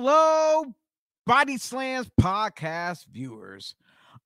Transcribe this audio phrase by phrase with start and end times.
[0.00, 0.62] Hello,
[1.26, 3.74] Body Slams podcast viewers.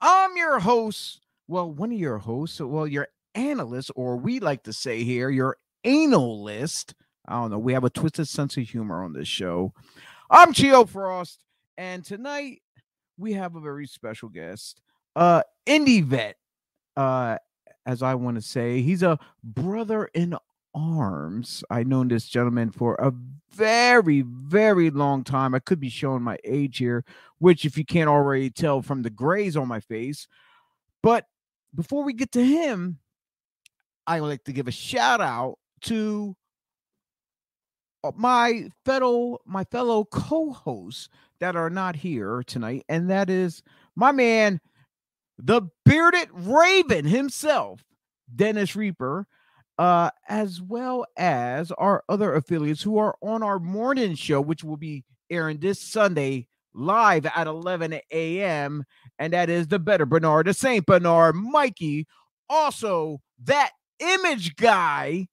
[0.02, 1.22] I'm your host.
[1.48, 2.60] Well, one of your hosts.
[2.60, 6.94] Well, your analyst, or we like to say here, your analyst.
[7.26, 7.58] I don't know.
[7.58, 9.72] We have a twisted sense of humor on this show.
[10.28, 11.42] I'm Chio Frost,
[11.78, 12.60] and tonight
[13.16, 14.82] we have a very special guest,
[15.16, 16.36] uh, indie vet.
[16.98, 17.38] Uh,
[17.86, 20.36] as I want to say, he's a brother in
[20.74, 21.64] arms.
[21.70, 23.12] I've known this gentleman for a
[23.50, 25.54] very, very long time.
[25.54, 27.04] I could be showing my age here,
[27.38, 30.26] which, if you can't already tell from the grays on my face.
[31.02, 31.26] But
[31.74, 32.98] before we get to him,
[34.06, 36.36] I would like to give a shout out to
[38.04, 41.08] uh, my fellow my fellow co-hosts
[41.40, 43.62] that are not here tonight, and that is
[43.94, 44.60] my man,
[45.38, 47.84] the bearded raven himself,
[48.34, 49.26] Dennis Reaper
[49.82, 54.76] uh, as well as our other affiliates who are on our morning show, which will
[54.76, 58.84] be airing this Sunday live at 11 a.m.
[59.18, 62.06] And that is the Better Bernard, the Saint Bernard, Mikey,
[62.48, 65.26] also that image guy,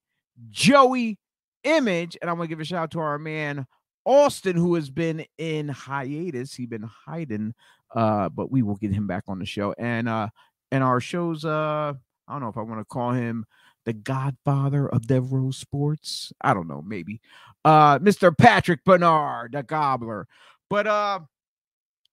[0.50, 1.20] Joey
[1.64, 2.18] Image.
[2.20, 3.68] And I'm going to give a shout out to our man,
[4.04, 6.56] Austin, who has been in hiatus.
[6.56, 7.54] He's been hiding,
[7.96, 9.76] uh, but we will get him back on the show.
[9.78, 10.30] And, uh,
[10.72, 11.94] and our shows, uh,
[12.28, 13.46] I don't know if I want to call him
[13.90, 16.32] the godfather of Devereaux sports.
[16.42, 17.22] I don't know, maybe.
[17.66, 18.38] Uh, Mr.
[18.38, 20.28] Patrick Bernard, the gobbler.
[20.70, 21.22] But uh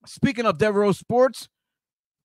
[0.07, 1.49] speaking of Devereaux sports,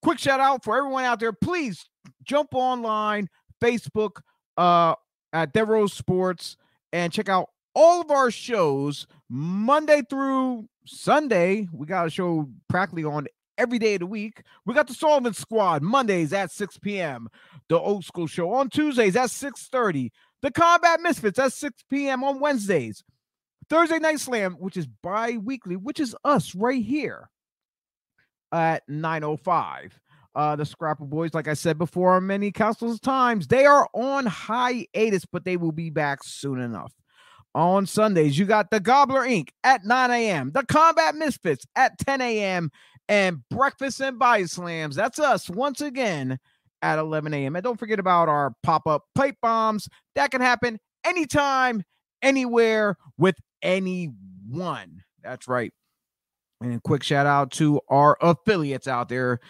[0.01, 1.35] quick shout out for everyone out there.
[1.35, 1.87] Please
[2.25, 3.29] jump online,
[3.63, 4.23] Facebook,
[4.57, 4.95] uh,
[5.35, 6.57] at Devereaux Sports,
[6.91, 11.69] and check out all of our shows Monday through Sunday.
[11.73, 13.27] We got a show practically on
[13.59, 14.43] every day of the week.
[14.67, 17.29] We got the Sullivan Squad Mondays at 6 p.m.
[17.69, 20.11] The Old School Show on Tuesdays at 6:30.
[20.43, 22.25] The Combat Misfits at 6 p.m.
[22.25, 23.05] on Wednesdays.
[23.69, 27.31] Thursday Night Slam, which is bi-weekly, which is us right here
[28.53, 29.99] at 905.
[30.35, 34.27] Uh, the Scrapper Boys, like I said before, are many countless times, they are on
[34.27, 36.93] hiatus, but they will be back soon enough.
[37.55, 39.51] On Sundays, you got the Gobbler Inc.
[39.63, 42.71] at 9 a.m., the Combat Misfits at 10 a.m.,
[43.09, 44.97] and Breakfast and Body Slams.
[44.97, 46.39] That's us once again
[46.83, 47.57] at 11 a.m.
[47.57, 49.89] And don't forget about our pop up pipe bombs.
[50.15, 51.83] That can happen anytime,
[52.23, 55.03] anywhere, with anyone.
[55.23, 55.73] That's right.
[56.61, 59.41] And a quick shout out to our affiliates out there.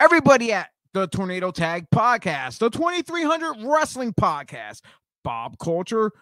[0.00, 4.82] Everybody at the Tornado Tag Podcast, the 2300 Wrestling Podcast,
[5.24, 6.12] Bob Culture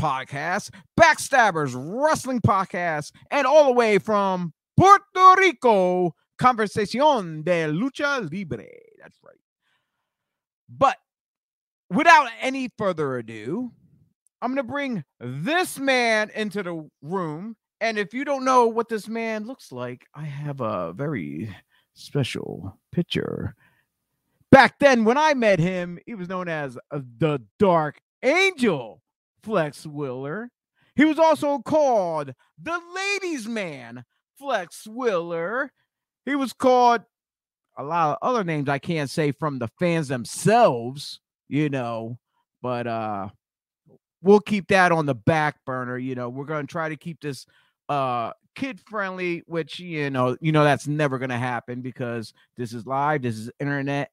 [0.00, 8.66] Podcast, Backstabbers Wrestling Podcast, and all the way from Puerto Rico, Conversación de Lucha Libre.
[8.98, 9.36] That's right.
[10.70, 10.96] But
[11.90, 13.72] without any further ado,
[14.40, 17.56] I'm going to bring this man into the room.
[17.82, 21.54] And if you don't know what this man looks like, I have a very
[21.92, 23.54] special picture.
[24.50, 29.02] Back then, when I met him, he was known as the Dark Angel
[29.42, 30.50] Flex Wheeler.
[30.96, 34.06] He was also called the Ladies' Man
[34.40, 35.70] Flex Willer.
[36.24, 37.02] He was called
[37.78, 42.18] a lot of other names I can't say from the fans themselves, you know,
[42.62, 43.28] but uh
[44.22, 46.28] we'll keep that on the back burner, you know.
[46.28, 47.46] We're going to try to keep this
[47.88, 52.72] uh kid friendly, which you know, you know that's never going to happen because this
[52.72, 54.10] is live, this is internet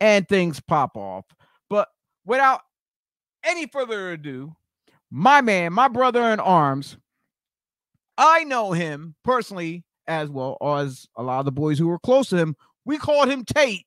[0.00, 1.24] and things pop off.
[1.68, 1.88] But
[2.24, 2.60] without
[3.44, 4.54] any further ado,
[5.10, 6.96] my man, my brother in arms,
[8.20, 12.28] I know him personally as well as a lot of the boys who were close
[12.28, 12.54] to him.
[12.84, 13.86] We called him Tate.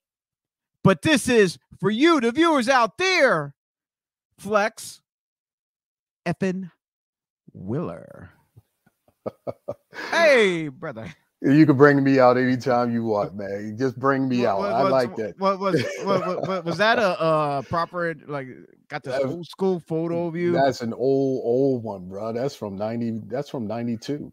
[0.83, 3.53] But this is for you, the viewers out there,
[4.39, 5.01] Flex
[6.25, 6.71] Effin
[7.53, 8.31] Willer.
[10.11, 11.13] hey, brother.
[11.45, 13.75] You can bring me out anytime you want, man.
[13.77, 14.59] Just bring me what, out.
[14.59, 15.37] What, I like that.
[15.37, 18.47] What was what, was that a uh, proper like
[18.87, 20.53] got this old school photo of you?
[20.53, 22.31] That's an old old one, bro.
[22.31, 23.19] That's from ninety.
[23.27, 24.31] That's from ninety two.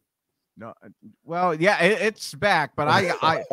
[0.57, 0.89] No, uh,
[1.25, 3.45] well, yeah, it, it's back, but I, I,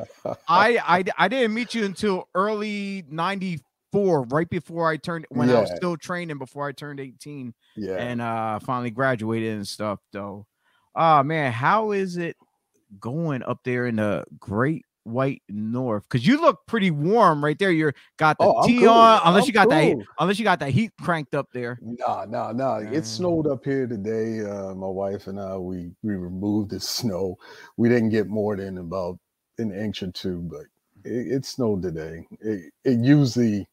[0.47, 5.55] I, I, I didn't meet you until early '94, right before I turned when yeah.
[5.55, 7.53] I was still training before I turned 18.
[7.75, 9.99] Yeah, and uh finally graduated and stuff.
[10.11, 10.45] Though,
[10.95, 12.35] oh man, how is it
[12.99, 16.03] going up there in the Great White North?
[16.03, 17.71] Because you look pretty warm right there.
[17.71, 18.89] You're got the oh, T cool.
[18.89, 19.97] on, unless I'm you got cool.
[19.97, 21.79] that, unless you got that heat cranked up there.
[21.81, 22.75] No, no, no.
[22.75, 24.41] It snowed up here today.
[24.41, 27.37] Uh, my wife and I, we we removed the snow.
[27.77, 29.17] We didn't get more than about
[29.57, 30.65] an inch or two, but
[31.03, 32.27] it, it snowed today.
[32.41, 33.67] It, it usually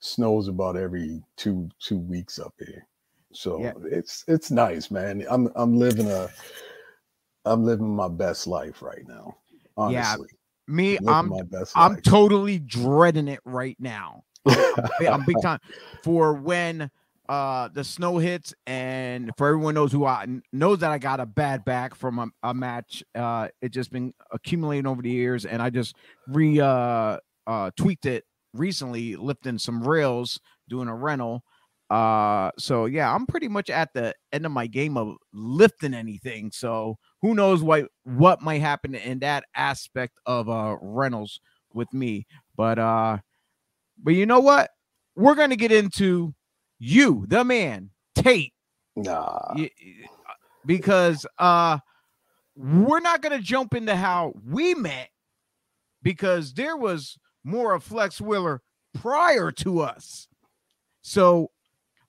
[0.00, 2.86] snows about every two two weeks up here.
[3.32, 3.72] So yeah.
[3.84, 5.24] it's it's nice, man.
[5.30, 6.28] I'm I'm living a
[7.44, 9.36] I'm living my best life right now.
[9.76, 10.28] Honestly.
[10.30, 11.32] Yeah, me, I'm
[11.74, 12.02] I'm life.
[12.02, 14.24] totally dreading it right now.
[14.46, 15.58] I'm big time
[16.02, 16.90] for when
[17.28, 21.26] uh the snow hits and for everyone knows who I knows that I got a
[21.26, 23.02] bad back from a, a match.
[23.14, 25.96] Uh it just been accumulating over the years and I just
[26.28, 31.44] re uh uh tweaked it recently, lifting some rails, doing a rental.
[31.90, 36.52] Uh so yeah, I'm pretty much at the end of my game of lifting anything.
[36.52, 41.40] So who knows what what might happen in that aspect of uh rentals
[41.74, 42.26] with me.
[42.56, 43.18] But uh
[44.02, 44.70] but you know what?
[45.16, 46.32] We're gonna get into
[46.78, 48.54] you, the man, Tate.
[48.94, 49.54] Nah.
[50.64, 51.78] Because uh
[52.54, 55.08] we're not gonna jump into how we met
[56.04, 58.62] because there was more of Flex Wheeler
[58.94, 60.28] prior to us.
[61.02, 61.50] So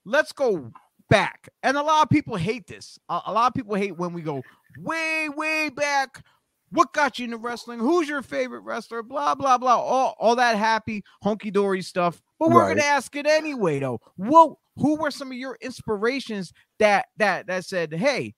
[0.04, 0.72] let's go
[1.08, 1.48] back.
[1.62, 2.98] And a lot of people hate this.
[3.08, 4.42] A, a, lot of people hate when we go
[4.78, 6.24] way, way back.
[6.70, 7.78] What got you into wrestling?
[7.80, 9.02] Who's your favorite wrestler?
[9.02, 9.76] Blah, blah, blah.
[9.76, 12.22] All, all that happy, hunky dory stuff.
[12.38, 12.76] But we're right.
[12.76, 14.00] gonna ask it anyway, though.
[14.16, 18.34] What who were some of your inspirations that that that said, hey,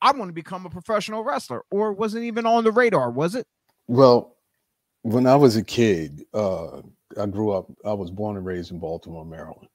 [0.00, 1.64] I want to become a professional wrestler?
[1.72, 3.48] Or wasn't even on the radar, was it?
[3.88, 4.36] Well,
[5.02, 6.82] when I was a kid, uh,
[7.20, 9.68] I grew up, I was born and raised in Baltimore, Maryland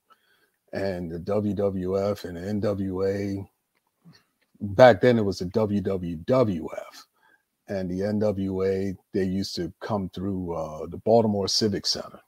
[0.74, 3.48] and the WWF and the NWA.
[4.60, 7.06] Back then, it was the WWWF
[7.68, 8.96] and the NWA.
[9.14, 12.20] They used to come through uh, the Baltimore Civic Center.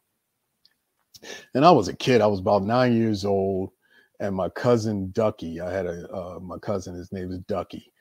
[1.53, 2.21] And I was a kid.
[2.21, 3.71] I was about nine years old,
[4.19, 5.59] and my cousin Ducky.
[5.59, 6.95] I had a uh, my cousin.
[6.95, 7.92] His name is Ducky.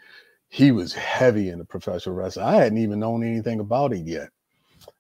[0.51, 2.47] He was heavy in the professional wrestling.
[2.47, 4.29] I hadn't even known anything about it yet,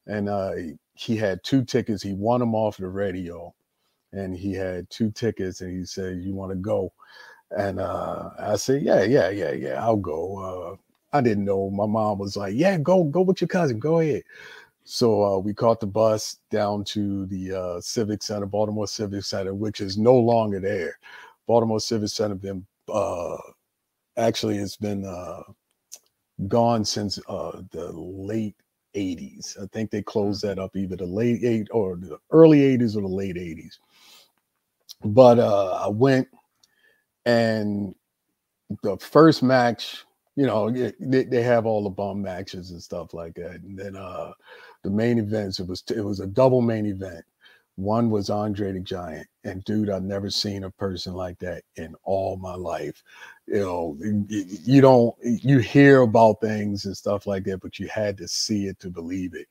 [0.06, 0.52] and uh,
[0.94, 2.02] he had two tickets.
[2.02, 3.54] He won them off the radio
[4.12, 6.92] and he had two tickets and he said, You want to go?
[7.56, 10.38] And uh, I said, Yeah, yeah, yeah, yeah, I'll go.
[10.38, 11.70] Uh, I didn't know.
[11.70, 14.22] My mom was like, Yeah, go, go with your cousin, go ahead.
[14.84, 19.54] So uh, we caught the bus down to the uh, Civic Center, Baltimore Civic Center,
[19.54, 20.98] which is no longer there.
[21.46, 23.36] Baltimore Civic Center been uh,
[24.16, 25.42] actually it's been uh,
[26.46, 28.56] gone since the late
[28.94, 29.62] 80s.
[29.62, 33.02] I think they closed that up either the late eight or the early 80s or
[33.02, 33.78] the late 80s.
[35.04, 36.28] But uh, I went
[37.26, 37.94] and
[38.82, 40.04] the first match,
[40.36, 43.60] you know, they, they have all the bum matches and stuff like that.
[43.62, 44.32] And then uh,
[44.82, 47.24] the main events, it was it was a double main event.
[47.76, 51.94] One was Andre the Giant, and dude, I've never seen a person like that in
[52.02, 53.04] all my life.
[53.46, 53.96] You know,
[54.28, 58.66] you don't you hear about things and stuff like that, but you had to see
[58.66, 59.46] it to believe it.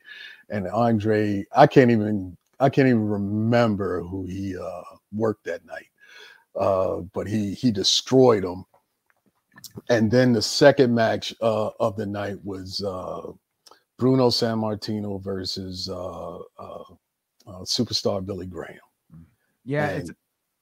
[0.50, 5.88] And Andre, I can't even I can't even remember who he uh, worked that night,
[6.56, 8.66] uh, but he he destroyed them.
[9.90, 13.32] And then the second match uh, of the night was uh,
[13.98, 16.84] Bruno Sammartino versus uh, uh,
[17.64, 18.78] superstar Billy Graham.
[19.66, 20.16] Yeah, and,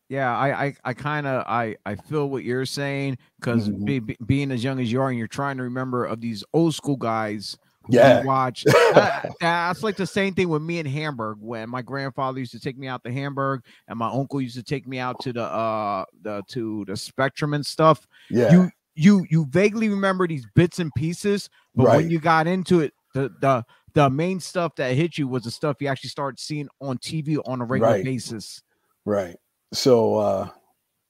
[0.09, 3.85] yeah, I I, I kind of I I feel what you're saying because mm-hmm.
[3.85, 6.43] be, be, being as young as you are and you're trying to remember of these
[6.53, 7.57] old school guys
[7.89, 8.23] yeah.
[8.23, 11.37] watch that, that's like the same thing with me in hamburg.
[11.39, 14.63] When my grandfather used to take me out to hamburg and my uncle used to
[14.63, 18.51] take me out to the uh the to the spectrum and stuff yeah.
[18.51, 21.97] you you you vaguely remember these bits and pieces but right.
[21.97, 23.63] when you got into it the the
[23.93, 27.37] the main stuff that hit you was the stuff you actually started seeing on tv
[27.45, 28.03] on a regular right.
[28.03, 28.61] basis.
[29.05, 29.37] Right.
[29.73, 30.49] So uh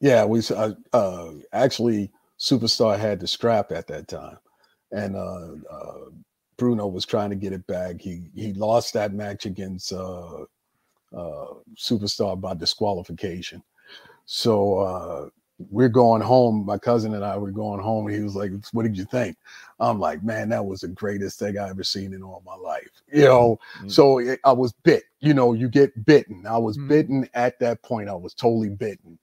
[0.02, 4.38] yeah we uh, uh actually superstar had the strap at that time.
[4.92, 6.10] And uh, uh
[6.58, 8.00] Bruno was trying to get it back.
[8.00, 10.44] He he lost that match against uh,
[11.14, 13.62] uh, Superstar by disqualification.
[14.26, 15.30] So uh,
[15.70, 16.66] we're going home.
[16.66, 18.08] My cousin and I were going home.
[18.08, 19.38] he was like, "What did you think?"
[19.80, 22.90] I'm like, "Man, that was the greatest thing I ever seen in all my life."
[23.12, 23.60] You know.
[23.78, 23.90] Mm-hmm.
[23.90, 25.04] So it, I was bit.
[25.20, 26.46] You know, you get bitten.
[26.48, 26.88] I was mm-hmm.
[26.88, 28.10] bitten at that point.
[28.10, 29.18] I was totally bitten,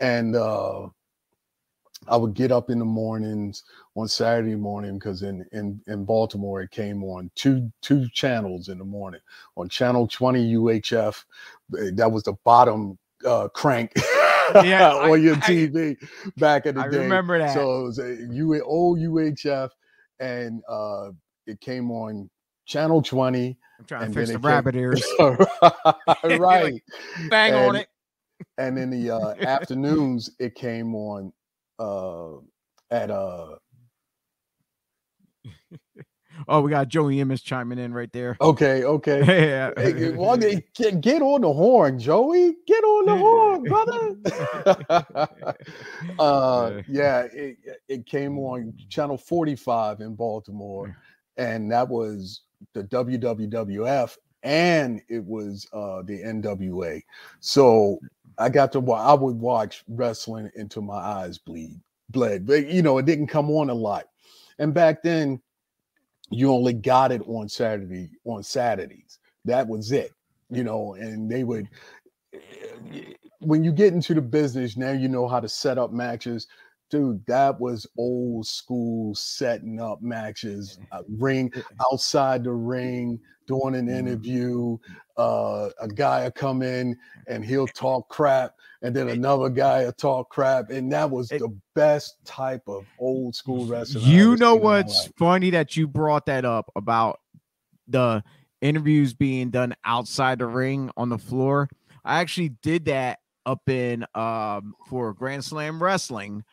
[0.00, 0.88] and uh,
[2.08, 6.62] I would get up in the mornings on Saturday morning because in, in in Baltimore
[6.62, 9.20] it came on two two channels in the morning
[9.56, 11.24] on channel 20 UHF
[11.78, 13.92] eh, that was the bottom uh, crank
[14.54, 16.98] yeah, on I, your TV I, back in the I day.
[16.98, 17.54] remember that.
[17.54, 19.70] So it was a U old UHF
[20.20, 21.10] and uh,
[21.46, 22.30] it came on
[22.66, 23.56] channel 20.
[23.78, 25.06] I'm trying to fix the rabbit came, ears.
[25.20, 26.40] right.
[26.40, 26.84] like,
[27.28, 27.88] bang and, on it.
[28.58, 31.32] And in the uh, afternoons it came on
[31.78, 32.36] uh
[32.90, 33.56] at uh
[36.48, 38.36] Oh, we got Joey Image chiming in right there.
[38.40, 39.20] Okay, okay.
[39.48, 39.70] yeah.
[39.76, 42.56] Hey, well, get, get on the horn, Joey.
[42.66, 45.28] Get on the horn, brother.
[46.18, 47.56] uh, yeah, it,
[47.88, 50.96] it came on channel 45 in Baltimore,
[51.36, 52.42] and that was
[52.74, 57.02] the WWWF and it was uh, the NWA.
[57.40, 57.98] So
[58.38, 62.98] I got to I would watch wrestling until my eyes bleed bled, but you know
[62.98, 64.06] it didn't come on a lot.
[64.58, 65.40] And back then,
[66.30, 69.18] you only got it on Saturday on Saturdays.
[69.44, 70.12] That was it,
[70.50, 70.94] you know.
[70.94, 71.68] And they would
[72.34, 76.46] eh, when you get into the business now, you know how to set up matches
[76.90, 83.86] dude, that was old school setting up matches, uh, ring outside the ring, doing an
[83.86, 84.08] mm-hmm.
[84.08, 84.78] interview.
[85.16, 89.92] Uh, a guy will come in and he'll talk crap, and then another guy will
[89.92, 94.04] talk crap, and that was the best type of old school wrestling.
[94.04, 97.20] You know what's funny that you brought that up about
[97.88, 98.22] the
[98.60, 101.68] interviews being done outside the ring on the floor.
[102.04, 106.44] I actually did that up in um for Grand Slam Wrestling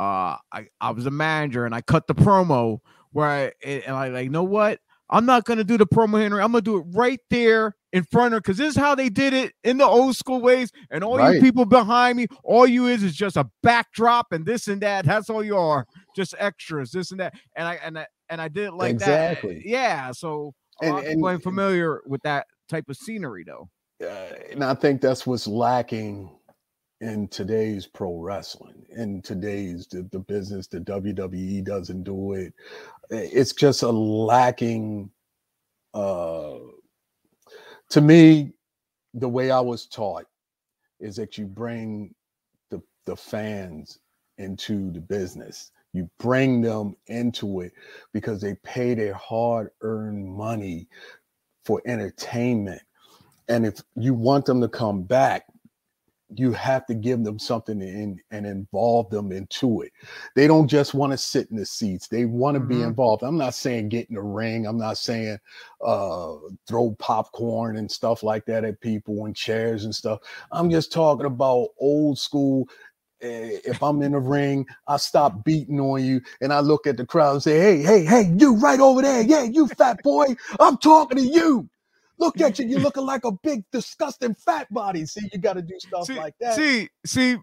[0.00, 2.78] uh, I, I was a manager and I cut the promo
[3.12, 4.80] where I and I like, you know what?
[5.10, 6.40] I'm not gonna do the promo Henry.
[6.40, 9.10] I'm gonna do it right there in front of her because this is how they
[9.10, 10.72] did it in the old school ways.
[10.90, 11.34] And all right.
[11.34, 15.04] you people behind me, all you is is just a backdrop and this and that.
[15.04, 17.34] That's all you are, just extras, this and that.
[17.54, 19.56] And I and I and I did it like exactly.
[19.56, 19.66] that.
[19.66, 20.12] Yeah.
[20.12, 23.68] So and, and, I'm familiar with that type of scenery though.
[24.02, 26.30] Uh, and I think that's what's lacking
[27.00, 32.54] in today's pro wrestling in today's the, the business the wwe doesn't do it.
[33.10, 35.10] It's just a lacking
[35.94, 36.54] uh
[37.90, 38.52] to me
[39.14, 40.26] the way i was taught
[41.00, 42.14] is that you bring
[42.70, 43.98] the the fans
[44.38, 45.70] into the business.
[45.92, 47.72] You bring them into it
[48.12, 50.88] because they pay their hard earned money
[51.64, 52.82] for entertainment.
[53.48, 55.46] And if you want them to come back
[56.34, 59.92] you have to give them something and, and involve them into it.
[60.36, 62.08] They don't just want to sit in the seats.
[62.08, 62.68] They want to mm-hmm.
[62.68, 63.22] be involved.
[63.22, 64.66] I'm not saying get in the ring.
[64.66, 65.38] I'm not saying
[65.84, 66.34] uh,
[66.68, 70.20] throw popcorn and stuff like that at people and chairs and stuff.
[70.52, 72.68] I'm just talking about old school.
[73.22, 76.96] Eh, if I'm in the ring, I stop beating on you and I look at
[76.96, 79.22] the crowd and say, Hey, hey, hey, you right over there.
[79.22, 80.36] Yeah, you fat boy.
[80.58, 81.68] I'm talking to you.
[82.20, 82.66] Look at you.
[82.66, 85.06] You're looking like a big, disgusting fat body.
[85.06, 86.54] See, you got to do stuff see, like that.
[86.54, 87.38] See, see,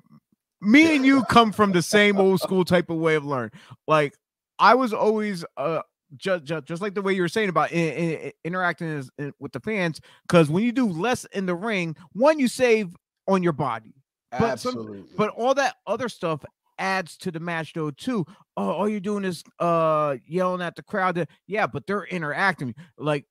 [0.61, 3.51] me and you come from the same old school type of way of learning.
[3.87, 4.15] Like
[4.59, 5.81] I was always uh
[6.15, 9.51] just, just, just like the way you were saying about in, in, interacting in, with
[9.51, 12.95] the fans because when you do less in the ring one you save
[13.27, 13.93] on your body
[14.31, 14.99] but Absolutely.
[14.99, 16.45] Some, but all that other stuff
[16.79, 20.83] adds to the match though too oh all you're doing is uh yelling at the
[20.83, 23.25] crowd yeah but they're interacting like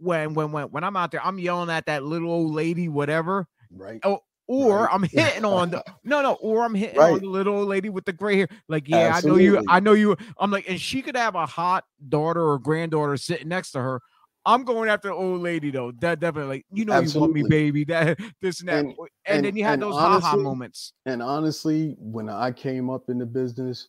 [0.00, 3.46] when when when when I'm out there, I'm yelling at that little old lady, whatever.
[3.70, 4.00] Right.
[4.04, 4.88] Oh, or right.
[4.92, 7.12] I'm hitting on the no no, or I'm hitting right.
[7.12, 8.48] on the little old lady with the gray hair.
[8.68, 9.48] Like, yeah, Absolutely.
[9.48, 10.16] I know you, I know you.
[10.38, 14.00] I'm like, and she could have a hot daughter or granddaughter sitting next to her.
[14.46, 15.92] I'm going after the old lady though.
[16.00, 17.40] That definitely, like, you know, Absolutely.
[17.40, 17.84] you want me, baby.
[17.90, 20.94] That this and that, and, and, and then you had those honestly, haha moments.
[21.06, 23.88] And honestly, when I came up in the business,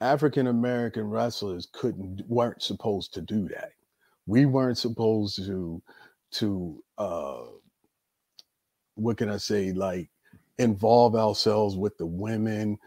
[0.00, 3.72] African American wrestlers couldn't weren't supposed to do that
[4.28, 5.82] we weren't supposed to
[6.30, 7.42] to uh
[8.94, 10.08] what can i say like
[10.58, 12.78] involve ourselves with the women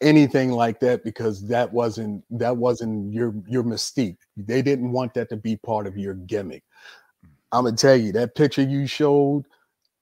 [0.00, 4.16] anything like that because that wasn't that wasn't your your mystique.
[4.36, 6.64] They didn't want that to be part of your gimmick.
[7.52, 9.44] I'm gonna tell you that picture you showed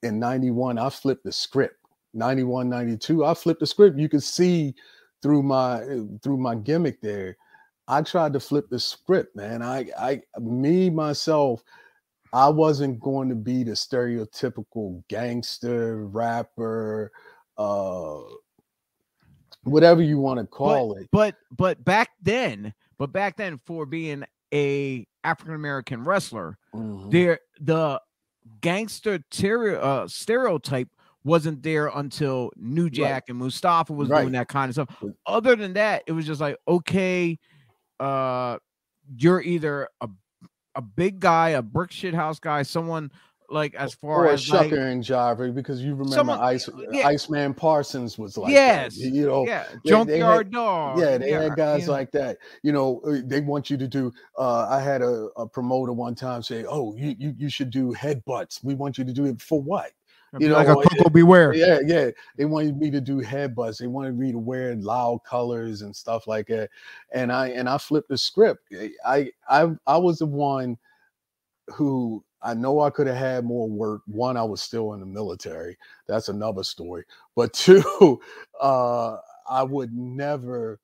[0.03, 1.75] in 91 i flipped the script.
[2.15, 3.99] 91 92 i flipped the script.
[3.99, 4.75] You could see
[5.23, 5.81] through my
[6.23, 7.37] through my gimmick there
[7.89, 9.63] I tried to flip the script, man.
[9.63, 11.65] I, I, me myself,
[12.35, 17.11] I wasn't going to be the stereotypical gangster rapper,
[17.57, 18.19] uh,
[19.63, 21.09] whatever you want to call but, it.
[21.11, 27.09] But, but back then, but back then, for being a African American wrestler, mm-hmm.
[27.09, 28.01] there the
[28.61, 30.89] gangster ter- uh, stereotype
[31.25, 33.29] wasn't there until New Jack right.
[33.29, 34.23] and Mustafa was right.
[34.23, 35.05] doing that kind of stuff.
[35.27, 37.39] Other than that, it was just like okay
[38.01, 38.59] uh
[39.17, 40.09] you're either a
[40.75, 43.11] a big guy, a brick shit house guy, someone
[43.51, 47.07] like as far or as Shucker like, and Jiver, because you remember someone, Ice yeah.
[47.07, 49.09] Iceman Parsons was like yes, that.
[49.09, 51.01] you know, yeah, junkyard dog.
[51.01, 51.93] Yeah, they yeah, had guys yeah.
[51.93, 52.39] like that.
[52.63, 54.13] You know, uh, they want you to do.
[54.39, 57.93] Uh, I had a, a promoter one time say, "Oh, you, you you should do
[57.95, 58.63] headbutts.
[58.63, 59.91] We want you to do it for what?
[60.39, 61.23] You know, like a Koko B.
[61.23, 61.55] Ware.
[61.55, 62.11] Yeah, yeah.
[62.37, 63.79] They wanted me to do headbutts.
[63.79, 66.71] They wanted me to wear loud colors and stuff like that.
[67.13, 68.73] And I and I flipped the script.
[69.07, 70.77] I I I was the one
[71.69, 74.03] who I know I could have had more work.
[74.07, 75.77] One, I was still in the military.
[76.07, 77.05] That's another story.
[77.35, 78.21] But two,
[78.61, 79.17] uh,
[79.49, 80.79] I would never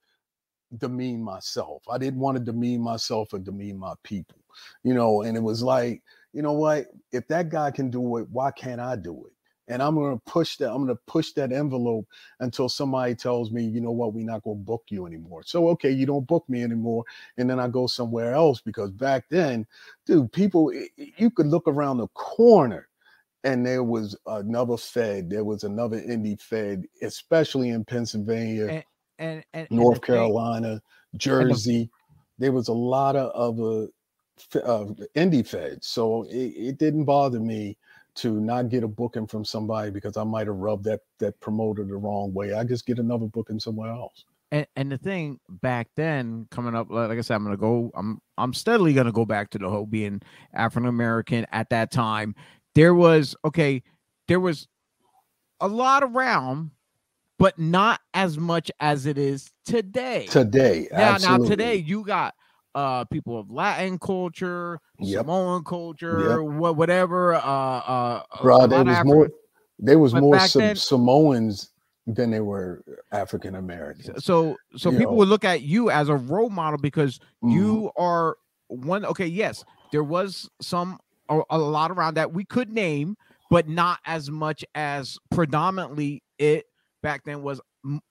[0.79, 1.83] demean myself.
[1.89, 4.39] I didn't want to demean myself or demean my people,
[4.83, 5.23] you know.
[5.23, 6.87] And it was like, you know what?
[7.13, 9.33] If that guy can do it, why can't I do it?
[9.68, 10.71] And I'm gonna push that.
[10.71, 12.06] I'm gonna push that envelope
[12.40, 15.42] until somebody tells me, you know what, we're not gonna book you anymore.
[15.44, 17.04] So okay, you don't book me anymore,
[17.38, 19.66] and then I go somewhere else because back then,
[20.06, 22.88] dude, people, you could look around the corner
[23.44, 28.85] and there was another Fed, there was another indie Fed, especially in Pennsylvania, and,
[29.18, 30.83] and, and North and the thing- Carolina,
[31.16, 31.90] Jersey.
[32.38, 33.88] There was a lot of other
[34.64, 37.76] uh, indie Feds, so it, it didn't bother me
[38.16, 41.85] to not get a booking from somebody because I might have rubbed that that promoter
[41.85, 42.54] the wrong way.
[42.54, 44.25] I just get another booking somewhere else.
[44.52, 48.21] and, and the thing back then coming up like i said i'm gonna go i'm
[48.38, 50.21] i'm steadily gonna go back to the whole being
[50.54, 52.35] african american at that time
[52.75, 53.83] there was okay
[54.28, 54.68] there was
[55.61, 56.71] a lot around
[57.38, 62.35] but not as much as it is today Today, now now today you got
[62.75, 65.21] uh people of latin culture Yep.
[65.21, 69.31] samoan culture wha- whatever uh uh bro, there was Afri- more.
[69.78, 71.71] There was more Sam- then- Samoans
[72.07, 74.25] than there were African Americans.
[74.25, 75.19] so so You people know.
[75.19, 77.52] would look at you as a role model because Mhm.
[77.52, 78.37] you are
[78.69, 83.16] one okay yes there was some a, a lot around that we could name
[83.50, 86.66] but not as much as predominantly it
[87.02, 87.61] back then was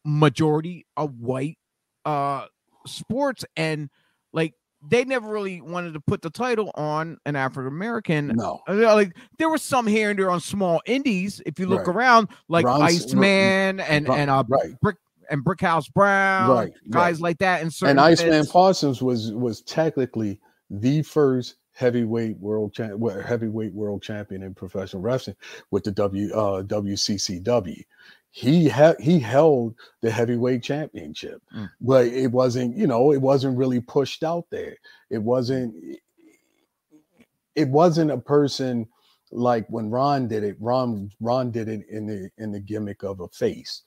[0.06, 1.58] majority of white
[2.06, 2.46] uh
[2.86, 3.90] sports and
[4.90, 9.16] they never really wanted to put the title on an african american no, uh, like
[9.38, 11.96] there was some here and there on small indies if you look Right.
[11.96, 14.98] around like Ron S- iceman and and uh right, brick
[15.30, 17.22] and brickhouse brown right, guys right.
[17.24, 18.46] like that and And Iceman.
[18.48, 25.36] Parsons was was technically the first heavyweight world champ, heavyweight world champion in professional wrestling
[25.72, 27.84] with the W uh, WCCW.
[28.36, 31.70] He had he held the heavyweight championship, Mm.
[31.80, 34.76] but it wasn't you know it wasn't really pushed out there.
[35.12, 35.76] It wasn't
[37.56, 38.88] it wasn't a person
[39.32, 40.58] like when Ron did it.
[40.60, 43.84] Ron Ron did it in the in the gimmick of a face.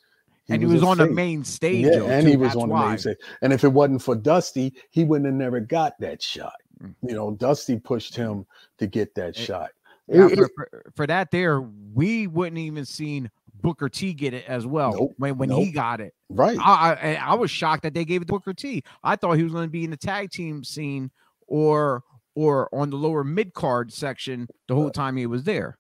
[0.48, 2.68] and he was on the main stage Yeah, though, and too, he was that's on
[2.68, 2.88] the why.
[2.90, 3.16] main stage.
[3.42, 6.54] And if it wasn't for Dusty, he wouldn't have never got that shot.
[6.80, 6.94] Mm.
[7.02, 8.46] You know, Dusty pushed him
[8.78, 9.70] to get that Eh, shot.
[10.06, 13.28] Yeah, It- for, for, for that there we wouldn't even seen
[13.62, 16.58] booker t get it as well Nope, when when he got it right.
[16.60, 18.82] I, I I was shocked that they gave it to Booker T.
[19.02, 21.10] I thought he was going to be in the tag team scene
[21.46, 22.02] or
[22.34, 25.78] or on the lower mid card section the Uh, whole time he was there.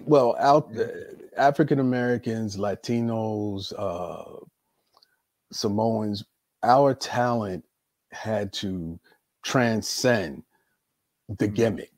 [0.00, 0.70] Well, out
[1.36, 4.44] African Americans, Latinos, uh,
[5.52, 6.24] Samoans,
[6.62, 7.64] our talent
[8.12, 8.98] had to
[9.42, 10.42] transcend
[11.28, 11.54] the Mhm.
[11.54, 11.92] gimmick.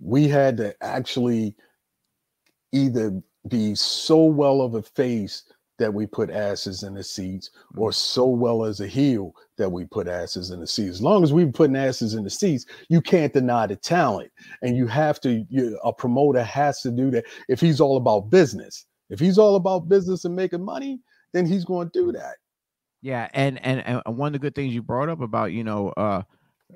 [0.00, 1.54] We had to actually
[2.72, 5.44] either be so well of a face
[5.78, 9.84] that we put asses in the seats, or so well as a heel that we
[9.84, 10.96] put asses in the seats.
[10.96, 14.30] As long as we're putting asses in the seats, you can't deny the talent,
[14.62, 15.44] and you have to.
[15.50, 18.86] You, a promoter has to do that if he's all about business.
[19.10, 21.00] If he's all about business and making money,
[21.32, 22.36] then he's going to do that.
[23.02, 25.90] Yeah, and, and and one of the good things you brought up about you know
[25.90, 26.22] uh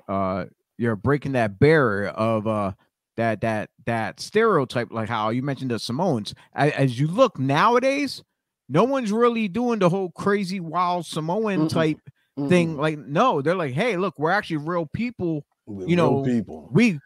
[0.07, 0.45] uh
[0.77, 2.73] you're breaking that barrier of uh
[3.19, 8.23] that that that stereotype like how you mentioned the Samoans as, as you look nowadays
[8.69, 11.69] no one's really doing the whole crazy wild Samoan Mm-mm.
[11.69, 11.99] type
[12.47, 12.79] thing Mm-mm.
[12.79, 16.69] like no they're like hey look we're actually real people We're you know, people.
[16.71, 16.97] we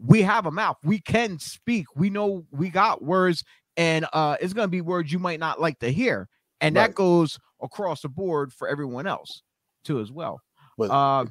[0.00, 3.42] we have a mouth we can speak we know we got words
[3.76, 6.28] and uh it's gonna be words you might not like to hear
[6.60, 9.42] and that goes across the board for everyone else
[9.82, 10.40] too as well
[10.78, 11.26] But uh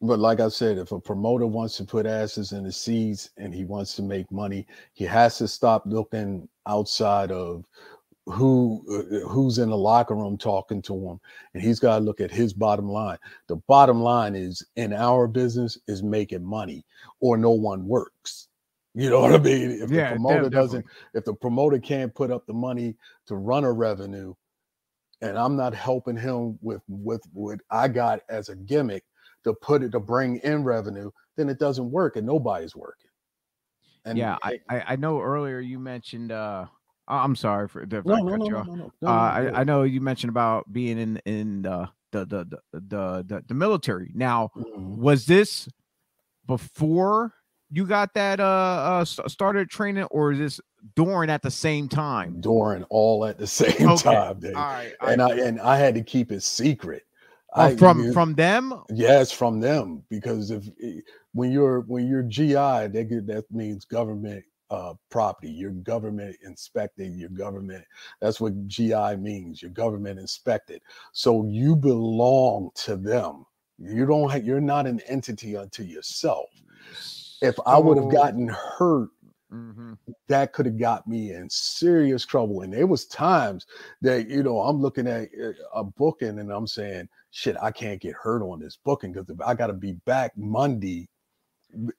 [0.00, 3.54] But like I said, if a promoter wants to put asses in the seats and
[3.54, 7.64] he wants to make money, he has to stop looking outside of
[8.26, 11.20] who uh, who's in the locker room talking to him,
[11.54, 13.18] and he's got to look at his bottom line.
[13.46, 16.84] The bottom line is in our business is making money,
[17.20, 18.48] or no one works.
[18.94, 19.70] You know what I mean?
[19.70, 22.96] If Yeah, the promoter doesn't, if the promoter can't put up the money
[23.26, 24.34] to run a revenue,
[25.20, 29.04] and I'm not helping him with with what I got as a gimmick
[29.44, 33.10] to put it to bring in revenue, then it doesn't work and nobody's working.
[34.04, 36.66] And yeah I, I i know earlier you mentioned uh
[37.08, 39.60] i'm sorry for if no, I no, no, no, uh, no, I.
[39.60, 43.54] I know you mentioned about being in in the the the the the, the, the
[43.54, 44.96] military now Mhm.
[44.96, 45.68] was this
[46.46, 47.34] before
[47.70, 50.60] you got that uh, uh started training, or is this
[50.96, 52.40] during at the same time?
[52.40, 54.02] During all at the same okay.
[54.02, 54.56] time, Dave.
[54.56, 57.04] All right, and I, I and I had to keep it secret.
[57.54, 58.82] Oh, I, from you, from them?
[58.90, 60.02] Yes, from them.
[60.10, 61.00] Because if eh,
[61.32, 65.50] when you're when you're GI, that that means government uh, property.
[65.50, 67.14] Your government inspected.
[67.14, 67.84] Your government.
[68.20, 69.62] That's what GI means.
[69.62, 70.82] Your government inspected.
[71.12, 73.46] So you belong to them.
[73.78, 74.30] You don't.
[74.30, 76.48] Have, you're not an entity unto yourself.
[77.40, 79.10] If I would have gotten hurt
[79.52, 79.94] Mm-hmm.
[80.28, 83.64] that could have got me in serious trouble and there was times
[84.02, 87.98] that you know i'm looking at eh, a booking and i'm saying shit i can't
[87.98, 91.08] get hurt on this booking because i got to be back monday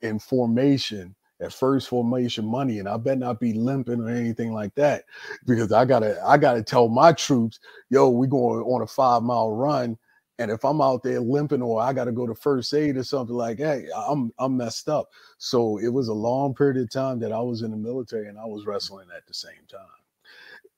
[0.03, 4.75] in formation at first formation money and i better not be limping or anything like
[4.75, 5.05] that
[5.47, 9.55] because i gotta i gotta tell my troops yo we going on a five mile
[9.55, 9.97] run
[10.39, 13.03] and if I'm out there limping or I got to go to first aid or
[13.03, 15.09] something like, hey, I'm I'm messed up.
[15.37, 18.39] So it was a long period of time that I was in the military and
[18.39, 19.81] I was wrestling at the same time.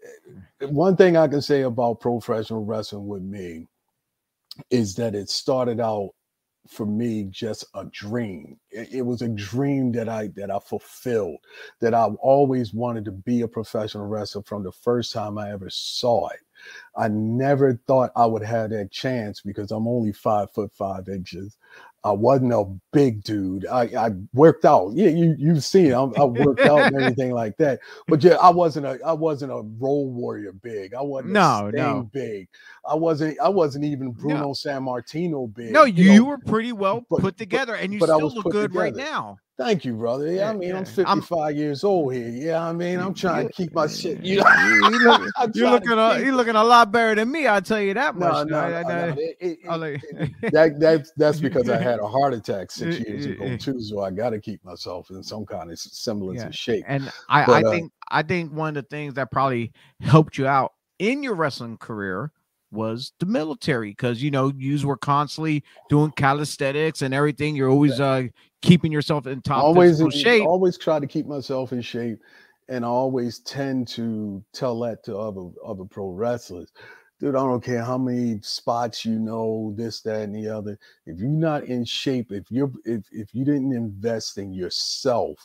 [0.04, 3.67] Eh, one thing I can say about professional wrestling with me
[4.71, 6.10] is that it started out
[6.67, 8.58] for me just a dream.
[8.71, 11.38] It, it, was a dream that I that I fulfilled.
[11.82, 15.69] That I always wanted to be a professional wrestler from the first time I ever
[15.69, 16.39] saw it.
[16.95, 21.58] I never thought I would have that chance because I'm only five foot five inches.
[22.04, 23.67] I wasn't a big dude.
[23.67, 24.93] I, I worked out.
[24.95, 27.80] Yeah, you you've seen I'm, i worked out and everything like that.
[28.08, 30.95] But yeah, I wasn't a I wasn't a Road Warrior big.
[30.95, 32.47] I wasn't no no big.
[32.89, 34.49] I wasn't I wasn't even Bruno no.
[34.49, 35.71] Sammartino big.
[35.71, 36.25] No, you, you know?
[36.25, 38.80] were pretty well but, put together, but, and you still look good together.
[38.80, 39.38] right now.
[39.62, 40.32] Thank you, brother.
[40.32, 40.77] Yeah, I mean, yeah.
[40.77, 42.30] I'm 55 I'm, years old here.
[42.30, 44.23] Yeah, I mean, I'm trying to keep my shit.
[44.23, 47.48] You know, you look, you're looking, a, you're looking a lot better than me.
[47.48, 48.48] I'll tell you that much.
[48.48, 49.15] No, no, no,
[50.52, 53.82] that, that's that's because I had a heart attack six years ago too.
[53.82, 56.48] So I got to keep myself in some kind of semblance yeah.
[56.48, 56.86] of shape.
[56.88, 60.38] And I, but, I uh, think I think one of the things that probably helped
[60.38, 62.32] you out in your wrestling career
[62.72, 67.56] was the military because you know you were constantly doing calisthenics and everything.
[67.56, 68.28] You're always uh
[68.62, 70.46] keeping yourself in top always in, shape.
[70.46, 72.20] Always try to keep myself in shape,
[72.71, 76.71] and I always tend to tell that to other other pro wrestlers.
[77.19, 80.79] Dude, I don't care how many spots you know, this, that, and the other.
[81.05, 85.38] If you're not in shape, if you're if if you didn't invest in yourself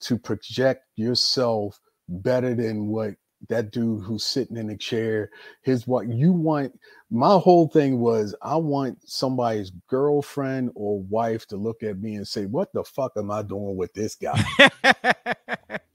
[0.00, 3.14] to project yourself better than what
[3.48, 5.30] that dude who's sitting in the chair,
[5.62, 6.72] his what you want.
[7.10, 12.26] My whole thing was I want somebody's girlfriend or wife to look at me and
[12.26, 14.42] say, What the fuck am I doing with this guy?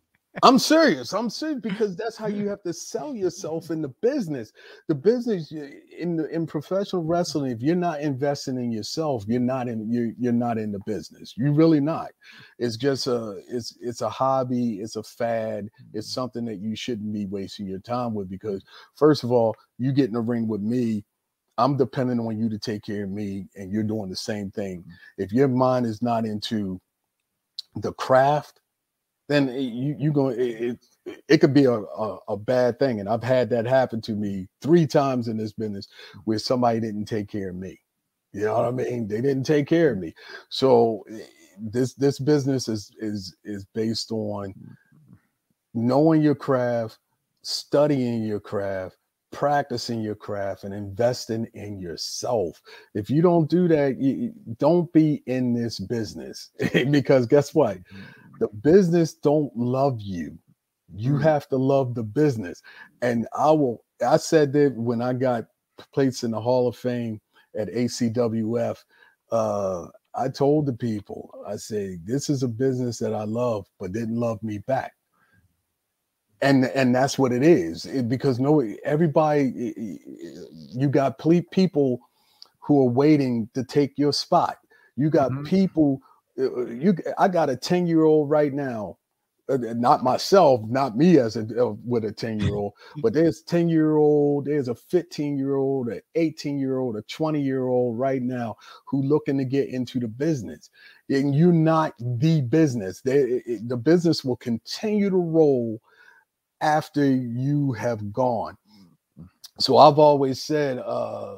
[0.44, 1.14] I'm serious.
[1.14, 4.54] I'm serious because that's how you have to sell yourself in the business.
[4.88, 9.68] The business in the in professional wrestling, if you're not investing in yourself, you're not
[9.68, 11.34] in you you're not in the business.
[11.36, 12.12] You're really not.
[12.60, 16.14] It's just a it's it's a hobby, it's a fad, it's mm-hmm.
[16.22, 18.64] something that you shouldn't be wasting your time with because
[18.96, 21.04] first of all, you get in the ring with me.
[21.58, 24.80] I'm dependent on you to take care of me, and you're doing the same thing.
[24.80, 25.24] Mm-hmm.
[25.24, 26.80] If your mind is not into
[27.76, 28.61] the craft
[29.32, 30.80] then you you going it,
[31.28, 33.00] it, could be a, a, a bad thing.
[33.00, 35.88] And I've had that happen to me three times in this business
[36.26, 37.80] where somebody didn't take care of me.
[38.34, 39.08] You know what I mean?
[39.08, 40.14] They didn't take care of me.
[40.50, 41.20] So eh,
[41.60, 44.54] this this business is is is based on
[45.74, 47.00] knowing your craft,
[47.42, 48.98] studying your craft,
[49.32, 52.62] practicing your craft and investing in yourself.
[52.94, 56.50] If you don't do that, you, don't be in this business
[56.92, 57.78] because guess what?
[58.42, 60.36] The business don't love you.
[60.94, 61.22] You mm.
[61.22, 62.62] have to love the business.
[63.02, 65.46] And i will i said that when i got
[65.94, 67.22] placed in the hall of fame
[67.56, 68.78] at acwf
[69.32, 73.92] uh, i told the people i say this is a business that i love but
[73.92, 74.94] didn't love me back.
[76.42, 77.86] And and that's what it is.
[77.86, 80.00] It, because no everybody
[80.82, 81.20] you got
[81.52, 82.00] people
[82.60, 84.58] who are waiting to take your spot.
[84.96, 85.44] You got mm-hmm.
[85.44, 86.02] people
[86.36, 88.98] you I got a 10 year old right now
[89.52, 91.44] uh, uh, not myself, not me as a
[91.86, 95.90] with a 10 year old, but there's 10 year old, there's a 15 year old,
[95.90, 100.00] an 18 year old, a 20 year old right now who looking to get into
[100.00, 100.70] the business.
[101.10, 103.02] And you're not the business.
[103.02, 105.82] They, it, the business will continue to roll
[106.62, 108.58] after you have gone.
[109.60, 111.38] So I've always said, uh,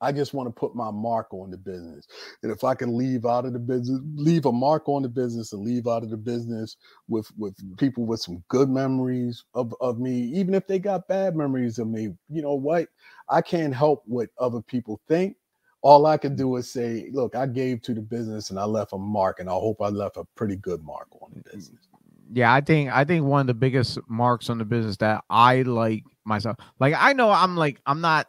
[0.00, 2.06] I just want to put my mark on the business.
[2.42, 5.52] And if I can leave out of the business, leave a mark on the business
[5.52, 6.76] and leave out of the business
[7.08, 7.78] with with mm.
[7.78, 11.88] people with some good memories of, of me, even if they got bad memories of
[11.88, 12.88] me, you know what?
[13.28, 15.36] I can't help what other people think.
[15.82, 16.58] all I can do mm.
[16.58, 19.52] is say, look, I gave to the business and I left a mark, and I
[19.52, 21.88] hope I left a pretty good mark on the mm, business.
[21.94, 25.22] Mm, yeah, I think I think one of the biggest marks on the business that
[25.30, 28.26] I like myself, like I know I'm like I'm not,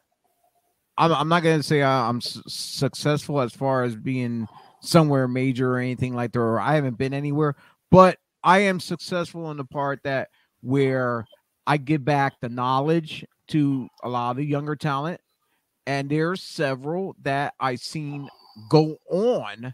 [0.97, 4.47] I'm, I'm not gonna say I'm successful as far as being
[4.81, 7.55] somewhere major or anything like that, or I haven't been anywhere,
[7.91, 10.29] but I am successful in the part that
[10.61, 11.25] where
[11.65, 15.21] I give back the knowledge to a lot of the younger talent
[15.87, 18.29] and there's several that I've seen
[18.69, 19.73] go on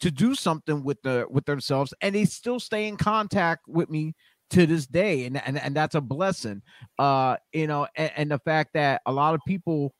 [0.00, 4.14] to do something with the with themselves and they still stay in contact with me
[4.50, 6.62] to this day and and, and that's a blessing.
[6.98, 9.94] Uh you know and, and the fact that a lot of people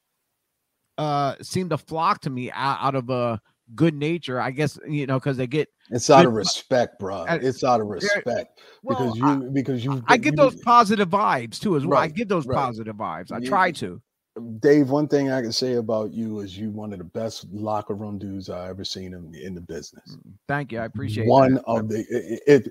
[0.98, 3.40] uh seem to flock to me out, out of a
[3.74, 7.64] good nature i guess you know because they get it's out of respect bro it's
[7.64, 11.76] out of respect well, because you I, because you i get those positive vibes too
[11.76, 12.56] as well right, i get those right.
[12.56, 14.00] positive vibes i try to
[14.58, 17.94] Dave, one thing I can say about you is you one of the best locker
[17.94, 20.16] room dudes I ever seen in, in the business.
[20.16, 20.80] Mm, thank you.
[20.80, 21.64] I appreciate one that.
[21.66, 22.04] of the
[22.46, 22.66] if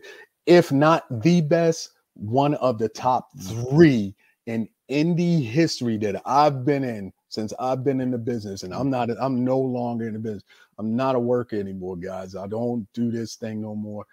[0.45, 4.13] if not the best, one of the top three
[4.45, 8.61] in indie history that I've been in since I've been in the business.
[8.61, 10.43] And I'm not I'm no longer in the business.
[10.77, 12.35] I'm not a worker anymore, guys.
[12.35, 14.05] I don't do this thing no more.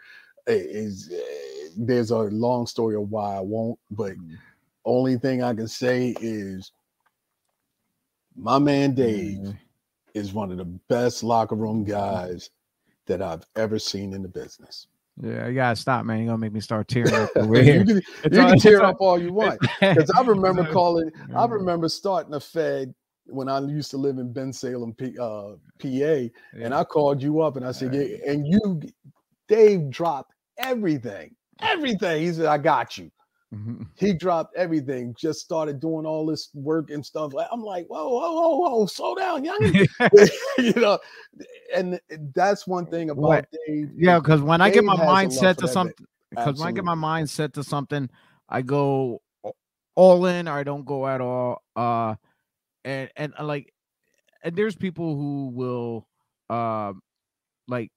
[0.46, 4.37] Is eh, there's a long story of why I won't, but mm.
[4.87, 6.72] only thing I can say is
[8.35, 9.59] my man Dave mm.
[10.14, 12.50] is one of the best locker room guys
[13.06, 14.87] that I've ever seen in the business.
[15.22, 16.18] Yeah, you gotta stop, man.
[16.18, 17.30] You're gonna make me start tearing up.
[17.37, 19.61] you can, you can tear up all you want.
[19.80, 22.94] Because I remember calling, I remember starting a Fed
[23.31, 26.31] when I used to live in Bensalem, P, uh, PA, yeah.
[26.55, 28.81] and I called you up and I said, yeah, and you,
[29.49, 32.23] Dave dropped everything, everything.
[32.23, 33.11] He said, I got you.
[33.55, 33.83] Mm-hmm.
[33.97, 37.33] He dropped everything, just started doing all this work and stuff.
[37.51, 39.59] I'm like, whoa, whoa, whoa, whoa, slow down, young.
[40.59, 40.99] you know,
[41.75, 42.01] and
[42.35, 43.49] that's one thing about what?
[43.66, 43.90] Dave.
[43.97, 46.85] Yeah, because when Dave I get my mind set to something, because when I get
[46.85, 48.09] my mind set to something,
[48.49, 49.21] I go
[49.97, 51.62] all in or I don't go at all.
[51.75, 52.14] Uh,
[52.85, 53.73] and and uh, like,
[54.43, 56.07] and there's people who will,
[56.49, 56.93] uh,
[57.69, 57.90] like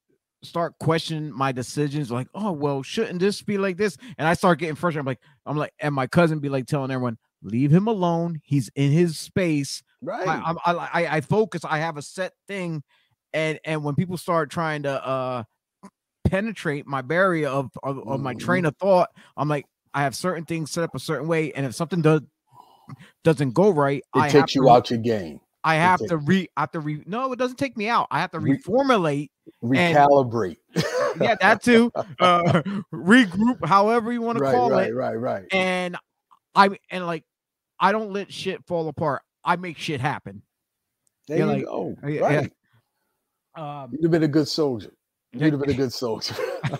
[0.44, 3.98] start questioning my decisions like oh well shouldn't this be like this?
[4.18, 5.02] And i start getting frustrated.
[5.02, 8.42] I'm like i'm like and my cousin be like telling everyone leave him alone.
[8.44, 9.84] He's in his space.
[10.02, 10.28] Right.
[10.28, 11.64] I, I, I, I focus.
[11.66, 12.84] I have a set thing
[13.34, 15.44] and and when people start trying to uh
[16.26, 18.46] penetrate my barrier of of, of my mm-hmm.
[18.46, 21.66] train of thought i'm like i have certain things set up a certain way and
[21.66, 22.22] if something does
[23.24, 26.50] doesn't go right it I takes you to, out your game I have to re
[26.58, 28.08] I have to re no, it doesn't take me out.
[28.12, 29.30] I have to reformulate,
[29.64, 30.58] recalibrate.
[30.76, 30.84] And,
[31.22, 31.92] yeah, that too.
[32.20, 32.62] Uh,
[32.94, 34.94] regroup, however you want to call right, it.
[34.94, 35.46] Right, right, right.
[35.54, 35.98] And
[36.56, 37.24] I and like
[37.80, 39.22] I don't let shit fall apart.
[39.44, 40.42] I make shit happen.
[41.28, 41.96] There you like, go.
[42.02, 42.52] Right.
[43.58, 43.82] Yeah.
[43.84, 44.94] Um, You've been a good soldier.
[45.34, 46.36] You'd have been a good soldier.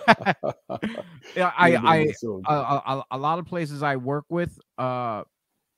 [0.06, 0.34] yeah,
[1.58, 2.12] I, I,
[2.46, 5.24] a, a, a, lot of places I work with, uh,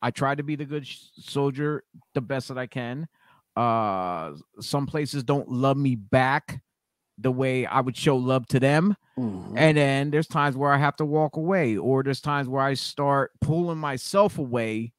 [0.07, 0.87] I try to be the good
[1.19, 1.83] soldier
[2.15, 3.09] the best that I can.
[3.57, 6.61] Uh, some places don't love me back
[7.19, 8.95] the way I would show love to them.
[9.19, 9.59] Mm-hmm.
[9.59, 12.75] And then there's times where I have to walk away, or there's times where I
[12.75, 14.93] start pulling myself away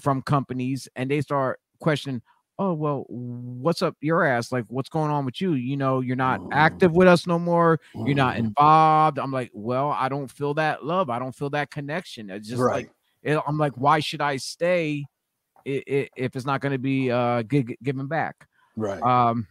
[0.00, 2.20] from companies and they start questioning,
[2.58, 4.50] oh, well, what's up your ass?
[4.50, 5.52] Like, what's going on with you?
[5.52, 6.52] You know, you're not mm-hmm.
[6.52, 7.78] active with us no more.
[7.94, 8.46] You're not mm-hmm.
[8.46, 9.20] involved.
[9.20, 11.10] I'm like, well, I don't feel that love.
[11.10, 12.28] I don't feel that connection.
[12.28, 12.74] It's just right.
[12.74, 12.90] like
[13.24, 15.04] I'm like, why should I stay
[15.64, 18.36] if it's not going to be uh given back?
[18.76, 19.02] Right.
[19.02, 19.46] Um,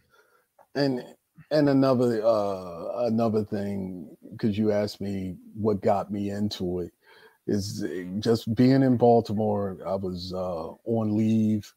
[0.74, 1.02] and
[1.50, 6.92] and another uh another thing because you asked me what got me into it
[7.46, 7.84] is
[8.20, 9.78] just being in Baltimore.
[9.86, 11.72] I was uh on leave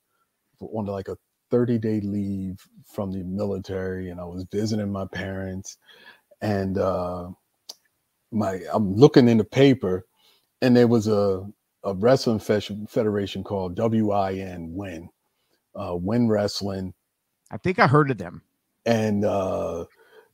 [0.60, 1.17] on like a
[1.51, 5.77] 30 day leave from the military and I was visiting my parents
[6.41, 7.29] and uh
[8.31, 10.05] my I'm looking in the paper
[10.62, 11.45] and there was a
[11.86, 15.10] a wrestling federation called WIN Win,
[15.76, 16.93] uh, Win Wrestling.
[17.52, 18.41] I think I heard of them.
[18.86, 19.86] And uh,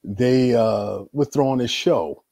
[0.03, 2.23] they uh, were throwing a show.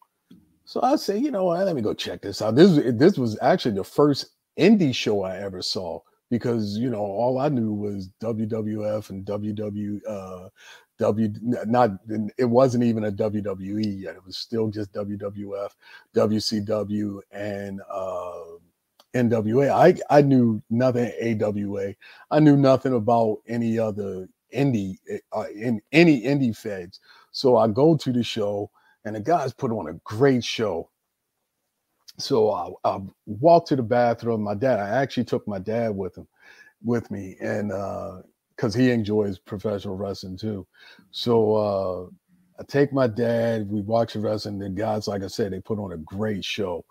[0.66, 1.66] So I say, you know what?
[1.66, 2.56] Let me go check this out.
[2.56, 4.28] This this was actually the first
[4.58, 10.00] indie show I ever saw because you know all I knew was WWF and WW
[10.08, 10.50] uh,
[11.00, 11.92] W not
[12.38, 14.16] it wasn't even a WWE yet.
[14.16, 15.72] It was still just WWF,
[16.14, 18.42] WCW, and uh,
[19.16, 19.72] NWA.
[19.72, 21.96] I I knew nothing AWA.
[22.32, 24.98] I knew nothing about any other indie
[25.36, 27.00] uh, in any indie feds.
[27.32, 28.70] So I go to the show,
[29.06, 30.90] and the guys put on a great show.
[32.18, 34.44] So I, I walked to the bathroom.
[34.44, 36.28] My dad, I actually took my dad with him,
[36.84, 37.72] with me, and
[38.56, 40.68] because he enjoys professional wrestling too.
[41.12, 42.08] So uh,
[42.60, 43.70] I take my dad.
[43.70, 44.60] We watch the wrestling.
[44.60, 46.86] The guys, like I said, they put on a great show.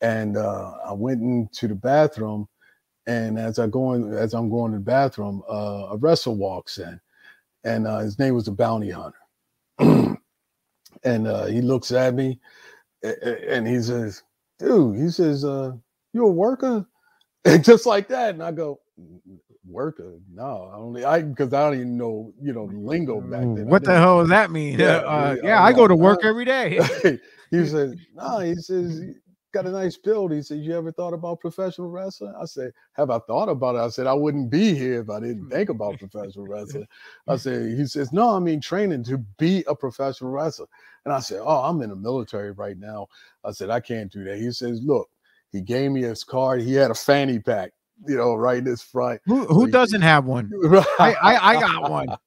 [0.00, 2.48] And uh, I went into the bathroom,
[3.06, 6.78] and as I go in, as I'm going to the bathroom, uh, a wrestler walks
[6.78, 7.00] in,
[7.64, 9.18] and uh, his name was the Bounty Hunter.
[11.04, 12.38] and uh, he looks at me,
[13.02, 14.22] and he says,
[14.58, 15.72] "Dude," he says, uh,
[16.12, 16.86] "You a worker?"
[17.44, 18.80] And just like that, and I go,
[19.68, 20.18] worker.
[20.32, 23.66] No, I only I because I don't even know you know lingo back then.
[23.66, 24.78] What the hell does that mean?
[24.78, 26.80] Yeah, uh, yeah, I go to work every day.
[27.50, 29.02] he says, no, he says
[29.62, 30.32] got a nice build.
[30.32, 32.34] He said, You ever thought about professional wrestling?
[32.40, 33.80] I said, Have I thought about it?
[33.80, 35.50] I said, I wouldn't be here if I didn't hmm.
[35.50, 36.86] think about professional wrestling.
[37.26, 40.66] I said, He says, No, I mean training to be a professional wrestler.
[41.04, 43.08] And I said, Oh, I'm in the military right now.
[43.44, 44.38] I said, I can't do that.
[44.38, 45.08] He says, Look,
[45.50, 46.62] he gave me his card.
[46.62, 47.72] He had a fanny pack
[48.06, 49.20] you know, right in his front.
[49.24, 50.52] Who, who so doesn't have one?
[51.00, 52.08] I, I, I got one.
[52.10, 52.18] I'm,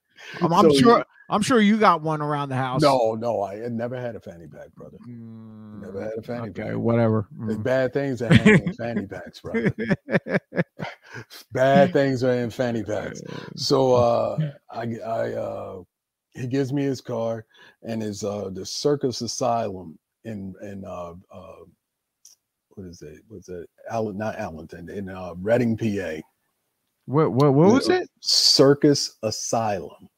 [0.54, 1.06] I'm so sure.
[1.32, 2.82] I'm sure you got one around the house.
[2.82, 4.98] No, no, I never had a fanny pack, brother.
[5.08, 6.76] Mm, never had a fanny okay, pack.
[6.76, 7.30] Whatever.
[7.40, 7.64] Mm.
[7.64, 9.74] bad things hang in fanny packs, brother.
[11.54, 13.22] bad things are in fanny packs.
[13.56, 15.84] So uh, I, I, uh,
[16.34, 17.46] he gives me his car
[17.82, 21.64] and his uh, the Circus Asylum in in uh, uh,
[22.72, 23.20] what is it?
[23.30, 24.18] Was it Allen?
[24.18, 26.20] Not Allentown in uh, Reading, PA.
[27.06, 28.10] What what what was it?
[28.20, 30.10] Circus Asylum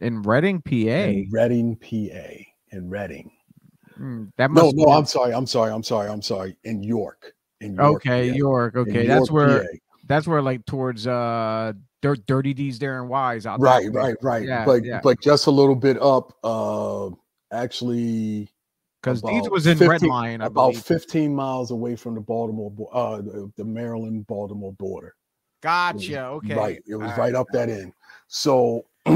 [0.00, 0.70] in Reading, PA.
[0.72, 2.76] In Reading, PA.
[2.76, 3.30] In Reading.
[3.98, 4.92] Mm, that must no, no.
[4.92, 5.32] I'm sorry.
[5.32, 5.72] I'm sorry.
[5.72, 6.08] I'm sorry.
[6.08, 6.56] I'm sorry.
[6.64, 7.34] In York.
[7.60, 8.36] In York, okay, PA.
[8.36, 8.76] York.
[8.76, 9.62] Okay, in that's York, where.
[9.62, 9.68] PA.
[10.06, 13.92] That's where, like, towards uh, Dirt, Dirty D's, Darren Wise out Right, there.
[13.92, 14.44] right, right.
[14.44, 15.00] Yeah, but yeah.
[15.02, 16.36] but just a little bit up.
[16.42, 17.10] Uh,
[17.52, 18.48] actually,
[19.02, 20.82] because Deeds was in 15, Red Lion, I about believe.
[20.82, 25.14] 15 miles away from the Baltimore, uh, the, the Maryland Baltimore border.
[25.62, 26.24] Gotcha.
[26.24, 26.54] Okay.
[26.54, 26.82] Right.
[26.86, 27.92] It was right up that end.
[28.28, 28.86] So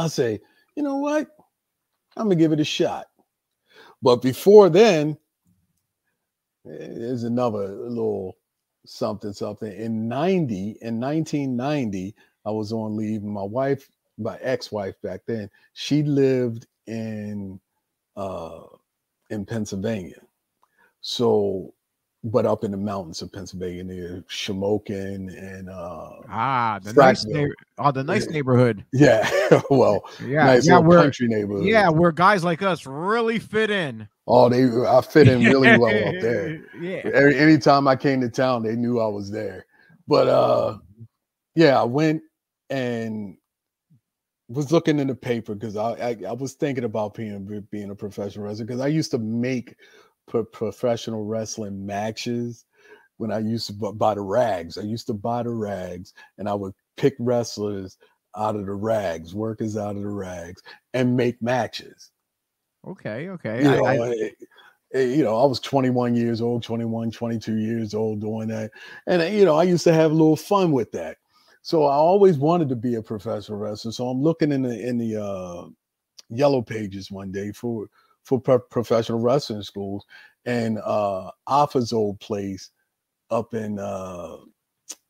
[0.00, 0.40] I say,
[0.76, 1.28] you know what?
[2.16, 3.06] I'm gonna give it a shot.
[4.02, 5.16] But before then,
[6.64, 8.36] there's another little
[8.86, 9.72] something, something.
[9.72, 12.14] In 90, in 1990,
[12.46, 13.22] I was on leave.
[13.22, 17.60] My wife, my ex-wife back then, she lived in
[18.16, 18.60] uh,
[19.30, 20.20] in Pennsylvania.
[21.00, 21.72] So,
[22.22, 27.54] but up in the mountains of Pennsylvania near Shamokin and uh, ah, the nice neighbor,
[27.78, 28.84] oh, the nice neighborhood.
[28.92, 29.28] Yeah,
[29.70, 31.64] well, yeah, nice yeah, where, country neighborhood.
[31.64, 34.06] Yeah, where guys like us really fit in.
[34.26, 36.62] Oh, they I fit in really well up there.
[36.78, 37.10] Yeah.
[37.12, 39.66] Every, anytime I came to town, they knew I was there.
[40.06, 40.78] But uh,
[41.54, 42.22] yeah, I went
[42.68, 43.36] and
[44.48, 47.94] was looking in the paper because I, I, I was thinking about being being a
[47.94, 49.74] professional wrestler because I used to make
[50.30, 52.64] pro- professional wrestling matches
[53.18, 54.78] when I used to buy the rags.
[54.78, 57.98] I used to buy the rags and I would pick wrestlers
[58.36, 60.62] out of the rags, workers out of the rags,
[60.94, 62.12] and make matches.
[62.86, 63.62] Okay, okay.
[63.62, 64.32] You know, I, I,
[64.94, 68.70] eh, you know, I was 21 years old, 21, 22 years old doing that.
[69.06, 71.18] And, you know, I used to have a little fun with that.
[71.62, 73.92] So I always wanted to be a professional wrestler.
[73.92, 75.66] So I'm looking in the in the uh,
[76.30, 77.86] yellow pages one day for
[78.30, 80.06] for pro- professional wrestling schools,
[80.46, 82.70] and uh, Afa's old place
[83.28, 84.36] up in uh,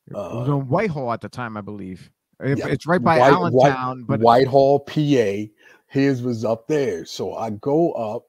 [0.07, 2.09] it was uh, in Whitehall at the time, I believe.
[2.43, 5.51] Yeah, it's right by White, Allentown, White, but Whitehall, PA.
[5.85, 8.23] His was up there, so I go up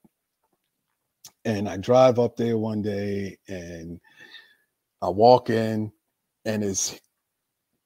[1.45, 3.99] and I drive up there one day, and
[5.01, 5.91] I walk in,
[6.45, 6.99] and his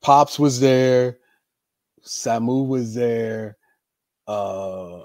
[0.01, 1.19] Pops was there,
[2.03, 3.57] Samu was there.
[4.27, 5.03] Uh,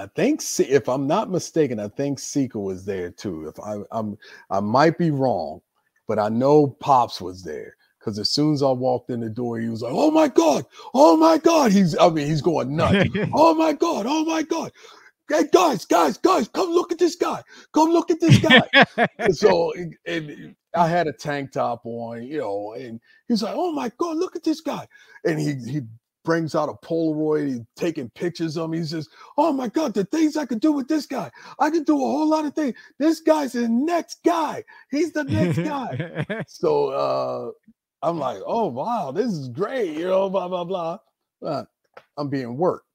[0.00, 3.46] I think if I'm not mistaken, I think Sika was there too.
[3.48, 4.16] If I, I'm,
[4.48, 5.60] I might be wrong,
[6.08, 9.58] but I know Pops was there because as soon as I walked in the door,
[9.58, 13.10] he was like, "Oh my god, oh my god!" He's, I mean, he's going nuts.
[13.34, 14.72] oh my god, oh my god!
[15.28, 17.42] Hey guys, guys, guys, come look at this guy.
[17.74, 18.62] Come look at this guy.
[19.32, 23.72] so, and, and I had a tank top on, you know, and he's like, "Oh
[23.72, 24.88] my god, look at this guy!"
[25.26, 25.82] And he he
[26.24, 28.72] brings out a Polaroid, he's taking pictures of him.
[28.80, 31.30] He says, "Oh my god, the things I could do with this guy!
[31.58, 32.74] I could do a whole lot of things.
[32.98, 34.64] This guy's the next guy.
[34.90, 37.50] He's the next guy." so uh,
[38.06, 40.98] I'm like, "Oh wow, this is great," you know, blah blah blah.
[41.40, 41.68] But
[42.16, 42.86] I'm being worked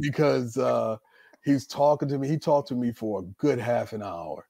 [0.00, 0.96] because uh,
[1.44, 2.28] he's talking to me.
[2.28, 4.46] He talked to me for a good half an hour,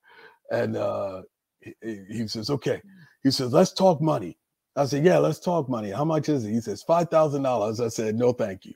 [0.50, 1.22] and uh,
[1.60, 1.74] he,
[2.08, 2.80] he says, okay.
[3.22, 4.38] He says, let's talk money.
[4.79, 5.91] I said, yeah, let's talk money.
[5.91, 6.53] How much is it?
[6.53, 7.85] He says, $5,000.
[7.85, 8.74] I said, no, thank you.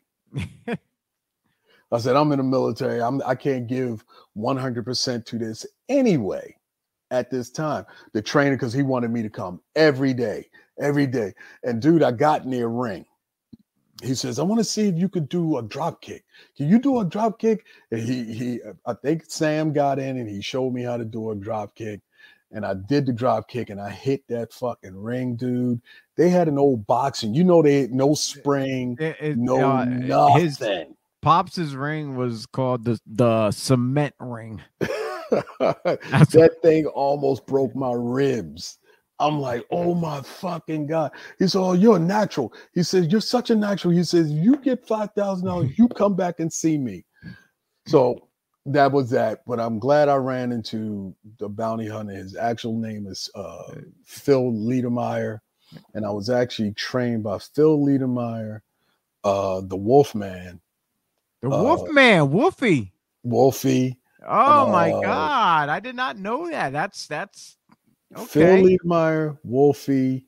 [1.93, 3.03] I said, I'm in the military.
[3.03, 4.05] I'm, I can't give
[4.37, 6.57] 100% to this anyway.
[7.13, 7.87] at this time.
[8.15, 10.51] The trainer, because he wanted me to come every day,
[10.81, 11.35] every day.
[11.65, 13.07] And dude, I got near ring.
[14.03, 16.25] He says, I want to see if you could do a drop kick.
[16.57, 17.67] Can you do a drop kick?
[17.93, 21.31] And he he I think Sam got in and he showed me how to do
[21.33, 22.01] a drop kick.
[22.53, 25.81] And I did the drop kick and I hit that fucking ring, dude.
[26.17, 29.85] They had an old boxing, you know, they had no spring, It- it- no uh,
[29.87, 30.41] nothing.
[30.43, 30.63] his
[31.23, 34.61] Pops's ring was called the the cement ring.
[34.81, 38.79] that thing almost broke my ribs.
[39.19, 41.13] I'm like, oh my fucking God.
[41.39, 42.53] He said, Oh, you're a natural.
[42.75, 43.95] He says, You're such a natural.
[43.95, 47.05] He says, You get $5,000, you come back and see me.
[47.87, 48.29] So
[48.67, 49.43] that was that.
[49.47, 52.15] But I'm glad I ran into the bounty hunter.
[52.15, 55.39] His actual name is uh, Phil Liedermeyer.
[55.95, 58.61] And I was actually trained by Phil Liedermeyer,
[59.25, 60.61] uh, the Wolfman,
[61.41, 62.93] The Uh, Wolfman, Wolfie.
[63.23, 63.99] Wolfie.
[64.27, 66.73] Oh my uh, god, I did not know that.
[66.73, 67.57] That's that's
[68.15, 68.27] Okay.
[68.27, 68.65] Phil.
[68.65, 70.27] Liedermeyer, Wolfie,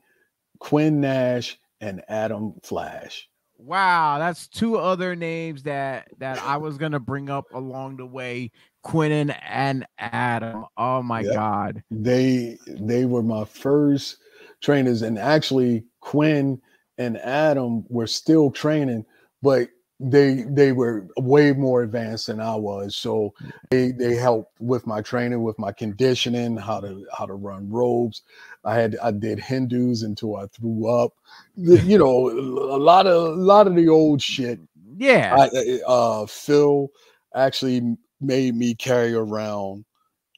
[0.59, 3.29] Quinn Nash, and Adam Flash.
[3.57, 8.51] Wow, that's two other names that that I was gonna bring up along the way.
[8.83, 10.67] Quinnan and Adam.
[10.77, 11.33] Oh my Yep.
[11.33, 11.83] god.
[11.91, 14.19] They they were my first
[14.61, 16.61] trainers, and actually Quinn
[16.99, 19.05] and Adam were still training,
[19.43, 19.69] but
[20.01, 22.97] they they were way more advanced than I was.
[22.97, 23.35] So
[23.71, 28.23] they they helped with my training, with my conditioning, how to how to run ropes.
[28.65, 31.13] I had I did Hindus until I threw up.
[31.57, 34.59] You know, a lot of a lot of the old shit
[34.97, 35.37] Yeah.
[35.39, 36.89] I, uh, Phil
[37.35, 39.85] actually made me carry around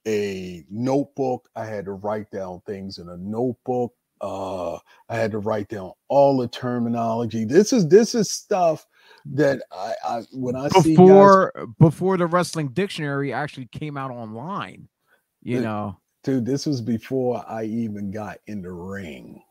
[0.06, 1.48] a notebook.
[1.56, 3.94] I had to write down things in a notebook.
[4.20, 4.76] Uh,
[5.08, 7.44] I had to write down all the terminology.
[7.44, 8.86] This is this is stuff
[9.34, 14.10] that I, I when I see guys, before before the wrestling dictionary actually came out
[14.10, 14.88] online.
[15.42, 15.98] You know.
[16.24, 16.44] dude.
[16.44, 19.42] This was before I even got in the ring.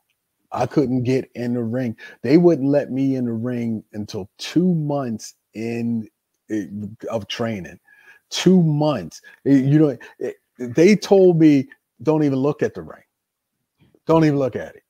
[0.52, 1.98] I couldn't get in the ring.
[2.22, 6.08] They wouldn't let me in the ring until two months in
[6.50, 6.66] eh,
[7.10, 7.80] of training.
[8.30, 9.22] Two months.
[9.46, 11.68] Eh, You know, eh, they told me
[12.04, 13.04] don't even look at the ring.
[14.06, 14.84] Don't even look at it.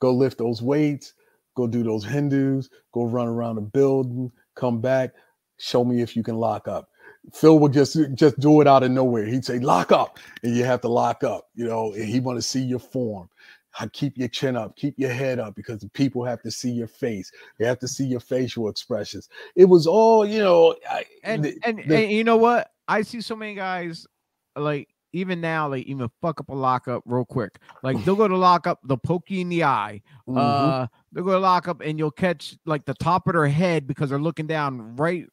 [0.00, 1.14] Go lift those weights.
[1.58, 2.70] Go do those Hindus.
[2.92, 4.30] Go run around the building.
[4.54, 5.10] Come back.
[5.58, 6.88] Show me if you can lock up.
[7.34, 9.26] Phil would just just do it out of nowhere.
[9.26, 11.48] He'd say lock up, and you have to lock up.
[11.56, 13.28] You know, and he want to see your form.
[13.80, 16.70] I keep your chin up, keep your head up because the people have to see
[16.70, 17.32] your face.
[17.58, 19.28] They have to see your facial expressions.
[19.56, 22.70] It was all, you know, I, And the- and, the- and you know what?
[22.86, 24.06] I see so many guys
[24.56, 27.58] like even now, they even fuck up a lockup real quick.
[27.82, 30.02] Like they'll go to lock up, they'll poke you in the eye.
[30.28, 30.36] Mhm.
[30.36, 33.86] Uh they'll go to lock up and you'll catch like the top of their head
[33.86, 35.26] because they're looking down right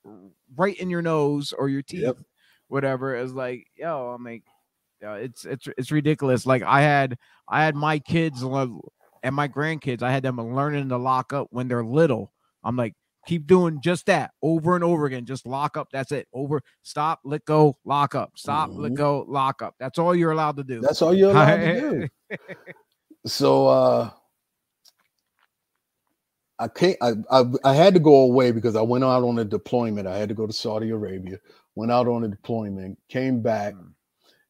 [0.55, 2.17] right in your nose or your teeth, Yep.
[2.69, 3.15] whatever.
[3.15, 4.43] Is like, yo, I'm like,
[5.05, 6.45] uh, it's it's it's ridiculous.
[6.45, 7.17] Like I had
[7.49, 11.67] I had my kids and my grandkids, I had them learning to lock up when
[11.67, 12.31] they're little.
[12.63, 12.93] I'm like,
[13.25, 15.25] keep doing just that over and over again.
[15.25, 15.89] Just lock up.
[15.91, 16.27] That's it.
[16.33, 18.97] Over, stop, let go, lock up, stop, let Mhm.
[18.97, 19.75] go, lock up.
[19.79, 20.81] That's all you're allowed to do.
[20.81, 22.09] that's all you're allowed to do.
[23.27, 24.09] So uh
[26.59, 29.45] I can't I, I I had to go away because I went out on a
[29.45, 30.07] deployment.
[30.07, 31.37] I had to go to Saudi Arabia,
[31.75, 33.93] went out on a deployment, came back, Mm.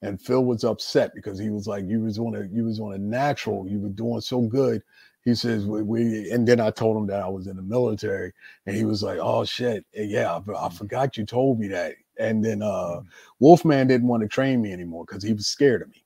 [0.03, 2.93] and Phil was upset because he was like, You was on a you was on
[2.93, 4.83] a natural, you were doing so good.
[5.25, 8.31] He says, we, we and then I told him that I was in the military,
[8.65, 11.95] and he was like, Oh shit, eh, yeah, I, I forgot you told me that.
[12.17, 13.01] And then uh
[13.39, 16.05] Wolfman didn't want to train me anymore because he was scared of me.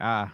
[0.00, 0.32] Ah,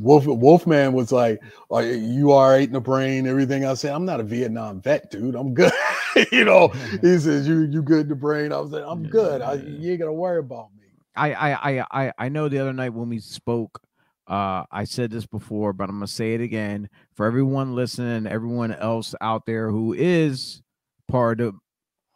[0.00, 1.40] Wolf Wolfman was like,
[1.70, 3.26] Are you all right in the brain?
[3.26, 5.34] Everything I said, I'm not a Vietnam vet, dude.
[5.34, 5.72] I'm good.
[6.32, 6.68] you know,
[7.02, 8.52] he says, You you good in the brain?
[8.52, 9.42] I was like, I'm good.
[9.42, 10.86] I, you ain't gonna worry about me.
[11.14, 13.82] I, I, I, I, I know the other night when we spoke,
[14.30, 18.72] uh, I said this before, but I'm gonna say it again for everyone listening, everyone
[18.72, 20.62] else out there who is
[21.08, 21.56] part of,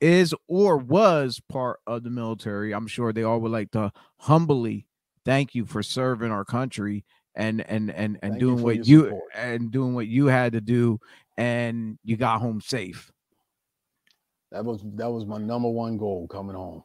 [0.01, 2.73] is or was part of the military.
[2.73, 3.91] I'm sure they all would like to
[4.21, 4.87] humbly
[5.25, 7.05] thank you for serving our country
[7.35, 9.23] and and and and Thank doing for what you support.
[9.35, 11.01] and doing what you had to do,
[11.37, 13.11] and you got home safe.
[14.53, 16.85] That was that was my number one goal coming home.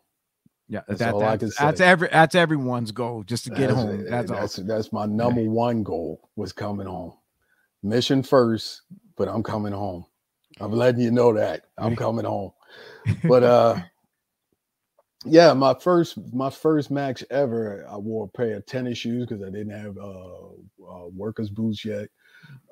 [0.71, 1.85] Yeah, That's that, all I that's, can that's say.
[1.87, 4.05] every that's everyone's goal, just to get That's- home.
[4.07, 4.37] That's, all.
[4.39, 7.13] that's that's my number one goal was coming home.
[7.81, 8.83] Mission first,
[9.17, 10.05] but I'm coming home.
[10.59, 12.51] I'm letting you know that I'm coming home.
[13.23, 13.79] But uh
[15.25, 19.41] yeah, my first my first match ever, I wore a pair of tennis shoes because
[19.43, 20.49] I didn't have uh,
[20.87, 22.09] uh workers boots yet.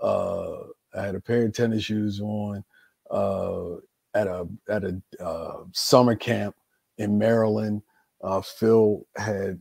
[0.01, 0.57] Uh
[0.95, 2.63] I had a pair of tennis shoes on
[3.09, 3.77] uh
[4.13, 6.55] at a at a uh, summer camp
[6.99, 7.81] in Maryland.
[8.24, 9.59] Uh Phil had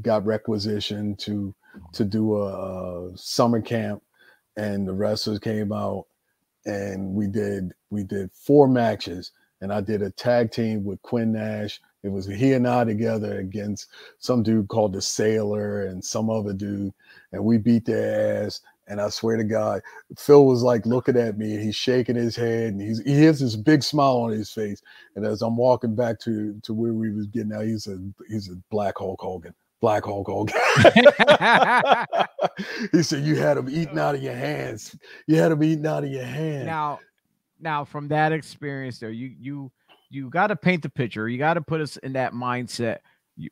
[0.00, 1.54] got requisitioned to
[1.92, 4.02] to do a, a summer camp,
[4.56, 6.06] and the wrestlers came out,
[6.66, 11.32] and we did we did four matches, and I did a tag team with Quinn
[11.32, 11.80] Nash.
[12.02, 13.88] It was he and I together against
[14.18, 16.92] some dude called the Sailor and some other dude,
[17.32, 18.60] and we beat their ass.
[18.92, 19.80] And I swear to God,
[20.18, 23.40] Phil was like looking at me and he's shaking his head and he's he has
[23.40, 24.82] this big smile on his face.
[25.16, 28.50] And as I'm walking back to to where we was getting out, he's a he's
[28.50, 29.54] a black Hulk Hogan.
[29.80, 30.54] Black Hulk Hogan.
[32.92, 34.94] he said you had him eating out of your hands.
[35.26, 36.66] You had him eating out of your hands.
[36.66, 37.00] Now,
[37.60, 39.72] now from that experience there, you you
[40.10, 41.30] you got to paint the picture.
[41.30, 42.98] You got to put us in that mindset.
[43.38, 43.48] You,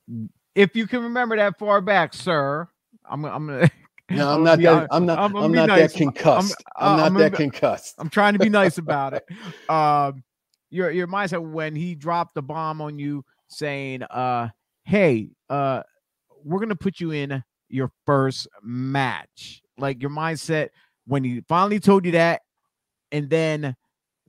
[0.55, 2.69] if you can remember that far back, sir,
[3.09, 3.71] I'm I'm gonna
[4.11, 4.89] no, I'm, not that.
[4.91, 5.19] I'm not.
[5.19, 5.93] I'm, I'm not nice.
[5.93, 6.57] that concussed.
[6.77, 7.95] I'm, I'm, I'm not that concussed.
[7.99, 9.25] I'm trying to be nice about it.
[9.69, 10.25] Um,
[10.71, 14.49] your your mindset when he dropped the bomb on you, saying, "Uh,
[14.85, 15.83] hey, uh,
[16.45, 20.71] we're gonna put you in your first match." Like your mindset
[21.07, 22.43] when he finally told you that,
[23.13, 23.77] and then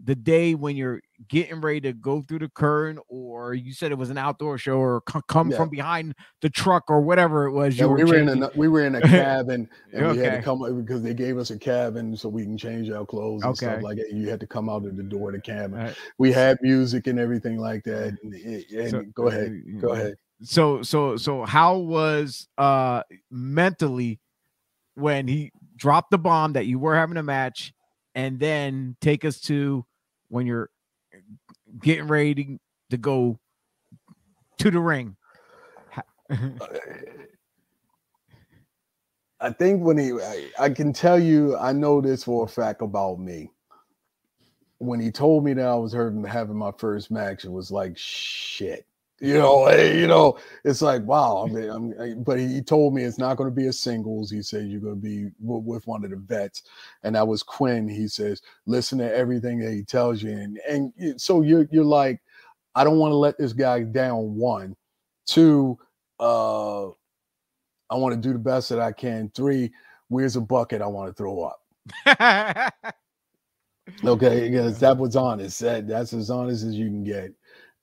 [0.03, 3.97] the day when you're getting ready to go through the curtain, or you said it
[3.97, 5.57] was an outdoor show, or c- come yeah.
[5.57, 7.77] from behind the truck, or whatever it was.
[7.77, 8.37] Yeah, we were changing.
[8.37, 10.17] in a we were in a cabin, and okay.
[10.19, 12.89] we had to come uh, because they gave us a cabin so we can change
[12.89, 13.67] our clothes and okay.
[13.67, 14.11] stuff like that.
[14.11, 15.79] You had to come out of the door of the cabin.
[15.79, 15.95] Right.
[16.17, 18.13] We had music and everything like that.
[18.13, 20.15] Uh, and, eh, eh, and so, go ahead, go ahead.
[20.43, 24.19] So so so how was uh mentally
[24.95, 27.73] when he dropped the bomb that you were having a match,
[28.15, 29.85] and then take us to
[30.31, 30.69] when you're
[31.13, 31.19] uh,
[31.83, 32.57] getting ready
[32.89, 33.37] to, go
[34.57, 35.15] to the ring?
[39.39, 42.81] I think when he, I, I, can tell you, I know this for a fact
[42.81, 43.51] about me.
[44.77, 48.85] When he told me that I was having my first match, it was like shit
[49.21, 51.45] you know, hey, you know, it's like wow.
[51.47, 54.31] I mean, I'm, but he told me it's not going to be a singles.
[54.31, 56.63] He said you're going to be with one of the vets,
[57.03, 57.87] and that was Quinn.
[57.87, 62.19] He says listen to everything that he tells you, and and so you're you're like,
[62.75, 64.35] I don't want to let this guy down.
[64.35, 64.75] One,
[65.25, 65.77] two,
[66.19, 69.31] uh, I want to do the best that I can.
[69.35, 69.71] Three,
[70.07, 71.59] where's a bucket I want to throw up.
[74.03, 75.59] okay, because that was honest.
[75.59, 77.33] That, that's as honest as you can get,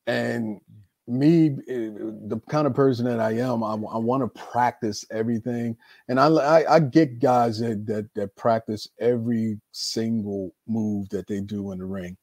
[0.07, 0.61] and
[1.09, 1.90] me eh,
[2.26, 5.76] the kind of person that i am i, I want to practice everything
[6.09, 11.40] and I, I, I get guys that, that that practice every single move that they
[11.40, 12.16] do in the ring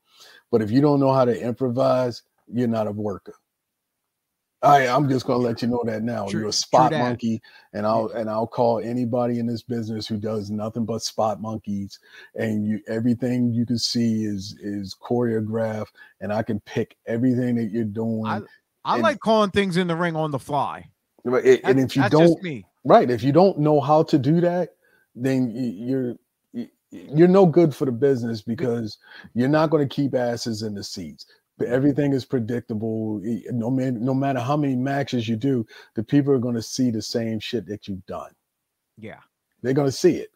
[0.51, 3.35] but if you don't know how to improvise you're not a worker
[4.65, 6.27] I, I'm just gonna let you know that now.
[6.27, 7.41] True, You're a spot monkey,
[7.73, 11.99] and I'll and I'll call anybody in this business who does nothing but spot monkeys,
[12.35, 17.65] and you everything you can see is is choreographed, and I can pick everything that
[17.65, 18.25] you're doing.
[18.25, 18.41] I,
[18.85, 20.89] I and, like calling things in the ring on the fly.
[21.23, 22.39] Right, and if you don't,
[22.83, 24.75] right, if you don't know how to do that,
[25.15, 26.15] then you're
[26.91, 28.97] you're no good for the business because
[29.33, 31.25] you're not going to keep asses in the seats.
[31.65, 33.19] Everything is predictable.
[33.51, 35.65] No man, no matter how many matches you do,
[35.95, 38.31] the people are going to see the same shit that you've done.
[38.97, 39.19] Yeah,
[39.63, 40.29] they're going to see it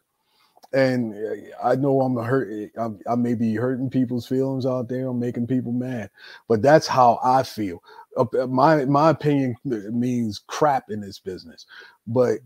[0.72, 2.70] and uh, I know I'm hurt.
[2.76, 5.08] I'm, I may be hurting people's feelings out there.
[5.08, 6.10] I'm making people mad,
[6.48, 7.82] but that's how I feel.
[8.16, 11.66] Uh, my my opinion means crap in this business,
[12.06, 12.38] but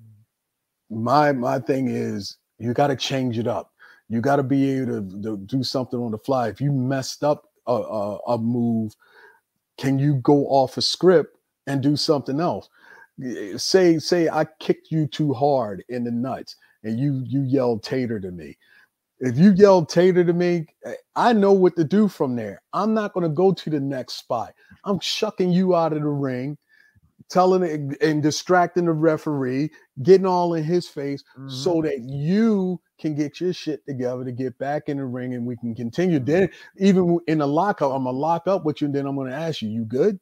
[0.90, 3.72] my my thing is you got to change it up.
[4.08, 6.48] You got to be able to, to, do something on the fly.
[6.48, 8.94] If you messed up a, a, a move,
[9.78, 12.68] can you go off a script and do something else?
[13.56, 18.20] Say say I kicked you too hard in the nuts and you you yelled tater
[18.20, 18.56] to me.
[19.24, 22.60] If you yell tater to me, eh, I know what to do from there.
[22.74, 24.52] I'm not going to go to the next spot.
[24.84, 26.58] I'm shucking you out of the ring,
[27.30, 29.70] telling and distracting the referee,
[30.02, 31.48] getting all in his face mm-hmm.
[31.48, 35.46] so that you can get your shit together to get back in the ring and
[35.46, 36.18] we can continue.
[36.18, 39.32] Then, even in the lockup, I'm gonna lock up with you, and then I'm gonna
[39.32, 40.20] ask you, "You good?"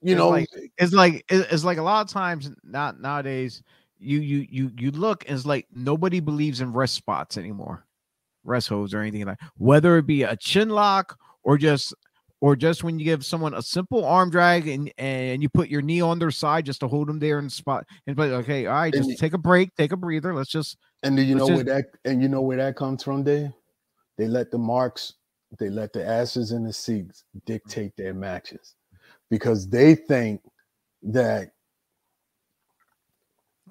[0.00, 3.62] You it's know, like, it's like it's like a lot of times not nowadays
[3.98, 7.86] you you you you look and it's like nobody believes in rest spots anymore,
[8.44, 11.94] rest holds or anything like whether it be a chin lock or just
[12.42, 15.80] or just when you give someone a simple arm drag and and you put your
[15.80, 18.66] knee on their side just to hold them there in the spot and but okay,
[18.66, 20.34] all right, just and take a break, take a breather.
[20.34, 23.02] Let's just and do you know just, where that and you know where that comes
[23.02, 23.50] from, Dave?
[24.18, 25.14] They let the marks,
[25.58, 28.74] they let the asses and the seats dictate their matches
[29.30, 30.42] because they think
[31.04, 31.52] that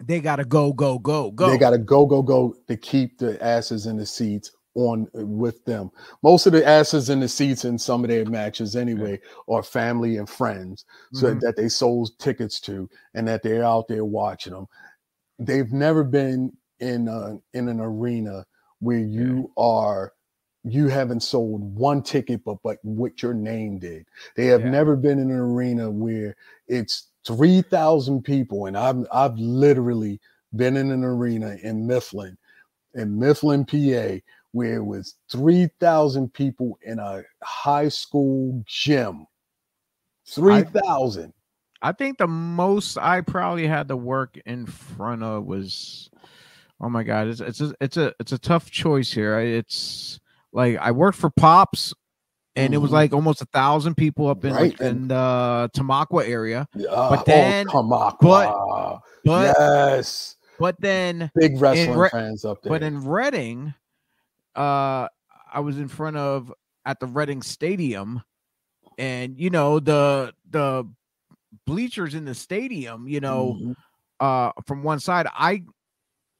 [0.04, 1.50] they gotta go, go, go, go.
[1.50, 5.92] They gotta go, go, go to keep the asses in the seats on with them.
[6.24, 9.20] Most of the asses in the seats in some of their matches anyway
[9.50, 11.40] are family and friends, so mm-hmm.
[11.40, 14.68] that they sold tickets to and that they're out there watching them.
[15.40, 18.46] they've never been in a, in an arena
[18.80, 20.14] where you are
[20.64, 24.06] you haven't sold one ticket but but what your name did.
[24.36, 24.70] They have Yeah.
[24.70, 26.36] never been in an arena where
[26.68, 30.20] it's 3,000 people and I've I've literally
[30.56, 32.38] been in an arena in Mifflin
[32.96, 34.20] in Mifflin PA
[34.52, 39.26] where it was 3,000 people in a high school gym.
[40.28, 41.34] 3,000.
[41.82, 46.10] I think the most I probably had to work in front of was,
[46.80, 49.40] oh my god, it's it's a, it's a it's a tough choice here.
[49.40, 50.20] It's
[50.54, 51.92] like I worked for Pops,
[52.56, 52.96] and it was Mhm.
[52.96, 56.68] like almost a thousand people up in Right, like, in the Tamaqua area.
[56.88, 58.20] Uh, then- oh, Tamaqua.
[58.22, 60.36] but- But yes.
[60.60, 62.70] but then Big wrestling Re- fans up there.
[62.70, 63.74] but in Reading,
[64.56, 65.08] uh,
[65.54, 66.54] I was in front of
[66.86, 68.22] at the Reading Stadium,
[68.98, 70.88] and you know the the
[71.66, 73.58] bleachers in the stadium, you know.
[73.60, 73.76] Mhm.
[74.20, 75.64] uh from one side i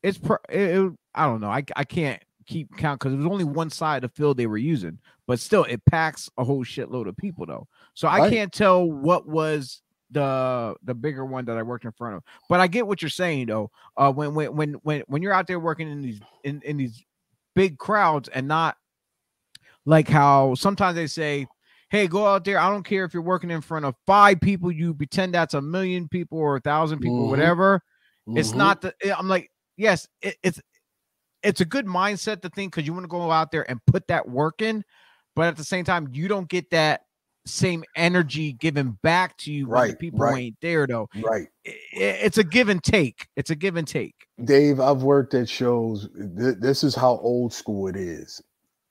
[0.04, 3.26] it's pro- it, it- i don't know i i can't keep count because it was
[3.26, 6.64] only one side of the field they were using but still it packs a whole
[6.64, 9.82] shitload of people though so i can't tell what was
[10.12, 13.10] the the bigger one that i worked in front of but i get what you're
[13.10, 16.62] saying though uh when when when when, when you're out there working in these in,
[16.64, 17.04] in these
[17.56, 18.78] big crowds and not
[19.86, 21.48] like how sometimes they say
[21.90, 24.72] hey go out there i don't care if you're working in front of five people
[24.72, 27.30] you pretend that's a million people or a thousand people Mhm.
[27.30, 27.82] whatever
[28.36, 28.58] it's Mhm.
[28.58, 30.62] not the eh, i'm like yes it, it's
[31.44, 34.08] it's a good mindset to think because you want to go out there and put
[34.08, 34.84] that work in
[35.36, 37.02] but at the same time you don't get that
[37.48, 40.38] same energy given back to you when the Right, people right.
[40.44, 41.48] ain't there though right.
[41.66, 46.10] It's a give and take it's a give and take Dave, I've worked at shows.
[46.38, 48.42] Th- this is how old school it is,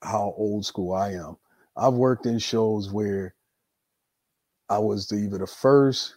[0.03, 1.37] how old school I am.
[1.77, 3.35] I've worked in shows where
[4.69, 6.15] I was the, either the first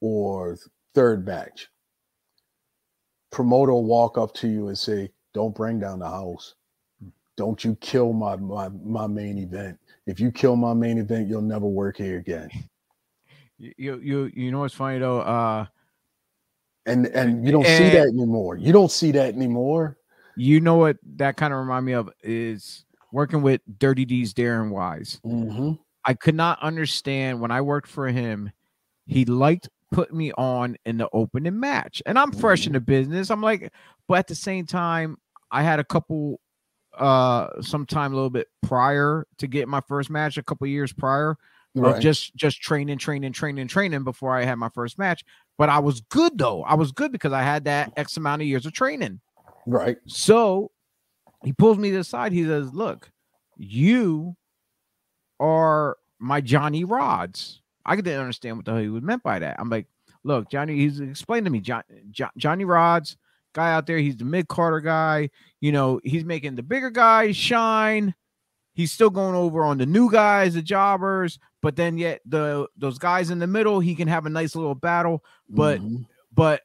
[0.00, 0.58] or
[0.94, 1.68] third match.
[3.32, 6.54] Promoter will walk up to you and say, Don't bring down the house.
[7.36, 9.78] Don't you kill my, my my main event.
[10.06, 12.50] If you kill my main event, you'll never work here again.
[13.58, 15.66] you you, you know what's funny though uh
[16.86, 18.56] And and you don't see that anymore.
[18.56, 19.98] You don't see that anymore.
[20.36, 24.70] you know what that kind of remind me of is working with dirty d's darren
[24.70, 25.72] wise hmm
[26.04, 28.52] I could not understand when I worked for him.
[29.06, 33.28] He liked putting me on in the opening match, and I'm fresh in the business.
[33.28, 33.72] I'm like,
[34.06, 35.16] but at the same time,
[35.50, 36.40] I had a couple,
[36.96, 41.36] uh, sometime a little bit prior to get my first match, a couple years prior
[41.96, 45.24] of just just training, training, training, training before I had my first match.
[45.58, 46.62] But I was good though.
[46.64, 49.20] I was good because I had that X amount of years of training.
[49.66, 49.96] right.
[50.06, 50.70] So
[51.44, 52.32] he pulls me to the side.
[52.32, 53.10] He says, Look,
[53.56, 54.36] you
[55.40, 57.58] are my Johnny Rodz.
[57.84, 59.56] I didn't understand what the hell he was meant by that.
[59.58, 59.86] I'm like,
[60.24, 63.16] Look, Johnny, he's explained to me, John, Jo- Johnny Rodz,
[63.54, 65.30] guy out there, he's the mid carder guy.
[65.60, 68.14] You know, he's making the bigger guys shine.
[68.74, 72.98] He's still going over on the new guys, the jobbers, but then yet the those
[72.98, 76.06] guys in the middle, he can have a nice little battle But- Mhm.
[76.34, 76.62] but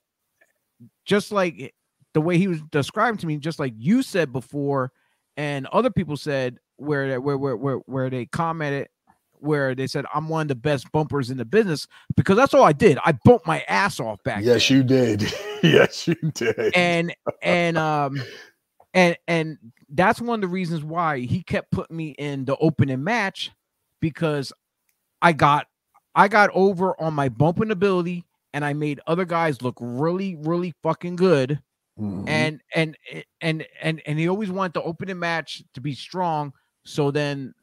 [1.05, 1.73] just like
[2.13, 4.91] the way he was describing to me, just like you said before,
[5.37, 8.87] and other people said where where where where where they commented
[9.39, 12.63] where they said I'm one of the best bumpers in the business because that's all
[12.63, 12.99] I did.
[13.03, 14.43] I bumped my ass off back.
[14.43, 14.77] yes, then.
[14.77, 15.33] you did.
[15.63, 16.75] yes, you did.
[16.75, 18.21] and and um
[18.93, 19.57] and and
[19.89, 23.51] that's one of the reasons why he kept putting me in the opening match
[23.99, 24.51] because
[25.21, 25.67] I got
[26.15, 30.73] I got over on my bumping ability and I made other guys look really really
[30.83, 31.59] fucking good
[31.99, 32.27] Mhm.
[32.27, 32.97] and and
[33.41, 36.53] and and and he always wanted the opening match to be strong
[36.85, 37.53] so then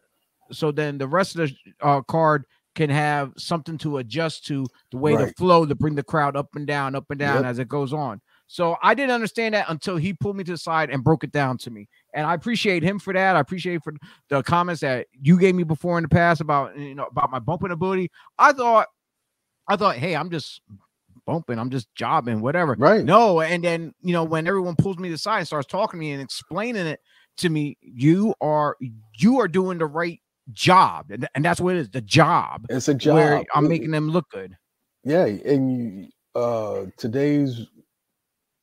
[0.52, 1.56] so then the rest of the
[1.86, 2.44] uh, card
[2.74, 5.36] can have something to adjust to the way the Right.
[5.36, 7.44] flow to bring the crowd up and down up and down Yep.
[7.46, 10.58] as it goes on so i didn't understand that until he pulled me to the
[10.58, 13.82] side and broke it down to me and i appreciate him for that i appreciate
[13.84, 13.94] for
[14.28, 17.38] the comments that you gave me before in the past about you know about my
[17.38, 18.88] bumping ability i thought
[19.68, 20.60] i thought hey i'm just
[21.26, 23.04] bumping i'm just jobbing whatever right.
[23.04, 25.98] no, and then you know when everyone pulls me to the side and starts talking
[25.98, 27.00] to me and explaining it
[27.38, 28.76] to me, you are
[29.16, 30.20] you are doing the right
[30.52, 32.66] job, and, and that's what it is, the job.
[32.68, 33.14] It's a job.
[33.14, 34.56] Where I'm making them look good.
[35.04, 37.66] Yeah, and you, uh, today's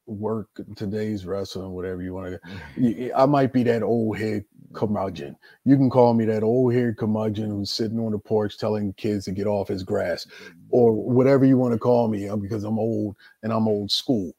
[0.07, 2.39] work, today's wrestling, whatever you want
[2.77, 3.11] to.
[3.13, 5.35] I might be that old head curmudgeon.
[5.63, 9.25] You can call me that old head curmudgeon who's sitting on the porch telling kids
[9.25, 10.27] to get off his grass,
[10.69, 14.33] or whatever you want to call me, uh, because I'm old and I'm old school.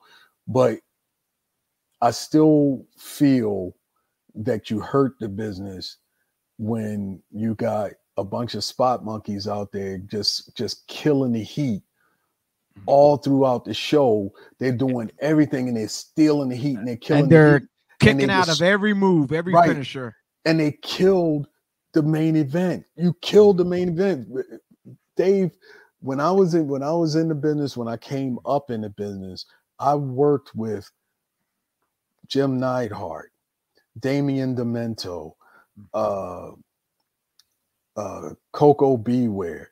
[0.46, 0.78] But
[2.00, 3.74] I still feel
[4.34, 5.96] that you hurt the business
[6.58, 11.82] when you got a bunch of spot monkeys out there just just killing the heat
[12.85, 14.33] all throughout the show.
[14.59, 17.68] They're doing everything and they're stealing the heat and they're killing and they're the
[18.01, 19.68] kicking out of every move, every right.
[19.68, 20.14] finisher.
[20.45, 21.49] And they killed
[21.95, 22.85] the main event.
[22.97, 24.29] You killed the main event.
[25.16, 25.51] Dave,
[26.01, 28.83] when I was in when I was in the business, when I came up in
[28.83, 29.47] the business,
[29.79, 30.91] I worked with
[32.29, 33.33] Jim Neidhart,
[33.99, 35.33] Damien Demento,
[35.95, 36.51] uh,
[37.97, 39.29] uh, Koko B.
[39.29, 39.70] Ware,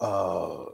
[0.00, 0.64] uh,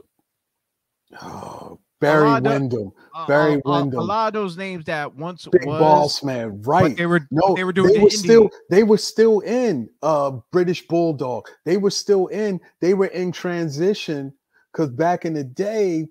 [1.20, 4.00] uh, Barry Windham, uh, Barry uh, Windham.
[4.00, 6.96] A lot of those names that once Big was, Boss Man, right?
[6.96, 7.92] They were no, they were doing.
[7.92, 11.48] They were still they were still in uh British Bulldog.
[11.64, 12.60] They were still in.
[12.80, 14.32] They were in transition
[14.72, 16.08] because back in the day,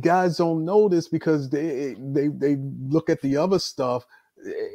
[0.00, 2.56] guys don't know this because they they they
[2.88, 4.06] look at the other stuff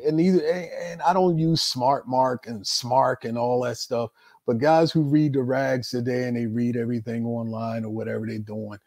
[0.06, 4.12] and these and I don't use smart mark and smart and all that stuff,
[4.46, 8.40] but guys who read the rags today and they read everything online or whatever they're
[8.40, 8.80] doing,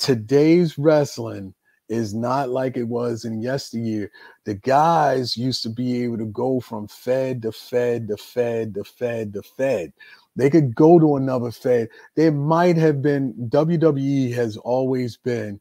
[0.00, 1.54] today's wrestling
[1.88, 4.10] is not like it was in yesteryear.
[4.44, 8.84] The guys used to be able to go from fed to fed to fed to
[8.84, 9.92] fed to fed.
[10.36, 11.88] They could go to another fed.
[12.14, 15.60] There might have been WWE has always been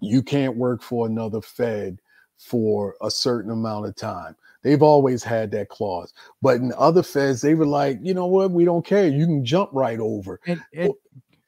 [0.00, 2.00] you can't work for another fed
[2.38, 4.34] for a certain amount of time.
[4.62, 6.12] They've always had that clause.
[6.42, 9.08] But in other feds, they were like, you know what, we don't care.
[9.08, 10.40] You can jump right over.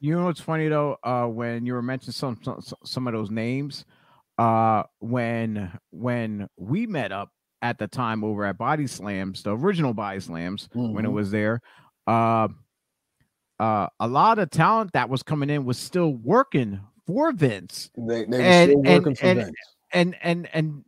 [0.00, 0.96] You know what's funny though?
[1.02, 3.84] Uh, when you were mentioning some, some some of those names,
[4.38, 7.30] uh, when when we met up
[7.62, 10.94] at the time over at Body Slams, the original Body Slams, mm-hmm.
[10.94, 11.16] when it mm-hmm.
[11.16, 11.60] was there,
[12.06, 12.48] uh,
[13.58, 17.90] uh, a lot of talent that was coming in was still working for Vince.
[17.96, 19.56] They, they were and, still working and, for and, Vince
[19.92, 20.84] and and and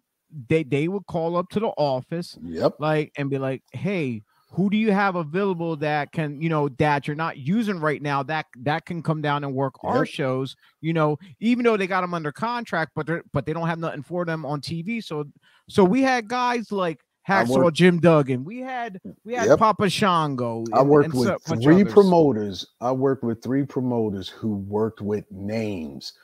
[0.49, 4.23] they they would call up to the office, yep, like and be like, "Hey,
[4.53, 8.23] who do you have available that can you know that you're not using right now
[8.23, 9.93] that that can come down and work yep.
[9.93, 13.53] our shows you know even though they got them under contract but they're but they
[13.53, 15.25] don't have nothing for them on tv so
[15.69, 18.43] so we had guys like Hacksaw Jim Duggan.
[18.43, 19.61] We had we had yep.
[19.61, 20.65] Papa Shango.
[20.65, 22.67] And, I worked with three promoters.
[22.81, 26.15] I worked with three promoters who worked with names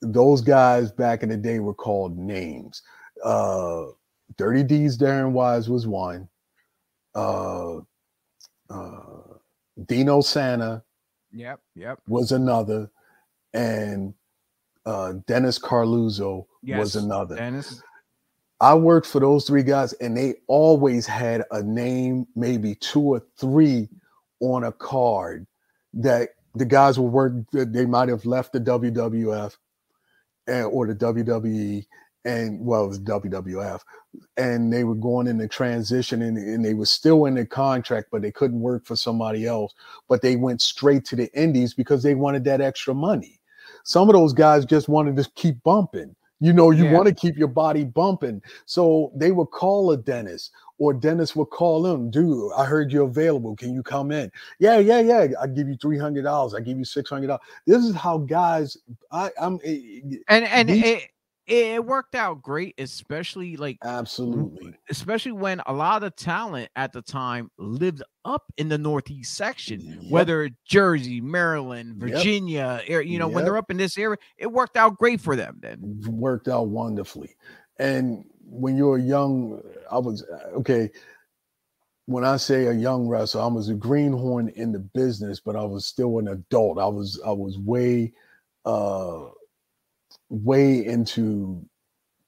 [0.00, 2.82] those guys back in the day were called names.
[3.24, 3.86] Uh,
[4.36, 6.28] Dirty D's Darren Wise was one.
[7.18, 7.80] Uh,
[8.70, 9.38] uh,
[9.86, 10.82] Dino Santa.
[11.32, 11.98] Yep, yep.
[12.06, 12.90] Was another,
[13.52, 14.14] and
[14.86, 17.36] uh, Dennis Coralluzzo yes, was another.
[17.36, 17.82] Dennis.
[18.60, 23.22] I worked for those three guys, and they always had a name, maybe two or
[23.36, 23.88] three
[24.40, 25.46] on a card
[25.94, 27.46] that the guys were working.
[27.52, 29.56] They might have left the WWF
[30.46, 31.86] and, or the WWE
[32.24, 33.80] and well, it was WWF,
[34.36, 38.22] and they were going into transition and, and they were still in the contract, but
[38.22, 39.74] they couldn't work for somebody else.
[40.08, 43.40] But they went straight to the indies because they wanted that extra money.
[43.84, 46.14] Some of those guys just wanted to keep bumping.
[46.40, 46.92] You know, you yeah.
[46.92, 48.40] want to keep your body bumping.
[48.64, 53.08] So they would call a dentist, or Dennis would call them, dude, I heard you're
[53.08, 53.56] available.
[53.56, 54.30] Can you come in?
[54.60, 55.26] Yeah, yeah, yeah.
[55.40, 56.54] I give you three hundred dollars.
[56.54, 57.42] I give you six hundred dollars.
[57.66, 58.76] This is how guys.
[59.10, 59.58] I, I'm.
[59.64, 61.10] Eh, eh, and and these, it,
[61.48, 67.00] it worked out great, especially like absolutely, especially when a lot of talent at the
[67.00, 70.10] time lived up in the Northeast section, yep.
[70.10, 73.06] whether Jersey, Maryland, Virginia, yep.
[73.06, 73.34] you know, yep.
[73.34, 75.58] when they're up in this area, it worked out great for them.
[75.60, 77.34] Then worked out wonderfully,
[77.78, 80.90] and when you're young, I was okay.
[82.04, 85.64] When I say a young wrestler, I was a greenhorn in the business, but I
[85.64, 86.78] was still an adult.
[86.78, 88.12] I was I was way
[88.66, 89.28] uh
[90.30, 91.64] way into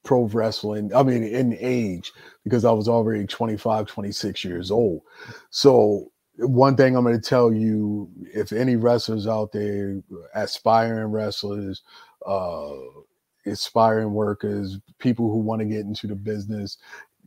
[0.04, 0.94] pro wrestling.
[0.94, 2.12] I mean, in age,
[2.44, 5.02] because I was already 25, 26 years old.
[5.50, 10.02] So one thing I'm going to tell you, if any wrestlers out there,
[10.34, 11.82] aspiring wrestlers,
[12.26, 12.72] uh,
[13.46, 16.78] aspiring workers, people who want to get into the business,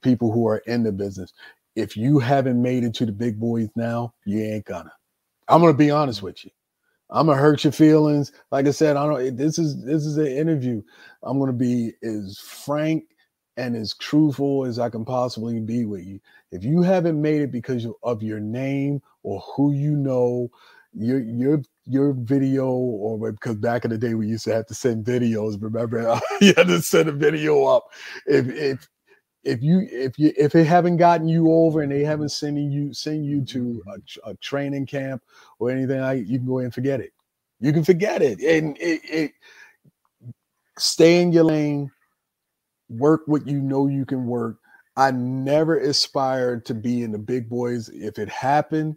[0.01, 1.33] people who are in the business.
[1.75, 4.93] If you haven't made it to the big boys now, you ain't gonna.
[5.47, 6.51] I'm gonna be honest with you.
[7.13, 8.31] I'm gonna hurt your feelings.
[8.51, 9.37] Like I said, I don't.
[9.37, 10.81] This is this is an interview.
[11.21, 13.05] I'm gonna be as frank
[13.55, 16.19] and as truthful as I can possibly be with you.
[16.51, 20.49] If you haven't made it because of your name or who you know,
[20.93, 24.73] your your your video or because back in the day we used to have to
[24.73, 27.89] send videos remember you had to send a video up
[28.25, 28.87] if if
[29.43, 32.93] if you if you if it haven't gotten you over and they haven't sending you
[32.93, 35.21] send you to a, a training camp
[35.59, 37.13] or anything like you can go ahead and forget it.
[37.59, 39.31] You can forget it and it, it
[40.77, 41.91] stay in your lane
[42.89, 44.57] work what you know you can work.
[44.95, 47.89] I never aspired to be in the big boys.
[47.89, 48.95] If it happened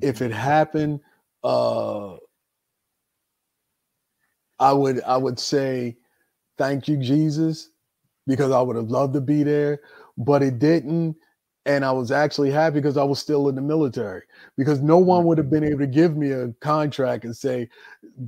[0.00, 1.00] if it happened,
[1.42, 2.16] uh,
[4.58, 5.96] I would I would say
[6.58, 7.70] thank you, Jesus,
[8.26, 9.80] because I would have loved to be there,
[10.16, 11.16] but it didn't.
[11.66, 15.24] And I was actually happy because I was still in the military because no one
[15.24, 17.70] would have been able to give me a contract and say,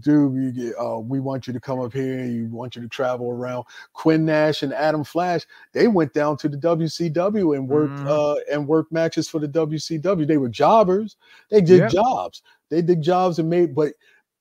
[0.01, 2.24] dude, you, uh, we want you to come up here.
[2.24, 3.66] You want you to travel around.
[3.92, 5.44] Quinn Nash and Adam Flash,
[5.74, 8.07] they went down to the WCW and worked mm.
[8.09, 10.26] uh, and worked matches for the WCW.
[10.26, 11.16] They were jobbers.
[11.51, 11.90] They did yep.
[11.90, 12.40] jobs.
[12.70, 13.92] They did jobs and made, but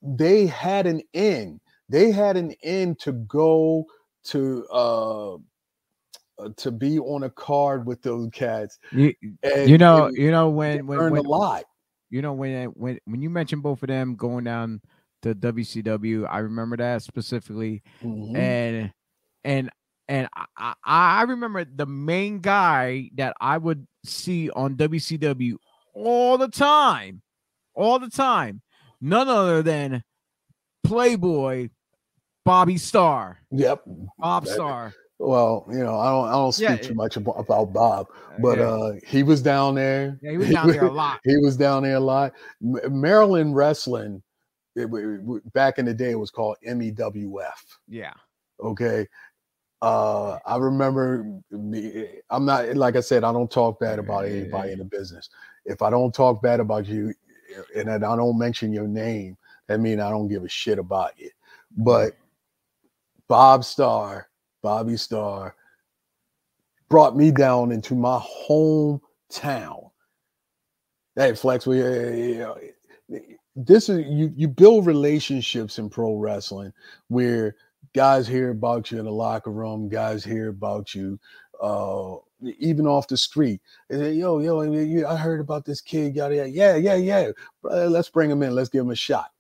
[0.02, 1.60] they had an end.
[1.90, 3.86] They had an end to go
[4.26, 5.36] to uh
[6.38, 8.78] uh, to be on a card with those cats.
[8.92, 11.64] You, and, you know, you know when when, when a lot.
[12.10, 14.82] You know when when when you mentioned both of them going down
[15.22, 18.36] to WCW, I remember that specifically, mm-hmm.
[18.36, 18.94] and
[19.44, 19.70] and
[20.08, 25.56] and I, I remember the main guy that I would see on WCW
[25.94, 27.22] all the time,
[27.74, 28.62] all the time,
[29.02, 30.04] none other than
[30.84, 31.70] Playboy
[32.46, 33.40] Bobby Starr.
[33.52, 33.84] Yep,
[34.20, 34.94] Bob Starr.
[35.18, 38.08] Well, you know, I don't I don't speak yeah, too much about, about Bob,
[38.40, 38.66] but yeah.
[38.66, 40.20] uh he was down there.
[40.22, 41.20] Yeah, he was down there a lot.
[41.24, 42.34] he was down there a lot.
[42.62, 44.22] Maryland wrestling,
[44.76, 47.78] it, it, back in the day, it was called MEWF.
[47.88, 48.14] Yeah.
[48.62, 49.08] Okay.
[49.82, 52.08] Uh, I remember me.
[52.30, 53.24] I'm not like I said.
[53.24, 55.30] I don't talk bad about anybody in the business.
[55.66, 57.14] If I don't talk bad about you,
[57.76, 59.38] and I don't mention your name,
[59.68, 61.30] that means I don't give a shit about you.
[61.78, 62.16] But
[63.28, 64.28] Bob Starr
[64.66, 65.56] Bobby Starr
[66.90, 69.92] brought me down into my hometown.
[71.16, 72.56] Hey, Flex, we uh,
[73.56, 76.74] this is you you build relationships in pro wrestling
[77.10, 77.56] where
[77.94, 81.20] guys hear about you in the locker room, guys hear about you
[81.62, 82.16] uh,
[82.58, 83.62] even off the street.
[83.92, 86.50] Say, yo, yo, I heard about this kid, yada, yada.
[86.50, 87.32] Yeah, yeah, yeah.
[87.62, 88.56] Let's bring him in.
[88.56, 89.32] Let's give him a shot.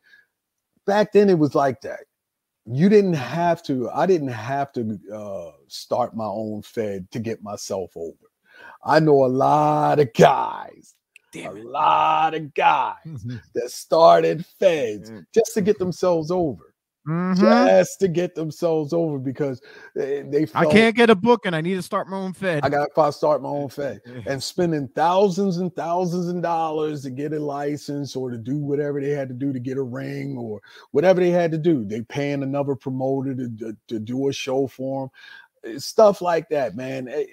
[0.86, 2.02] Back then, it was like that
[2.66, 7.44] you didn't have to i didn't have to uh, start my own fed to get
[7.44, 8.18] myself over.
[8.84, 10.96] I know a lot of guys
[11.32, 11.66] Damn a it.
[11.66, 12.96] lot of guys
[13.54, 16.75] that started feds just to get themselves over
[17.08, 17.40] mm-hmm.
[17.40, 19.62] just to get themselves over because
[19.94, 22.34] they, they felt, I can't get a book and I need to start my own
[22.34, 22.64] Fed.
[22.64, 27.10] I got to start my own Fed and spending thousands and thousands of dollars to
[27.10, 30.38] get a license or to do whatever they had to do to get a ring
[30.38, 31.86] or whatever they had to do.
[31.86, 35.12] They paying another promoter to, to, to do a show for
[35.64, 37.08] them eh, stuff like that, man.
[37.08, 37.26] Eh,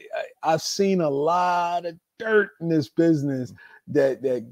[0.43, 3.53] I, have seen a lot of dirt in this business
[3.89, 4.47] that that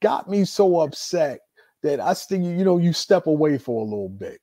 [0.00, 1.40] got me so upset
[1.82, 4.40] that I still, you know, you step away for a little bit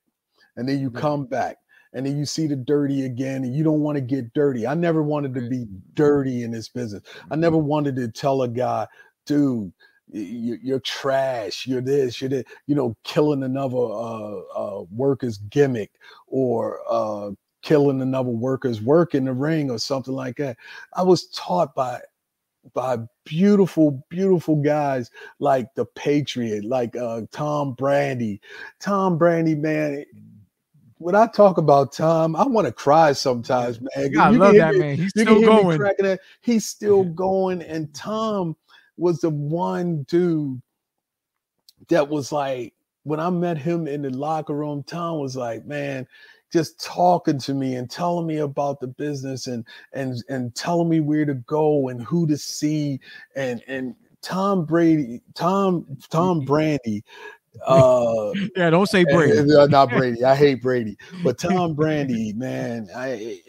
[0.56, 1.58] and then you come back
[1.92, 4.66] and then you see the dirty again and you don't want to get dirty.
[4.66, 7.02] I never wanted to be dirty in this business.
[7.30, 7.66] I never mm-hmm.
[7.66, 8.86] wanted to tell a guy,
[9.26, 9.72] dude,
[10.12, 11.66] you're trash.
[11.66, 12.20] You're this.
[12.20, 12.46] You're that.
[12.66, 15.92] You know, killing another uh, uh, worker's gimmick
[16.26, 17.30] or uh,
[17.62, 20.56] killing another worker's work in the ring or something like that.
[20.94, 22.00] I was taught by
[22.74, 28.38] by beautiful, beautiful guys like the Patriot, like uh, Tom Brandi.
[28.80, 30.04] Tom Brandi, man,
[31.02, 34.18] when I talk about Tom, I want to cry sometimes, man.
[34.18, 34.96] I love that me, man.
[34.96, 36.18] He's still going.
[36.40, 37.62] He's still going.
[37.62, 38.56] And Tom
[38.96, 40.62] was the one dude
[41.88, 46.06] that was like, when I met him in the locker room, Tom was like, man,
[46.52, 51.00] just talking to me and telling me about the business and and and telling me
[51.00, 53.00] where to go and who to see
[53.34, 57.02] and and Tom Brady, Tom Tom Brandi
[57.66, 59.54] uh, yeah, don't say Brady.
[59.54, 60.24] Uh, not Brady.
[60.24, 63.40] I hate Brady, but Tom Brandi, man, I,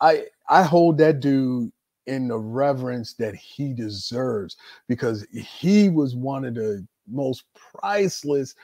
[0.00, 1.70] I, I hold that dude
[2.06, 4.56] in the reverence that he deserves
[4.88, 8.54] because he was one of the most priceless,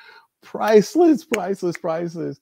[0.43, 2.41] priceless, priceless, priceless,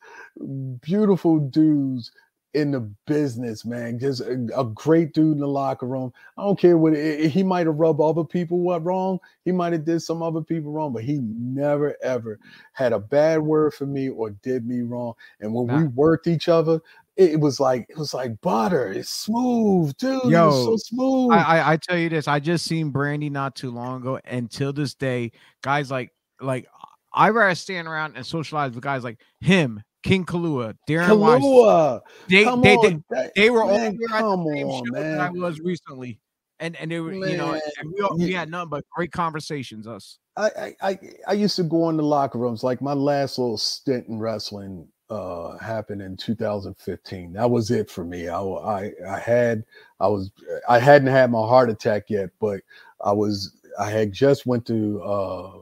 [0.81, 2.12] beautiful dudes
[2.55, 3.98] in the business, man.
[3.98, 6.12] Just a, a, great dude in the locker room.
[6.36, 9.18] I don't care what it, he might have rubbed other people what wrong.
[9.44, 12.38] He might have did some other people wrong, but he never ever
[12.72, 15.14] had a bad word for me or did me wrong.
[15.40, 15.78] And when nah.
[15.78, 16.80] we worked each other,
[17.16, 18.92] it was like it was like butter.
[18.92, 20.24] It's smooth, dude.
[20.24, 21.32] Yo, so smooth.
[21.32, 22.28] I, I I tell you this.
[22.28, 25.32] I just seen Brandi not too long ago, and till this day,
[25.62, 26.66] guys like like
[27.14, 32.00] I rather stand around and socialize with guys like him, King Kalua, Darren Kalua.
[32.28, 35.16] They, they, they, they, they, were man, all there at the same on, show man.
[35.16, 36.18] that I was recently.
[36.61, 39.11] And and they were, man, you know, and we, all, we had none but great
[39.11, 39.86] conversations.
[39.88, 40.18] Us.
[40.36, 42.62] I, I I used to go in the locker rooms.
[42.62, 47.32] Like my last little stint in wrestling uh happened in 2015.
[47.32, 48.28] That was it for me.
[48.28, 49.64] I I I had
[49.98, 50.30] I was
[50.68, 52.61] I hadn't had my heart attack yet, but
[53.05, 55.53] I was I had just went to uh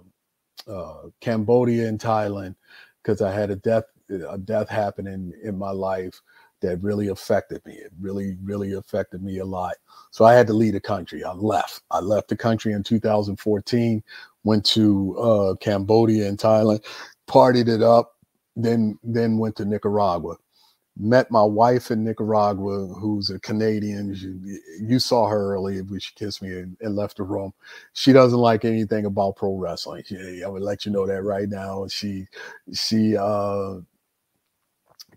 [0.71, 2.55] uh Cambodia and Thailand
[3.03, 5.09] because I had a death a death happened
[5.43, 6.21] in, my life
[6.61, 7.75] that really affected me.
[7.75, 9.77] It really, really affected me a lot.
[10.11, 11.25] So I had to leave the country.
[11.25, 11.83] I left.
[11.91, 14.03] I left the country in 2014,
[14.45, 16.85] went to uh, Cambodia and Thailand,
[17.29, 18.17] partied it up,
[18.57, 20.37] then then went to Nicaragua
[21.01, 24.15] met my wife in Nicaragua, who's a Canadian.
[24.81, 27.53] You, saw her earlier, but she kissed me and, and, left the room.
[27.95, 30.05] She doesn't like anything about pro wrestling.
[30.07, 31.87] She, I would let you know that right now.
[31.89, 32.27] She,
[32.75, 33.77] she, uh,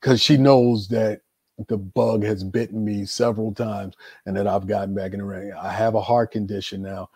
[0.03, 1.21] because she knows that
[1.69, 3.95] the bug has bitten me several times
[4.25, 5.53] and that I've gotten back in the ring.
[5.53, 7.09] I have a heart condition now,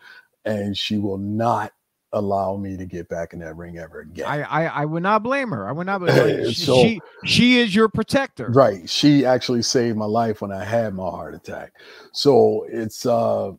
[0.45, 1.73] and she will not
[2.13, 4.25] allow me to get back in that ring ever again.
[4.25, 5.67] I I, I would not blame her.
[5.67, 5.99] I would not.
[6.05, 8.89] Blame she, so, she she is your protector, right?
[8.89, 11.73] She actually saved my life when I had my heart attack.
[12.13, 13.51] So it's uh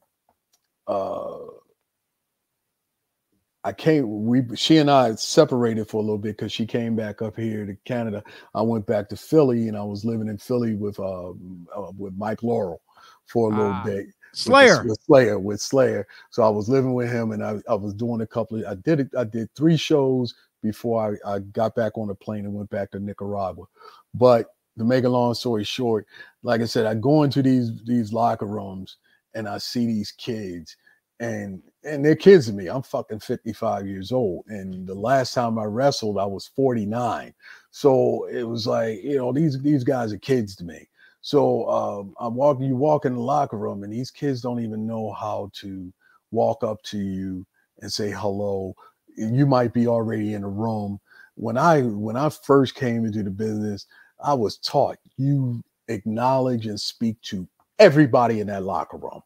[0.87, 1.37] uh.
[3.69, 4.25] I came.
[4.25, 7.66] We she and I separated for a little bit because she came back up here
[7.66, 8.23] to Canada.
[8.55, 12.14] I went back to Philly, and I was living in Philly with uh, uh with
[12.16, 12.81] Mike Laurel
[13.27, 13.85] for a little ah.
[13.85, 14.07] bit.
[14.33, 14.79] Slayer.
[14.79, 16.07] With, with, Slayer, with Slayer.
[16.31, 18.75] So I was living with him and I, I was doing a couple of, I
[18.75, 22.55] did it, I did three shows before I, I got back on the plane and
[22.55, 23.64] went back to Nicaragua.
[24.14, 24.47] But
[24.77, 26.07] to make a long story short,
[26.43, 28.99] like I said, I go into these these locker rooms
[29.35, 30.77] and I see these kids
[31.21, 32.68] and and they're kids to me.
[32.68, 34.45] I'm fucking 55 years old.
[34.49, 37.34] And the last time I wrestled, I was 49.
[37.70, 40.89] So it was like, you know, these these guys are kids to me.
[41.20, 44.86] So um, I'm walking, you walk in the locker room, and these kids don't even
[44.86, 45.93] know how to
[46.30, 47.45] walk up to you
[47.80, 48.74] and say hello.
[49.16, 51.01] You might be already in a room.
[51.34, 53.86] When I when I first came into the business,
[54.22, 59.22] I was taught you acknowledge and speak to everybody in that locker room.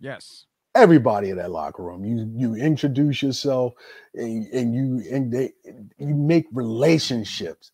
[0.00, 0.46] Yes.
[0.76, 2.04] Everybody in that locker room.
[2.04, 3.74] You you introduce yourself
[4.14, 5.52] and, and you and they
[5.98, 7.72] you make relationships.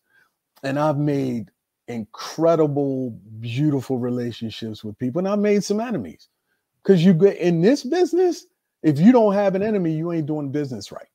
[0.63, 1.49] And I've made
[1.87, 5.19] incredible, beautiful relationships with people.
[5.19, 6.29] And I've made some enemies.
[6.83, 8.47] Because you get in this business,
[8.83, 11.07] if you don't have an enemy, you ain't doing business right.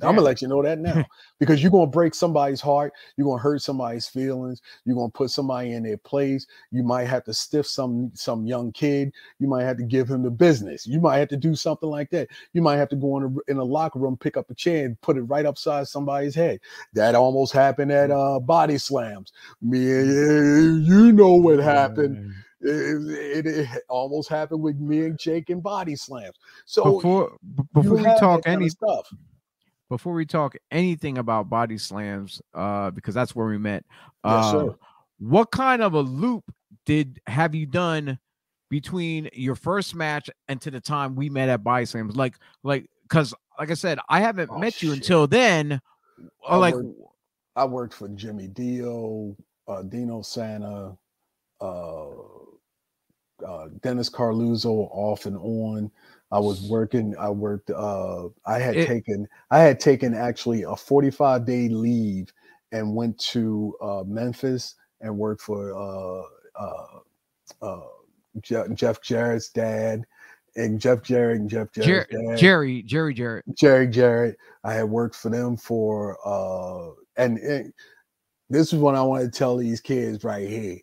[0.00, 0.08] Yeah.
[0.08, 1.04] I'm gonna let you know that now
[1.38, 5.72] because you're gonna break somebody's heart, you're gonna hurt somebody's feelings, you're gonna put somebody
[5.72, 6.46] in their place.
[6.72, 10.22] You might have to stiff some some young kid, you might have to give him
[10.22, 12.28] the business, you might have to do something like that.
[12.54, 14.84] You might have to go in a, in a locker room, pick up a chair,
[14.84, 16.58] and put it right upside somebody's head.
[16.94, 19.32] That almost happened at uh body slams.
[19.62, 22.34] Me, you know what happened.
[22.60, 26.36] It, it, it, almost happened with me and Jake in body slams.
[26.64, 27.36] So before
[27.74, 29.12] before we talk any stuff,
[29.88, 33.84] before we talk anything about body slams, uh, because that's where we met.
[34.22, 34.76] Uh, yes,
[35.18, 36.44] what kind of a loop
[36.86, 38.18] did have you done
[38.70, 42.16] between your first match and to the time we met at body slams?
[42.16, 44.98] Like, like, because like I said, I haven't oh, met you shit.
[44.98, 45.80] until then.
[46.46, 46.98] I like, worked,
[47.56, 49.36] I worked for Jimmy Dio,
[49.68, 50.96] uh, Dino Santa,
[51.60, 52.08] uh,
[53.46, 55.90] uh, Dennis Coralluzzo, off and on.
[56.34, 57.14] I was working.
[57.16, 57.70] I worked.
[57.70, 59.28] Uh, I had it, taken.
[59.52, 62.32] I had taken actually a 45 day leave
[62.72, 66.24] and went to uh, Memphis and worked for uh,
[66.60, 66.98] uh,
[67.62, 67.86] uh
[68.40, 70.02] Jeff, Jeff Jarrett's dad
[70.56, 72.36] and Jeff Jarrett and Jeff Jarrett's Jer-.
[72.36, 73.44] Jerry Jerry Jarrett.
[73.54, 74.36] Jerry Jarrett.
[74.64, 77.72] I had worked for them for uh, and it,
[78.50, 80.78] this is what I want to tell these kids right here.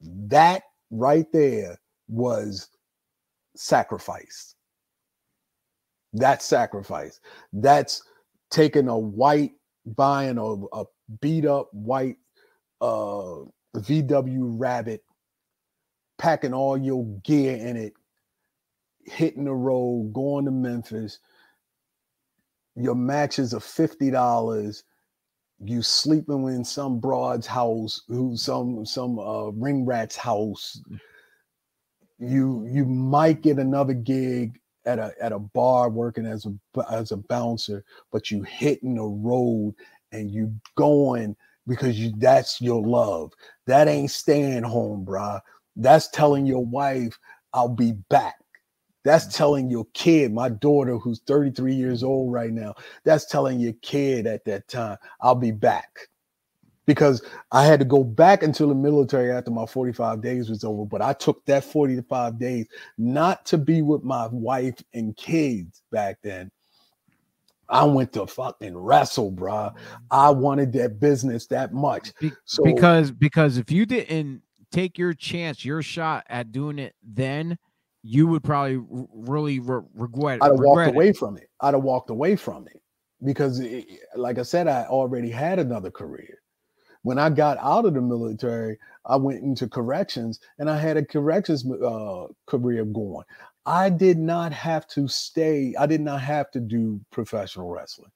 [0.00, 1.78] That right there
[2.08, 2.70] was
[3.54, 4.55] sacrifice
[6.16, 7.20] that's sacrifice.
[7.52, 8.02] That's
[8.50, 9.52] taking a white,
[9.84, 10.84] buying a, a
[11.20, 12.16] beat up white
[12.80, 13.44] uh,
[13.76, 15.04] VW Rabbit,
[16.18, 17.94] packing all your gear in it,
[19.04, 21.18] hitting the road, going to Memphis.
[22.76, 24.84] Your matches are fifty dollars.
[25.64, 30.80] You sleeping in some broad's house, who some some uh, ring rat's house.
[32.18, 37.12] You you might get another gig at a at a bar working as a as
[37.12, 39.74] a bouncer, but you hitting the road
[40.12, 43.32] and you going because you that's your love.
[43.66, 45.40] That ain't staying home, bruh.
[45.74, 47.18] That's telling your wife,
[47.52, 48.36] I'll be back.
[49.04, 49.36] That's mm-hmm.
[49.36, 52.74] telling your kid, my daughter who's 33 years old right now,
[53.04, 56.08] that's telling your kid at that time, I'll be back
[56.86, 57.22] because
[57.52, 60.84] I had to go back into the military after my 45 days was over.
[60.84, 62.66] But I took that 45 days
[62.96, 66.50] not to be with my wife and kids back then.
[67.68, 69.72] I went to fucking wrestle, bro.
[70.10, 72.12] I wanted that business that much.
[72.44, 77.58] So because because if you didn't take your chance, your shot at doing it then,
[78.04, 80.36] you would probably really re- regret.
[80.36, 80.44] It.
[80.44, 81.50] I'd have regret walked away from it.
[81.60, 82.80] I'd have walked away from it
[83.24, 83.84] because, it,
[84.14, 86.38] like I said, I already had another career.
[87.06, 91.04] When I got out of the military, I went into corrections and I had a
[91.04, 93.24] corrections uh, career going.
[93.64, 98.10] I did not have to stay, I did not have to do professional wrestling.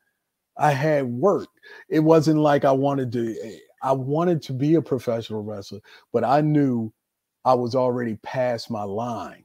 [0.57, 1.47] I had work.
[1.88, 5.78] It wasn't like I wanted to, eh, I wanted to be a professional wrestler,
[6.12, 6.93] but I knew
[7.45, 9.45] I was already past my line.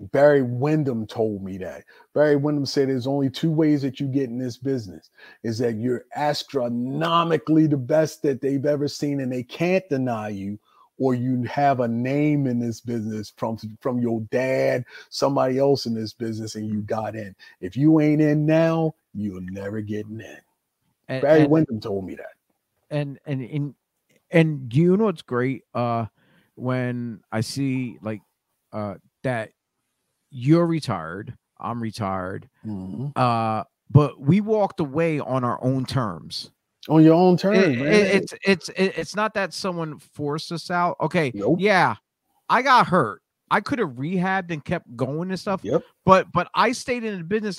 [0.00, 1.84] Barry Windham told me that.
[2.14, 5.10] Barry Windham said there's only two ways that you get in this business
[5.42, 10.58] is that you're astronomically the best that they've ever seen and they can't deny you
[10.98, 15.94] or you have a name in this business from from your dad, somebody else in
[15.94, 17.34] this business and you got in.
[17.60, 20.24] If you ain't in now, you'll never get in.
[21.08, 22.34] And, Barry and, Windham told me that.
[22.90, 23.74] And and and
[24.30, 26.06] and do you know what's great uh
[26.54, 28.20] when I see like
[28.72, 29.50] uh that
[30.34, 32.48] you're retired, I'm retired.
[32.66, 33.08] Mm-hmm.
[33.16, 36.50] Uh, but we walked away on our own terms.
[36.88, 40.96] On your own terms, it, it, it's it's it's not that someone forced us out.
[41.00, 41.56] Okay, nope.
[41.58, 41.94] yeah,
[42.50, 43.22] I got hurt.
[43.50, 45.60] I could have rehabbed and kept going and stuff.
[45.62, 45.82] Yep.
[46.04, 47.58] But but I stayed in the business.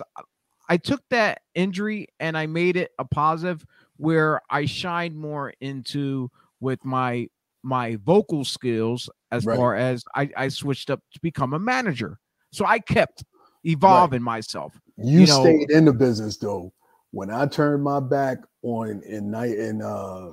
[0.69, 3.65] I took that injury and I made it a positive
[3.97, 7.27] where I shined more into with my
[7.63, 9.57] my vocal skills as right.
[9.57, 12.19] far as I, I switched up to become a manager.
[12.55, 13.23] So I kept
[13.63, 14.37] evolving right.
[14.37, 14.79] myself.
[14.97, 16.73] You, you know, stayed in the business though.
[17.11, 20.31] When I turned my back on in night in uh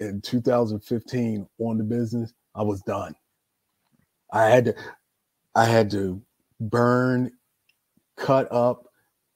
[0.00, 3.14] in 2015 on the business, I was done.
[4.32, 4.74] I had to
[5.54, 6.22] I had to
[6.60, 7.32] burn,
[8.16, 8.84] cut up,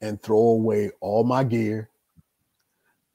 [0.01, 1.89] and throw away all my gear.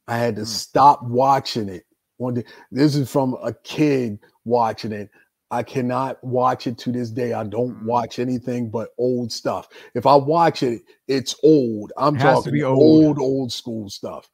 [0.07, 0.47] I had to mm.
[0.47, 1.85] stop watching it.
[2.17, 5.11] One day, This is from a kid watching it.
[5.51, 7.33] I cannot watch it to this day.
[7.33, 7.87] I don't mm-hmm.
[7.87, 9.69] watch anything but old stuff.
[9.95, 11.93] If I watch it, it's old.
[11.97, 12.79] I'm it talking old.
[12.79, 14.29] old, old school stuff.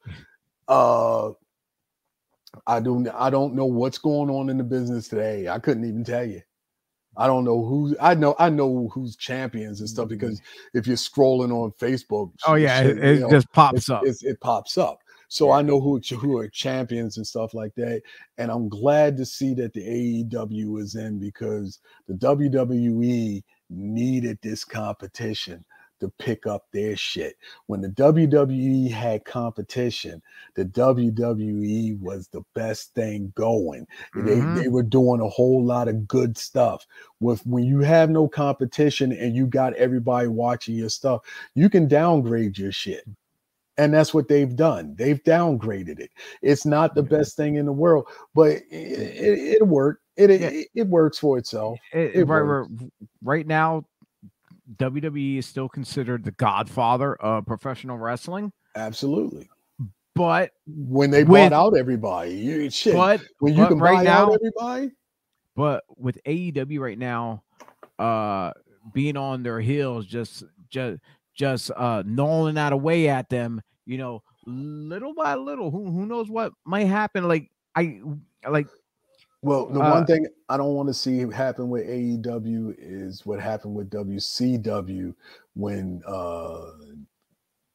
[0.67, 1.31] Uh
[2.67, 5.47] I don't I don't know what's going on in the business today.
[5.47, 6.41] I couldn't even tell you.
[7.17, 10.77] I don't know who I know I know who's champions and stuff because mm-hmm.
[10.77, 14.03] if you're scrolling on Facebook, oh yeah, shit, it, it know, just pops up.
[14.05, 14.99] it pops up.
[15.35, 18.01] So I know who who are champions and stuff like that.
[18.37, 24.63] And I'm glad to see that the AEW is in because the WWE needed this
[24.63, 25.65] competition
[25.99, 27.35] to pick up their shit.
[27.67, 30.21] When the WWE had competition,
[30.53, 33.87] the WWE was the best thing going.
[34.15, 34.55] Mm-hmm.
[34.55, 36.85] They, they were doing a whole lot of good stuff.
[37.19, 41.23] With when you have no competition and you got everybody watching your stuff,
[41.55, 43.03] you can downgrade your shit.
[43.77, 44.95] And that's what they've done.
[44.97, 46.11] They've downgraded it.
[46.41, 50.01] It's not the best thing in the world, but it, it, it worked.
[50.15, 50.47] It, yeah.
[50.47, 51.77] it, it works for itself.
[51.91, 52.65] It, right,
[53.21, 53.85] right now,
[54.77, 58.53] WWE is still considered the godfather of professional wrestling.
[58.75, 59.49] Absolutely.
[60.15, 62.93] But when they with, bought out everybody, you shit.
[62.93, 64.91] But when you but can right buy now, out everybody.
[65.55, 67.43] But with AEW right now,
[67.99, 68.51] uh
[68.93, 71.01] being on their heels, just just
[71.35, 75.71] just uh gnawing that away at them, you know, little by little.
[75.71, 77.27] Who who knows what might happen?
[77.27, 78.01] Like I
[78.49, 78.67] like
[79.45, 83.39] well, the uh, one thing I don't want to see happen with AEW is what
[83.39, 85.13] happened with WCW
[85.53, 86.71] when uh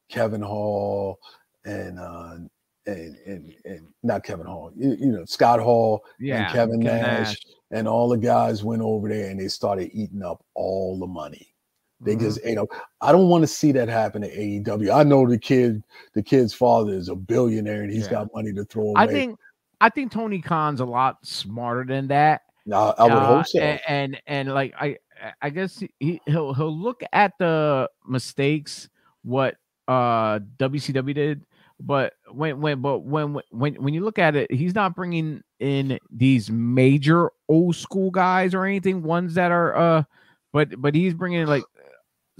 [0.09, 1.21] Kevin Hall
[1.65, 2.39] and uh
[2.87, 7.03] and and, and not Kevin Hall, you, you know, Scott Hall yeah, and Kevin Nash,
[7.03, 7.37] Nash
[7.71, 11.55] and all the guys went over there and they started eating up all the money.
[12.01, 12.25] They mm-hmm.
[12.25, 12.67] just, you know,
[13.01, 14.95] I don't want to see that happen at AEW.
[14.95, 15.83] I know the kid,
[16.15, 18.13] the kid's father is a billionaire and he's yeah.
[18.13, 18.95] got money to throw away.
[18.97, 19.39] I think,
[19.81, 22.43] I think Tony Khan's a lot smarter than that.
[22.67, 23.59] No, I would uh, hope so.
[23.61, 24.97] And, and, and like I,
[25.43, 28.89] I guess he he'll he'll look at the mistakes
[29.23, 29.57] what
[29.89, 31.45] uh WCW did,
[31.79, 35.99] but when when but when when when you look at it, he's not bringing in
[36.11, 39.03] these major old school guys or anything.
[39.03, 40.03] Ones that are uh,
[40.53, 41.65] but but he's bringing like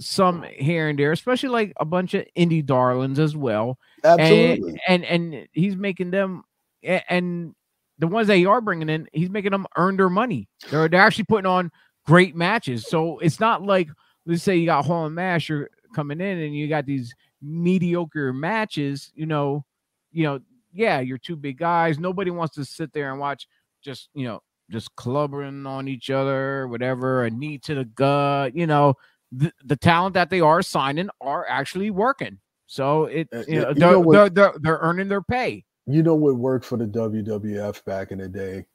[0.01, 3.77] some here and there, especially like a bunch of indie darlings as well.
[4.03, 4.79] Absolutely.
[4.87, 6.43] And and, and he's making them
[6.83, 7.55] and
[7.99, 10.49] the ones that you are bringing in, he's making them earn their money.
[10.69, 11.71] They're they're actually putting on
[12.05, 12.87] great matches.
[12.87, 13.89] So it's not like
[14.25, 18.33] let's say you got Hall and Nash are coming in and you got these mediocre
[18.33, 19.11] matches.
[19.13, 19.65] You know,
[20.11, 20.39] you know,
[20.73, 21.99] yeah, you're two big guys.
[21.99, 23.47] Nobody wants to sit there and watch
[23.83, 28.55] just you know just clubbering on each other, whatever, a knee to the gut.
[28.55, 28.95] You know,
[29.31, 32.39] the, the talent that they are signing are actually working.
[32.67, 35.65] So it uh, you know, they're, they're, they're, they're earning their pay.
[35.87, 38.65] You know what worked for the WWF back in the day?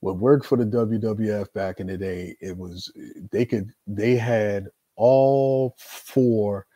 [0.00, 2.92] What worked for the WWF back in the day, it was
[3.32, 6.66] they could they had all four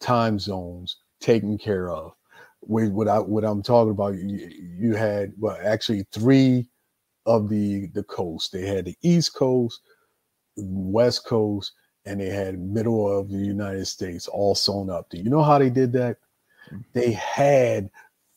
[0.00, 2.12] time zones taken care of.
[2.62, 6.68] with what I what I'm talking about, you, you had well actually three
[7.26, 8.52] of the the coast.
[8.52, 9.80] They had the East Coast,
[10.56, 11.72] West Coast,
[12.06, 15.08] and they had middle of the United States all sewn up.
[15.10, 16.18] Do you know how they did that?
[16.92, 17.90] They had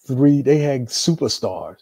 [0.05, 1.77] three, they had superstars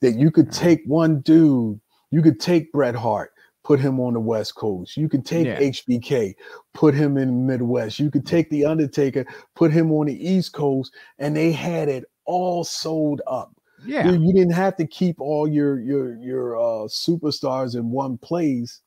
[0.00, 0.54] that you could Mm.
[0.58, 1.80] take one dude,
[2.10, 3.32] you could take Bret Hart,
[3.64, 4.96] put him on the West Coast.
[4.96, 5.58] You could take Yeah.
[5.58, 6.34] HBK,
[6.74, 7.98] put him in the Midwest.
[7.98, 9.24] You could take The Undertaker,
[9.54, 13.56] put him on the East Coast, and they had it all sold up.
[13.86, 14.10] Yeah.
[14.10, 18.80] You, you didn't have to keep all your your your uh superstars in one place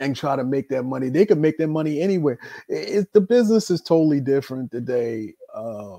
[0.00, 1.08] and try to make that money.
[1.08, 2.38] They could make their money anywhere.
[2.68, 5.34] It, it- the business is totally different today.
[5.54, 5.98] Uh,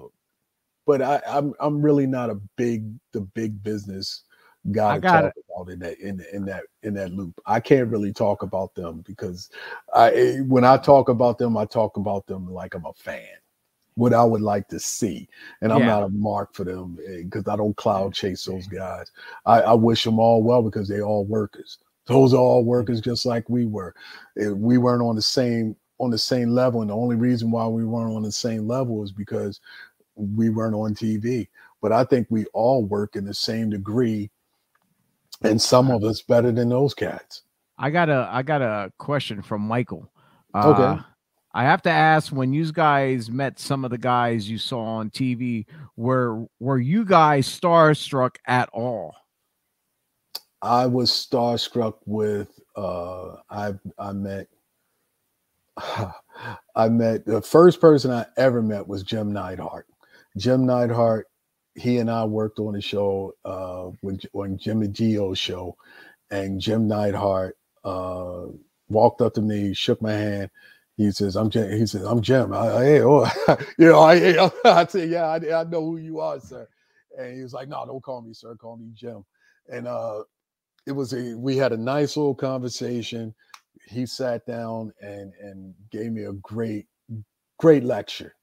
[0.85, 4.23] but I, I'm I'm really not a big the big business
[4.71, 7.39] guy I to talk about in that in in that in that loop.
[7.45, 9.49] I can't really talk about them because
[9.93, 13.27] I eh, when I talk about them, I talk about them like I'm a fan.
[13.95, 15.27] What I would like to see,
[15.61, 15.85] and I'm Yeah.
[15.85, 19.09] not a mark for them because I don't cloud chase those guys.
[19.45, 21.79] I, I wish them all well because they all workers.
[22.07, 23.93] Those are all workers just like we were.
[24.35, 27.85] We weren't on the same on the same level, and the only reason why we
[27.85, 29.61] weren't on the same level is because
[30.15, 31.47] we weren't on TV.
[31.81, 34.29] But I think we all work in the same degree,
[35.41, 37.43] and some of us better than those cats.
[37.77, 40.11] I got a I got a question from Michael.
[40.53, 40.83] Okay.
[40.83, 40.99] Uh,
[41.53, 45.09] I have to ask when you guys met some of the guys you saw on
[45.09, 45.65] TV,
[45.95, 49.15] were were you guys starstruck at all?
[50.61, 54.47] I was starstruck with uh I I met
[56.75, 59.87] I met the first person I ever met was Jim Neidhart.
[60.37, 61.27] Jim Neidhart,
[61.75, 65.77] he and I worked on a show uh with on Jimmy Gio's show,
[66.31, 68.45] and Jim Neidhart uh
[68.89, 70.51] walked up to me, shook my hand.
[70.97, 73.29] He says, "I'm Jim." He says, "I'm Jim." I, I, hey, oh,
[73.77, 76.67] you know, I, I said, "Yeah, I, I know who you are, sir."
[77.17, 78.55] And he was like, "No, don't call me sir.
[78.55, 79.25] Call me Jim."
[79.69, 80.23] And uh,
[80.85, 83.33] it was a we had a nice little conversation.
[83.87, 86.87] He sat down and and gave me a great
[87.57, 88.35] great lecture.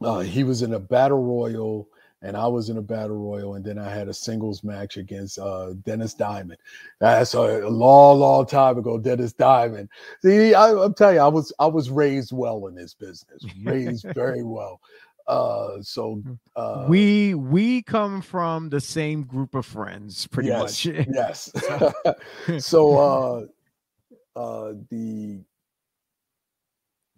[0.00, 1.88] Uh, he was in a battle royal
[2.22, 5.38] and I was in a battle royal, and then I had a singles match against
[5.38, 6.58] uh, Dennis Diamond.
[7.00, 8.96] That's a, long, long time ago.
[8.96, 9.88] Dennis Diamond.
[10.22, 14.06] See, I, I'm telling you, I was I was raised well in this business, raised
[14.14, 14.80] very well.
[15.32, 16.22] Uh, so
[16.56, 21.06] uh, we we come from the same group of friends, pretty yes, much.
[21.14, 21.52] yes.
[22.58, 23.48] so
[24.36, 25.40] uh, uh, the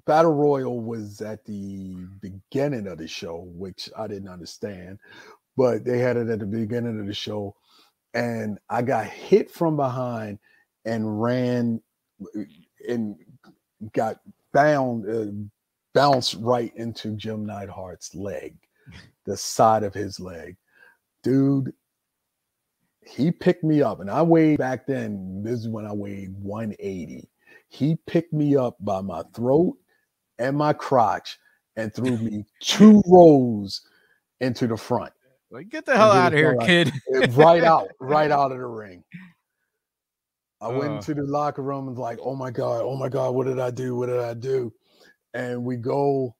[0.06, 4.98] battle royal was at the beginning of the show, which I didn't understand,
[5.56, 7.56] but they had it at the beginning of the show,
[8.12, 10.38] and I got hit from behind
[10.84, 11.80] and ran
[12.88, 13.16] and
[13.92, 14.20] got
[14.52, 15.48] bound, uh,
[15.94, 18.54] bounced right into Jim Neidhart's leg,
[19.24, 20.56] the side of his leg,
[21.22, 21.72] dude
[23.06, 25.42] he picked me up and I weighed back then.
[25.42, 27.28] This is when I weighed 180.
[27.68, 29.76] He picked me up by my throat
[30.38, 31.38] and my crotch
[31.76, 33.82] and threw me two rows
[34.40, 35.12] into the front,
[35.50, 36.92] Like, get the hell out of here, kid.
[37.36, 39.04] right out, right out of the ring.
[40.60, 40.96] I went Uh.
[40.96, 43.58] into the locker room and was like, oh my God, oh my God, what did
[43.58, 43.96] I do?
[43.96, 44.72] What did I do?
[45.34, 46.34] And we go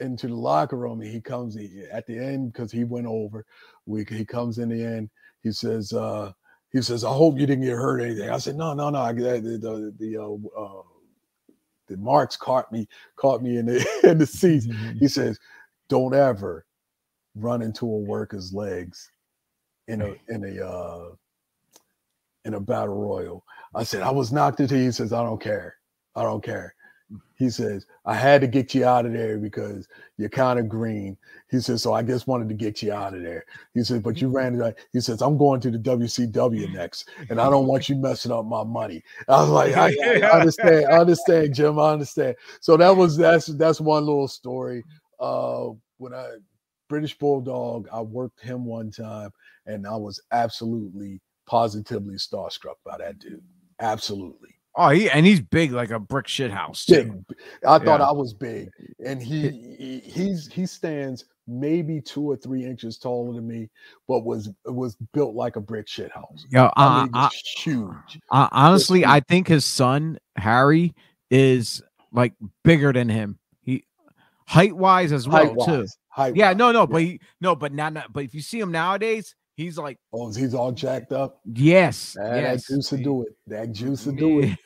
[0.00, 3.44] into the locker room and he comes he- at the end because he went over.
[3.86, 5.10] We he comes in the end.
[5.42, 6.32] He says, uh,
[6.72, 8.30] he says, I hope you didn't get hurt or anything.
[8.30, 8.98] I said, no, no, no.
[9.00, 10.82] I, the the, the, uh, uh,
[11.88, 14.66] the marks caught me, caught me in the in the seats.
[14.98, 15.38] He says,
[15.88, 16.66] "Don't ever
[17.34, 19.10] run into a worker's legs
[19.88, 21.10] in a in a uh,
[22.44, 23.44] in a battle royal."
[23.74, 25.76] I said, "I was knocked into." He says, "I don't care.
[26.14, 26.74] I don't care."
[27.36, 29.86] He says, "I had to get you out of there because
[30.16, 31.16] you're kind of green."
[31.50, 33.44] He says, "So I just wanted to get you out of there."
[33.74, 37.40] He says, "But you ran it." He says, "I'm going to the WCW next, and
[37.40, 39.94] I don't want you messing up my money." I was like, "I,
[40.24, 41.78] I- understand, I understand, Jim.
[41.78, 44.84] I understand." So that was that's that's one little story.
[45.20, 45.68] Uh,
[45.98, 46.36] when I
[46.88, 49.30] British Bulldog, I worked him one time,
[49.66, 53.42] and I was absolutely positively starstruck by that dude.
[53.80, 54.55] Absolutely.
[54.76, 56.84] Oh, he and he's big like a brick shit house.
[56.84, 57.24] Too.
[57.28, 57.38] Big.
[57.66, 58.08] I thought Yeah.
[58.08, 58.70] I was big,
[59.04, 59.48] and he,
[59.78, 63.70] he he's he stands maybe two or three inches taller than me,
[64.06, 66.44] but was was built like a brick shit house.
[66.50, 68.20] Yo, I mean, I, huge.
[68.30, 69.08] I, honestly, huge.
[69.08, 70.94] I think his son Harry
[71.30, 71.82] is
[72.12, 73.38] like bigger than him.
[73.62, 73.84] He
[74.46, 75.86] height wise as well Height too.
[76.16, 78.72] wise, Yeah, no, no, but he, no, but not, not, but if you see him
[78.72, 81.40] nowadays, he's like Oh, he's all jacked up.
[81.44, 82.66] yes, Man, yes.
[82.66, 83.28] That juice to do it.
[83.46, 84.58] That juice to do it.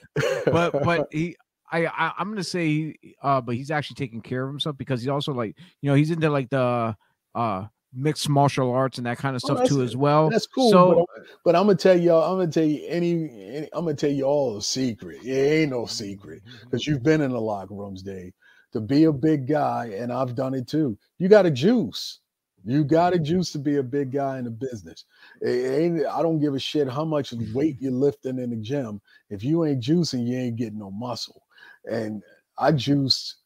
[0.47, 1.37] but but he
[1.73, 5.01] I, I I'm gonna say he, uh but he's actually taking care of himself because
[5.01, 6.97] he's also like you know he's into like the
[7.35, 10.31] uh mixed martial arts and that kind of Oh, stuff that's- too as well.
[10.31, 10.71] That's cool.
[10.71, 13.12] So but, I'm, but I'm gonna tell y'all, I'm gonna tell you any,
[13.55, 15.25] any I'm gonna tell you all a secret.
[15.25, 18.33] It ain't no secret because you've been in the locker rooms, Dave.
[18.73, 20.97] To be a big guy, and I've done it too.
[21.19, 22.20] You got to juice.
[22.65, 25.05] You got to juice to be a big guy in the business.
[25.41, 29.01] It ain't, I don't give a shit how much weight you're lifting in the gym.
[29.31, 31.43] If you ain't juicing, you ain't getting no muscle.
[31.91, 32.23] And
[32.59, 33.37] I juiced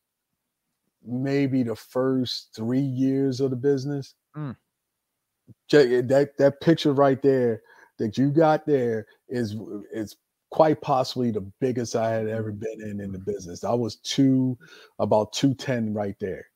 [1.06, 4.14] maybe the first three years of the business.
[4.36, 4.56] Mm.
[5.70, 7.62] That that picture right there
[7.98, 9.56] that you got there is
[9.92, 10.16] is
[10.50, 13.64] quite possibly the biggest I had ever been in in the business.
[13.64, 14.58] I was two
[14.98, 16.46] about two ten right there.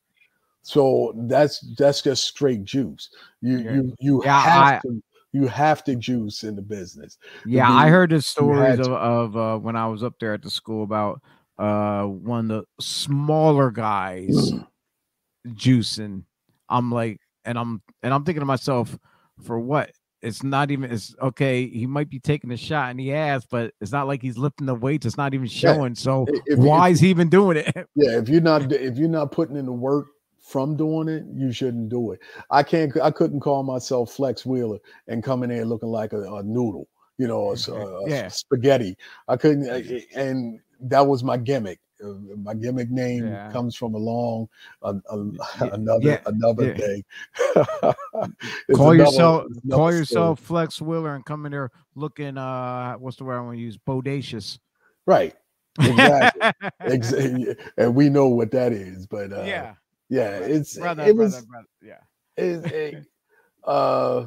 [0.68, 3.08] So that's that's just straight juice.
[3.40, 3.72] You Yeah.
[3.72, 7.16] you you Yeah, have I- to you have to juice in the business.
[7.46, 10.50] Yeah, I heard the stories of, of uh, when I was up there at the
[10.50, 11.22] school about
[11.58, 14.52] uh, one of the smaller guys
[15.48, 16.24] juicing.
[16.68, 18.98] I'm like, and I'm and I'm thinking to myself,
[19.44, 19.90] for what?
[20.20, 20.90] It's not even.
[20.90, 21.66] It's okay.
[21.66, 24.66] He might be taking a shot, and he has, but it's not like he's lifting
[24.66, 25.06] the weights.
[25.06, 25.94] It's not even showing.
[25.94, 27.72] So If- if- why is he even doing it?
[27.94, 30.08] Yeah, if you're not if you're not putting in the work
[30.48, 32.20] from doing it, you shouldn't do it.
[32.50, 36.22] I can't I couldn't call myself Flex Wheeler and come in there looking like a,
[36.34, 36.88] a noodle,
[37.18, 38.28] you know, a, s- a- Yeah.
[38.28, 38.96] spaghetti.
[39.28, 39.68] I couldn't,
[40.16, 41.80] and that was my gimmick.
[42.02, 43.50] Uh, My gimmick name Yeah.
[43.50, 44.48] comes from a long,
[44.82, 47.02] another yeah, another day.
[47.54, 47.94] Call
[48.92, 50.40] another- yourself it's call another yourself.
[50.40, 53.76] Flex Wheeler and come in there looking uh what's the word I want to use?
[53.76, 54.58] Bodacious.
[55.06, 55.34] right.
[55.80, 56.50] Exactly.
[56.80, 57.56] Exactly.
[57.76, 59.74] And we know what that is, but uh, yeah.
[60.08, 61.66] Yeah, it's brother, it brother, was brother.
[61.82, 62.00] Yeah.
[62.38, 63.02] a
[63.68, 64.26] uh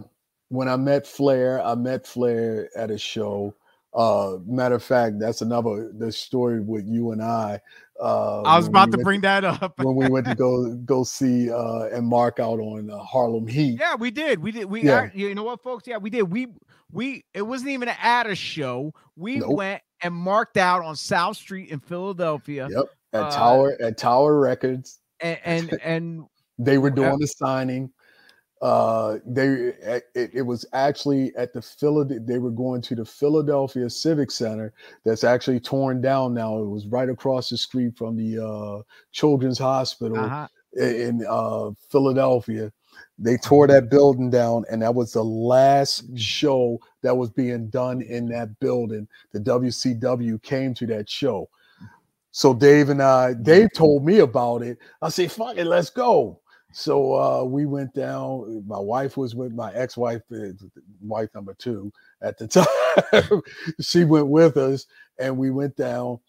[0.49, 3.55] when I met Flair, I met Flair at a show.
[3.93, 7.59] Uh matter of fact, that's another the story with you and I.
[7.99, 9.73] Uh I was about to bring that up.
[9.79, 13.79] when we went to go go see uh and mark out on uh, Harlem Heat.
[13.79, 14.39] Yeah, we did.
[14.39, 14.65] We did.
[14.65, 15.09] We Yeah.
[15.13, 15.87] you know what, folks?
[15.87, 16.23] Yeah, we did.
[16.23, 16.47] We
[16.91, 18.93] we it wasn't even at a show.
[19.17, 19.55] We Nope.
[19.57, 22.85] went and marked out on South Street in Philadelphia, Yep.
[23.13, 24.99] At Uh, Tower at Tower Records.
[25.21, 26.25] And and, and
[26.57, 27.91] They were doing the signing.
[28.61, 32.19] Uh, they it, it was actually at the Philadelphia.
[32.23, 34.71] They were going to the Philadelphia Civic Center.
[35.03, 36.59] That's actually torn down now.
[36.59, 40.47] It was right across the street from the uh, Children's Hospital uh-huh.
[40.77, 42.71] in uh, Philadelphia.
[43.17, 48.01] They tore that building down, and that was the last show that was being done
[48.01, 49.07] in that building.
[49.31, 51.49] The WCW came to that show.
[52.31, 54.77] So Dave and I, Dave told me about it.
[55.01, 56.39] I said, "Fuck it, let's go."
[56.73, 58.63] So uh, we went down.
[58.65, 60.21] My wife was with my ex-wife,
[61.01, 61.91] wife number two
[62.21, 62.47] at the
[63.11, 63.41] time.
[63.81, 64.85] she went with us,
[65.19, 66.19] and we went down,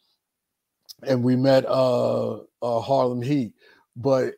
[1.04, 3.54] and we met uh, uh, Harlem Heat.
[3.94, 4.34] But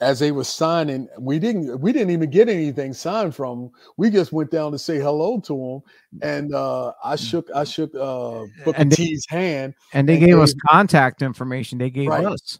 [0.00, 3.64] as they were signing, we didn't we didn't even get anything signed from.
[3.64, 3.70] 'em.
[3.96, 5.80] We just went down to say hello to him,
[6.22, 10.26] and uh, I shook I shook uh, Booker And they- T's hand, And they And
[10.26, 11.78] gave us gave- contact information.
[11.78, 12.24] They gave Right.
[12.26, 12.58] us.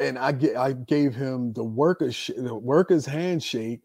[0.00, 3.80] and I get I gave him the workers sh- the workers handshake,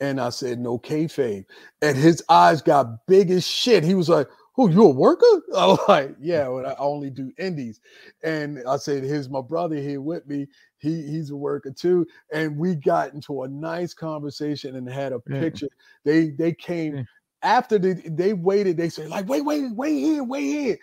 [0.00, 1.44] and I said no kayfabe,
[1.82, 3.82] and his eyes got big as shit.
[3.82, 5.24] He was like, "Who you a worker?"
[5.56, 7.80] I was like, "Yeah, well, I only do indies,"
[8.22, 10.46] and I said, "Here's my brother here with me.
[10.84, 15.20] He he's a worker too." And we got into a nice conversation and had a
[15.28, 15.40] Yeah.
[15.40, 15.68] picture.
[16.04, 16.96] They they came.
[16.98, 17.02] Yeah.
[17.42, 20.78] After they, they waited, they said, like, wait, wait, wait here, wait here.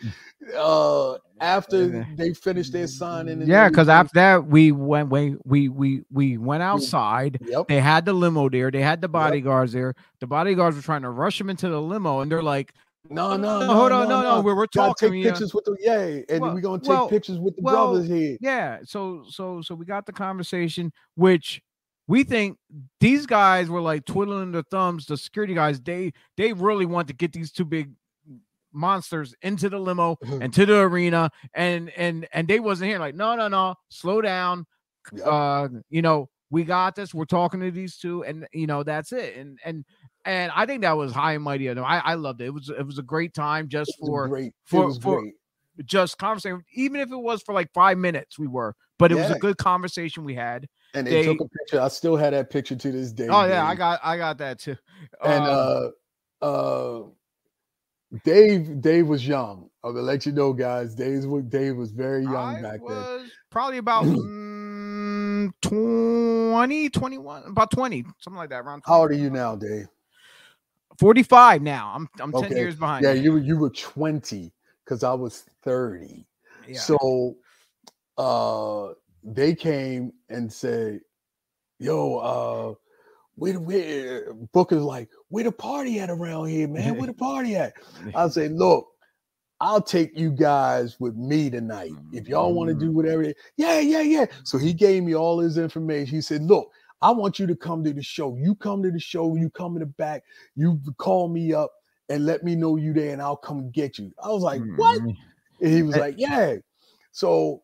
[0.56, 6.04] Uh after they finished their signing Yeah, because after that we went we we we
[6.12, 7.40] we went outside.
[7.48, 7.68] Yep.
[7.68, 8.70] They had the limo there.
[8.70, 9.96] They had the bodyguards there.
[10.20, 12.74] The bodyguards were trying to rush him into the limo, and they're like,
[13.10, 13.74] No, no, no.
[13.74, 15.12] hold on, no, no, we're, we're Gotta talking.
[15.12, 17.92] take pictures with the yay, and Well- we're gonna take well- pictures with the well,
[17.94, 18.38] brothers here.
[18.40, 18.80] Yeah.
[18.84, 21.62] So so so we got the conversation, which
[22.08, 22.58] we think
[23.00, 25.06] these guys were like twiddling their thumbs.
[25.08, 27.92] The security guys, they they really want to get these two big
[28.74, 33.00] monsters into the limo and to the arena, and and and they wasn't here.
[33.00, 34.66] Like, no, no, no, slow down.
[35.14, 35.26] Yep.
[35.26, 37.14] Uh, you know, we got this.
[37.14, 39.36] We're talking to these two, and you know, that's it.
[39.38, 39.86] And and
[40.26, 41.70] and I think that was high and mighty.
[41.70, 42.46] I, I loved it.
[42.46, 44.54] It was it was a great time just for great.
[44.66, 45.34] for- for- great.
[45.86, 46.64] just conversation.
[46.74, 49.58] even if it was for like five minutes, we were, but it was a good
[49.58, 50.68] conversation we had.
[50.94, 51.80] And they, took a picture.
[51.80, 53.28] I still had that picture to this day.
[53.30, 54.76] Oh yeah, I got I got that too.
[55.24, 55.94] and Um,
[56.42, 57.04] uh uh
[58.26, 59.70] Dave Dave was young.
[59.84, 60.94] I'm gonna let you know, guys.
[60.96, 63.32] Dave was Dave was very young I back then.
[63.50, 68.62] probably about mm, 20, 21, about 20, something like that.
[68.62, 69.88] Around How old are you now, Dave?
[71.02, 71.94] 45 now.
[71.96, 72.60] I'm I'm 10 Okay.
[72.60, 73.04] years behind.
[73.04, 73.38] Yeah, you.
[73.38, 74.54] you were 20
[74.86, 76.26] because I was 30.
[76.68, 76.80] Yeah.
[76.80, 77.36] So
[78.18, 81.02] uh they came and said,
[81.80, 82.76] Yo, uh,
[83.36, 86.96] where, where Booker's like, where the party at around here, man?
[86.96, 87.74] Where the party at?
[88.16, 88.88] I'll say, look,
[89.60, 91.92] I'll take you guys with me tonight.
[92.14, 93.24] If y'all want to do whatever,
[93.58, 94.26] yeah, yeah, yeah.
[94.44, 96.16] So he gave me all his information.
[96.16, 96.72] He said, look,
[97.02, 98.36] I want you to come to the show.
[98.38, 100.24] You come to the show, you come in the back,
[100.56, 101.72] you call me up
[102.10, 104.12] and let me know you there, and I'll come get you.
[104.24, 105.00] I was like, what?
[105.00, 105.18] And
[105.60, 106.56] he was like, yeah.
[107.12, 107.62] So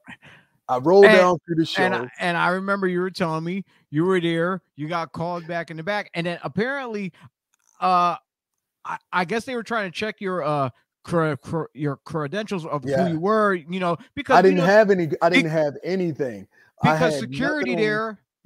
[0.67, 1.83] I rolled And- down through the show.
[1.83, 5.47] And I, and I remember you were telling me you were there, you got called
[5.47, 7.13] back in the back, and then apparently,
[7.79, 8.15] uh,
[8.85, 10.69] I, I guess they were trying to check your uh
[11.73, 13.05] your credentials of Yeah.
[13.07, 15.09] who you were, you know, because I didn't know- have any.
[15.21, 16.47] I didn't have anything.
[16.83, 17.85] I because had security nothing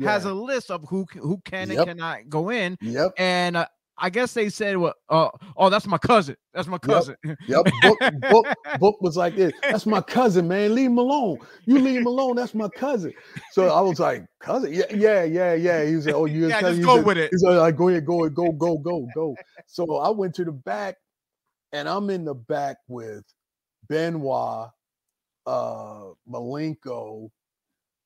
[0.02, 1.78] there has a list of who who can Yep.
[1.78, 3.14] and cannot go in, Yep.
[3.18, 3.66] and uh,
[3.98, 6.36] I guess they said, "Well, uh, oh, that's my cousin.
[6.54, 7.16] That's my cousin."
[7.48, 7.66] Yep.
[7.84, 8.00] Book,
[8.30, 8.48] book,
[8.80, 9.52] book was like this.
[9.62, 10.74] That's my cousin, man.
[10.74, 11.38] Leave him alone.
[11.66, 12.36] You leave him alone.
[12.36, 13.14] That's my cousin.
[13.52, 14.74] So I was like, cousin?
[14.74, 15.86] Yeah, yeah, yeah, yeah.
[15.86, 16.78] He was like, oh, you Yeah, cousin?
[16.78, 17.30] just go said- with it.
[17.32, 19.36] He's like, go ahead, go ahead, go, go, go, go.
[19.68, 20.96] So I went to the back,
[21.72, 23.24] and I'm in the back with
[23.88, 24.70] Benoit,
[25.46, 27.30] uh, Malenko,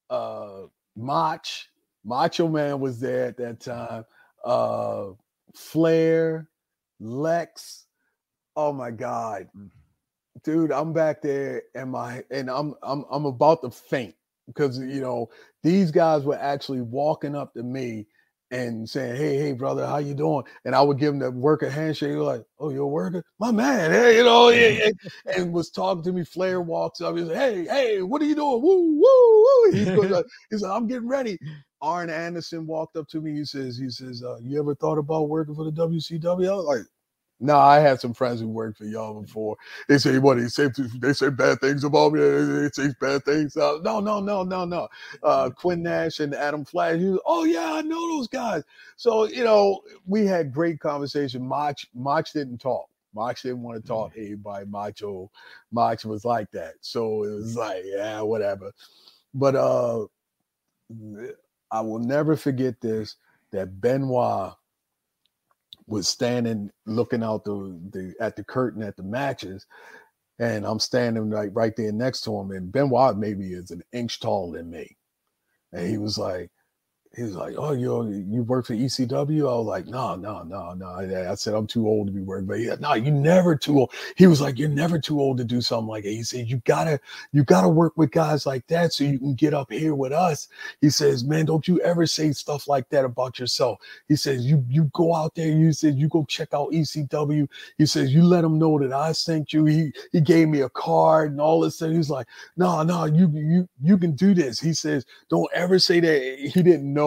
[0.09, 0.63] uh,
[0.97, 1.45] Mach,
[2.05, 4.05] Macho Man was there at that time.
[4.45, 5.07] Uh,
[5.55, 6.47] Flair,
[6.99, 7.85] Lex.
[8.55, 9.49] Oh my God,
[10.43, 10.71] dude!
[10.71, 14.15] I'm back there, and my and I'm I'm I'm about to faint
[14.47, 15.29] because you know
[15.63, 18.05] these guys were actually walking up to me
[18.51, 21.69] and saying, "Hey, hey, brother, how you doing?" And I would give them the worker
[21.69, 22.11] handshake.
[22.11, 24.89] They're like, "Oh, you're a worker, my man." Hey, you know, yeah, yeah,"
[25.37, 26.23] and was talking to me.
[26.23, 27.17] Flair walks up.
[27.17, 29.71] He's like, "Hey, hey, what are you doing?" Woo, woo, woo.
[29.71, 31.37] He's, like, he's like, "I'm getting ready."
[31.85, 33.33] Arn Anderson walked up to me.
[33.33, 36.81] He says, "He says, uh, you ever thought about working for the WCW?" Like,
[37.39, 39.55] "No, I had some friends who worked for y'all before.
[39.87, 40.69] They say what they say.
[40.99, 42.21] They say bad things about me.
[42.21, 43.55] They say bad things.
[43.55, 44.87] Uh, no, no, no, no, no.
[45.21, 46.97] Uh, Quinn Nash and Adam Flash.
[46.97, 48.63] He was, oh yeah, I know those guys.
[48.95, 51.47] So you know, we had great conversation.
[51.47, 52.89] Mach, Mach didn't talk.
[53.13, 54.65] Mox didn't want to talk to anybody.
[54.65, 55.31] Macho,
[55.71, 56.73] Mach was like that.
[56.81, 58.73] So it was like, yeah, whatever.
[59.33, 60.05] But uh,
[61.75, 63.17] I will never forget this.
[63.51, 64.53] That Benoit
[65.87, 69.65] was standing looking out the, the at the curtain at the matches,
[70.39, 72.51] and I'm standing like right there next to him.
[72.51, 74.95] And Benoit maybe is an inch taller than me,
[75.73, 76.49] and he was like,
[77.15, 80.73] he was like, "Oh, you you work for ECW?" I was like, "No, no, no,
[80.73, 83.79] no." I, said, "I'm too old to be working." But yeah, no, you never too
[83.79, 83.93] old.
[84.17, 86.61] He was like, "You're never too old to do something like that." He said, "You
[86.65, 86.99] gotta
[87.31, 90.49] you gotta work with guys like that so you can get up here with us."
[90.81, 93.79] He says, "Man, don't you ever say stuff like that about yourself."
[94.09, 95.47] He says, "You you go out there.
[95.51, 97.47] You said you go check out ECW."
[97.77, 100.69] He says, "You let them know that I sent you." He he gave me a
[100.69, 101.91] card and all this stuff.
[101.91, 102.27] He's like,
[102.57, 106.61] "No, no, you you you can do this." He says, "Don't ever say that." He
[106.61, 107.04] didn't know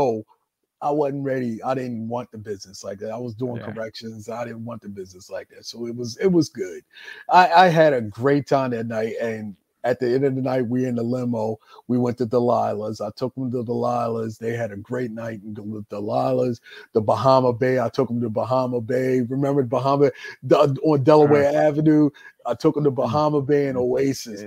[0.81, 1.63] I wasn't ready.
[1.63, 3.11] I didn't want the business like that.
[3.11, 3.73] I was doing Yeah.
[3.73, 4.29] corrections.
[4.29, 5.65] I didn't want the business like that.
[5.67, 6.83] So it was it was good.
[7.29, 9.15] I, I had a great time that night.
[9.21, 11.59] And at the end of the night, we in the limo.
[11.89, 13.01] We went to Delilah's.
[13.01, 14.39] I took them to Delilah's.
[14.39, 16.61] They had a great night in Delilah's.
[16.93, 17.81] The Bahama Bay.
[17.81, 19.23] I took them to Bahama Bay.
[19.23, 20.13] Remember Bahama
[20.85, 21.59] on Delaware uh-huh.
[21.59, 22.11] Avenue?
[22.47, 23.01] I took them to mm-hmm.
[23.01, 23.93] Bahama Bay and mm-hmm.
[23.93, 24.43] Oasis.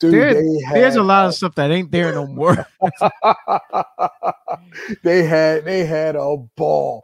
[0.00, 2.66] Dude, There- had There's a lot of stuff that ain't there no more.
[5.02, 7.02] they had they had a ball.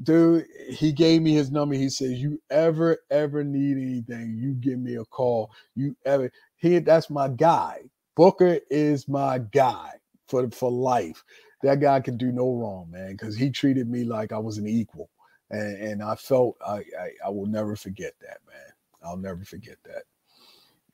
[0.00, 1.74] Dude he gave me his number.
[1.74, 5.50] He says you ever ever need anything you give me a call.
[5.74, 7.80] You ever he that's my guy.
[8.14, 9.90] Booker is my guy
[10.28, 11.24] for for life.
[11.64, 14.68] That guy can do no wrong man because he treated me like i was an
[14.68, 15.10] equal.
[15.50, 18.72] And and i felt I, I i will never forget that man.
[19.02, 20.04] I'll never forget that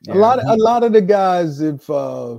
[0.08, 2.38] a lot of a lot of the guys if uh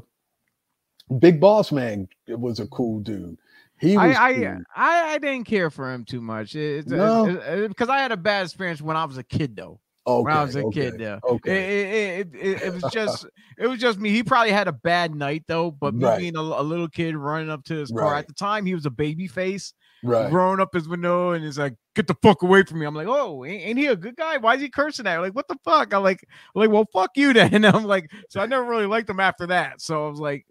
[1.19, 3.37] big boss man was a cool dude
[3.79, 4.57] he was I, I, cool.
[4.75, 6.55] I I didn't care for him too much.
[6.55, 7.67] It's, No?
[7.67, 9.81] because I had a bad experience when I was a kid though.
[10.07, 11.19] okay, when I was a okay, kid, yeah.
[11.27, 13.25] okay It, it, it, it, it was just
[13.57, 14.11] it was just me.
[14.11, 16.19] He probably had a bad night though, but me Right.
[16.19, 18.19] being a, a little kid running up to his car Right.
[18.19, 19.73] at the time, he was a baby face,
[20.03, 22.95] right rolling up his window and he's like, "Get the fuck away from me!" I'm
[22.95, 24.37] like, "Oh, ain't, ain't he a good guy?
[24.37, 25.17] Why is he cursing at?
[25.17, 25.21] me?
[25.23, 26.25] Like, what the fuck?" I'm like,
[26.55, 29.19] I'm like, "Well, fuck you then." And I'm like, so I never really liked him
[29.19, 29.81] after that.
[29.81, 30.45] So I was like,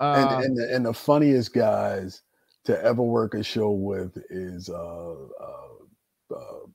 [0.00, 2.22] uh, and and the, and the funniest guys
[2.64, 6.66] to ever work a show with is uh, uh, uh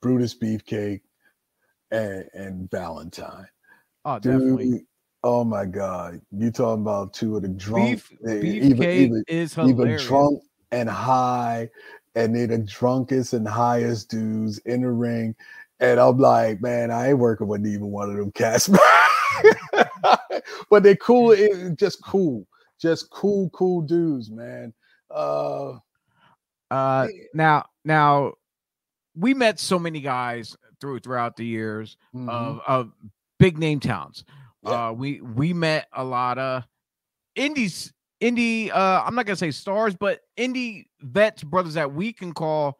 [0.00, 1.02] Brutus Beefcake
[1.90, 3.46] and and Valentine.
[4.04, 4.70] oh, definitely.
[4.70, 4.82] Dude,
[5.24, 6.20] oh my God!
[6.30, 10.88] You talking about two of the drunk, Beef, beefcake even even is even drunk and
[10.88, 11.68] high,
[12.14, 15.34] and they the drunkest and highest dudes in the ring.
[15.80, 18.68] And I'm like, man, I ain't working with even one of them cats.
[20.70, 22.46] but they're cool, it, just cool,
[22.80, 24.72] just cool, cool dudes, man.
[25.10, 25.74] Uh,
[26.70, 28.32] Uh, now, now
[29.14, 32.28] we met so many guys through throughout the years Mhm.
[32.28, 32.92] of, of
[33.38, 34.24] big name towns.
[34.62, 34.88] Yeah.
[34.88, 36.64] Uh, we we met a lot of
[37.34, 38.70] indies, indie.
[38.70, 42.78] Uh, I'm not gonna say stars, but indie vets, brothers that we can call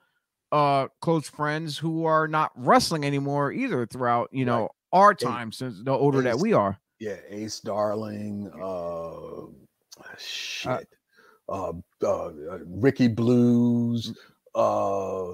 [0.52, 3.86] uh close friends who are not wrestling anymore either.
[3.86, 6.78] Throughout you know our time, since the older that we are.
[7.00, 9.46] yeah, Ace Darling, uh,
[10.18, 10.88] shit,
[11.48, 11.72] uh,
[12.02, 12.30] uh, uh,
[12.64, 14.16] Ricky Blues,
[14.54, 15.32] uh,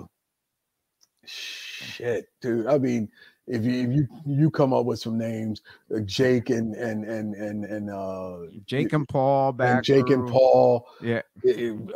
[1.24, 2.66] shit, dude.
[2.66, 3.08] I mean,
[3.47, 5.62] if you if you you come up with some names,
[5.94, 9.77] uh, Jake and and and and and uh, Jake and Paul back.
[9.77, 11.23] and Jake and Paul, Yeah,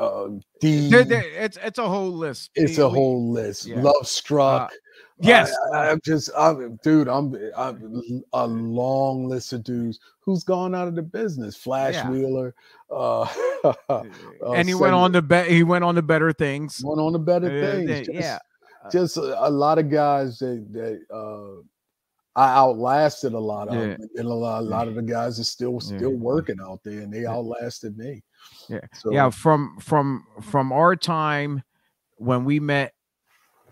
[0.00, 0.28] uh,
[0.60, 0.88] D.
[0.92, 2.50] It's it's a whole list.
[2.54, 3.66] It's a whole list.
[3.66, 3.80] yeah.
[3.80, 4.72] Love struck.
[5.20, 5.54] yes.
[5.72, 7.08] I, am just, I'm, dude.
[7.08, 11.56] I'm, I'm a long list of dudes who's gone out of the business.
[11.56, 12.10] Flash Yeah.
[12.10, 12.54] Wheeler,
[12.90, 13.26] uh,
[14.46, 15.46] and he went on the bet.
[15.48, 16.82] He went on the better things.
[16.84, 18.06] went on the better Uh, things.
[18.06, 18.38] Just, yeah.
[18.90, 21.62] Just a, a lot of guys that that uh,
[22.38, 23.96] I outlasted a lot of, Yeah.
[23.96, 25.96] them, and a lot, a lot of the guys are still Yeah.
[25.98, 27.32] still working out there, and they Yeah.
[27.32, 28.22] outlasted me.
[28.68, 28.80] Yeah.
[28.92, 31.62] so, yeah from from from our time
[32.16, 32.92] when we met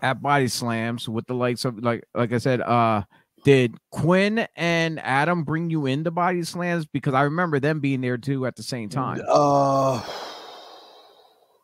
[0.01, 3.01] at body slams with the likes of like like i said uh
[3.43, 8.17] did quinn and adam bring you into body slams because i remember them being there
[8.17, 10.01] too at the same time Uh,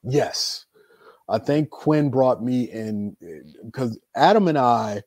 [0.03, 0.65] yes,
[1.30, 3.15] I think Quinn brought me in
[3.65, 5.02] because Adam and I,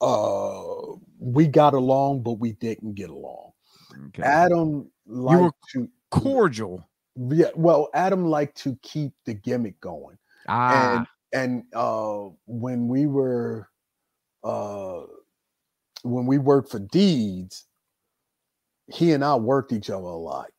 [0.00, 0.62] uh,
[1.18, 3.52] we got along, but we didn't get along.
[4.08, 4.22] okay.
[4.22, 6.86] Adam liked were to, cordial
[7.16, 10.18] yeah, well, Adam liked to keep the gimmick going,
[10.48, 13.68] ah and and uh, when we were,
[14.42, 15.02] uh,
[16.02, 17.66] when we worked for Deeds,
[18.92, 20.50] he and I worked each other a lot,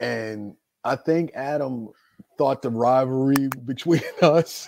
[0.00, 0.54] and
[0.84, 1.88] I think Adam
[2.38, 4.66] thought the rivalry between us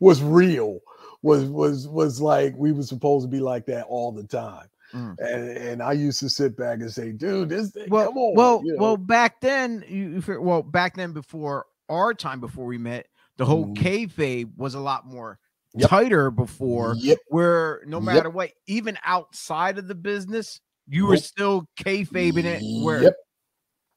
[0.00, 0.80] was real.
[1.22, 5.14] Was was was like we were supposed to be like that all the time, Mm.
[5.20, 8.34] and and I used to sit back and say, "Dude, this thing, well come on."
[8.34, 8.82] well you know?
[8.82, 13.06] well back then you well back then before our time before we met
[13.36, 13.76] the whole Mhm.
[13.76, 15.38] kayfabe was a lot more
[15.74, 15.88] Yep.
[15.88, 18.04] tighter before yep, where no Yep.
[18.04, 22.62] matter what, even outside of the business, you were still kayfabing it.
[22.84, 23.14] Where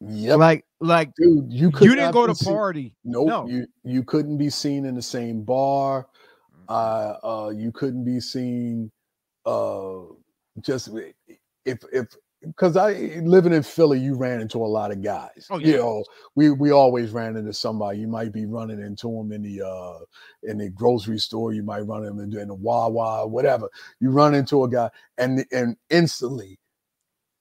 [0.02, 2.96] Yep, yep, like like dude, you could you didn't go to seen- party.
[3.04, 3.48] Nope, No.
[3.48, 6.08] you you couldn't be seen in the same bar.
[6.68, 8.92] Uh, uh, you couldn't be seen.
[9.46, 10.02] Uh,
[10.62, 10.90] just
[11.66, 12.08] if if
[12.42, 12.94] because I
[13.24, 15.48] living in Philly, you ran into a lot of guys.
[15.50, 15.78] Oh, You yeah.
[15.78, 16.04] know,
[16.36, 18.00] we we always ran into somebody.
[18.00, 20.00] You might be running into them in the uh
[20.44, 21.54] in the grocery store.
[21.54, 23.70] You might run them into in the Wawa, whatever.
[24.00, 26.60] You run into a guy, and and instantly,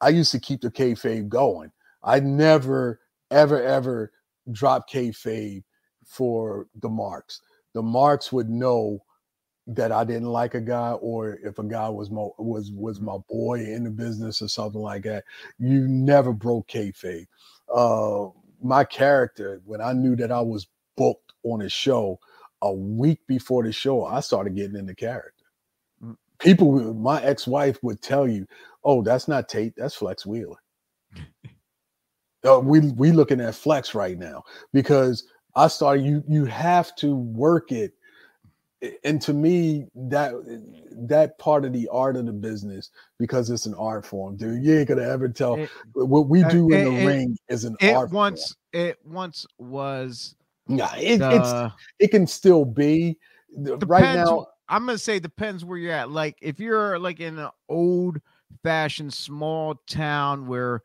[0.01, 1.71] I used to keep the kayfabe going.
[2.05, 3.01] I never
[3.31, 4.13] ever ever
[4.53, 5.65] drop kayfabe
[6.05, 7.41] for the marks.
[7.73, 9.03] The marks would know
[9.67, 13.17] that I didn't like a guy, or if a guy was mo- was was my
[13.29, 15.25] boy in the business or something like that.
[15.59, 17.27] You never broke kayfabe.
[17.75, 18.29] Uh,
[18.63, 20.67] my character, when I knew that I was
[20.97, 22.19] booked on a show,
[22.63, 25.45] a week before the show, I started getting into character.
[26.03, 26.17] Mm.
[26.39, 28.47] People, my ex-wife would tell you,
[28.85, 30.57] "Oh, that's not Tate, that's Flex Wheeler."
[32.45, 34.43] Uh, we we looking at Flex right now
[34.73, 35.25] because
[35.57, 36.05] I started.
[36.05, 37.95] You you have to work it,
[39.03, 40.33] and to me that
[41.09, 44.63] that part of the art of the business because it's an art form, dude.
[44.63, 47.65] You ain't gonna ever tell It, what we Uh, do in the it- ring is
[47.65, 50.35] an it art once it once was
[50.67, 50.79] form.
[50.79, 53.17] Yeah, it, it's the it can still be
[53.57, 54.47] The- right now.
[54.69, 56.11] I'm gonna say depends where you're at.
[56.11, 58.21] Like if you're like in an old
[58.63, 60.83] fashioned small town where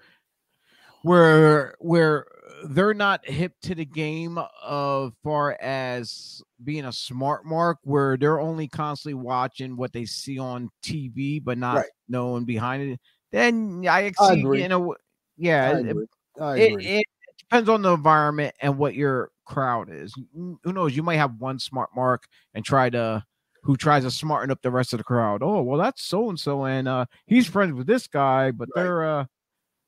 [1.04, 2.26] where where
[2.66, 8.40] they're not hip to the game of far as being a smart mark where they're
[8.40, 11.90] only constantly watching what they see on TV but not Right.
[12.10, 13.00] knowing behind it
[13.32, 14.62] then I I agree.
[14.62, 14.96] you know
[15.38, 16.06] yeah I it- agree.
[16.42, 16.92] I agree.
[17.00, 17.06] it
[17.38, 20.14] depends on the environment and what your crowd is.
[20.34, 20.96] Who who knows?
[20.96, 23.24] You might have one smart mark and try to
[23.64, 25.42] who tries to smarten up the rest of the crowd.
[25.44, 28.84] Oh, well, that's so and so, and uh he's friends with this guy, but Right.
[28.84, 29.26] they're uh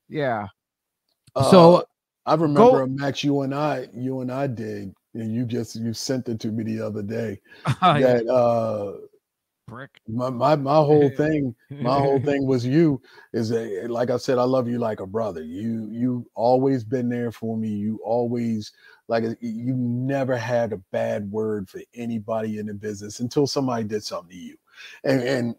[0.09, 0.47] yeah.
[1.35, 1.85] Uh, so
[2.25, 5.93] I remember a match you and I you and I did, and you just you
[5.93, 7.39] sent it to me the other day.
[7.81, 9.07] yeah, That uh
[9.67, 10.01] brick.
[10.07, 13.01] my my, my whole thing my whole thing was you
[13.33, 15.41] is that, like I said, I love you like a brother.
[15.43, 17.69] You you always been there for me.
[17.69, 18.71] You always
[19.07, 24.03] like you never had a bad word for anybody in the business until somebody did
[24.03, 24.57] something to you.
[25.03, 25.55] And and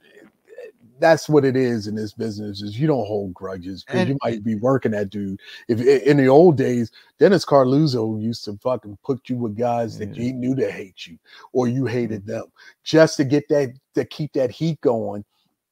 [1.03, 4.43] that's what it is in this business is you don't hold grudges because you might
[4.45, 5.41] be working that dude.
[5.69, 10.17] If in the old days, Dennis Coralluzzo used to fucking put you with guys that
[10.17, 10.23] Yeah.
[10.23, 11.19] he knew to hate you
[11.53, 12.45] or you hated them
[12.85, 15.25] just to get that to keep that heat going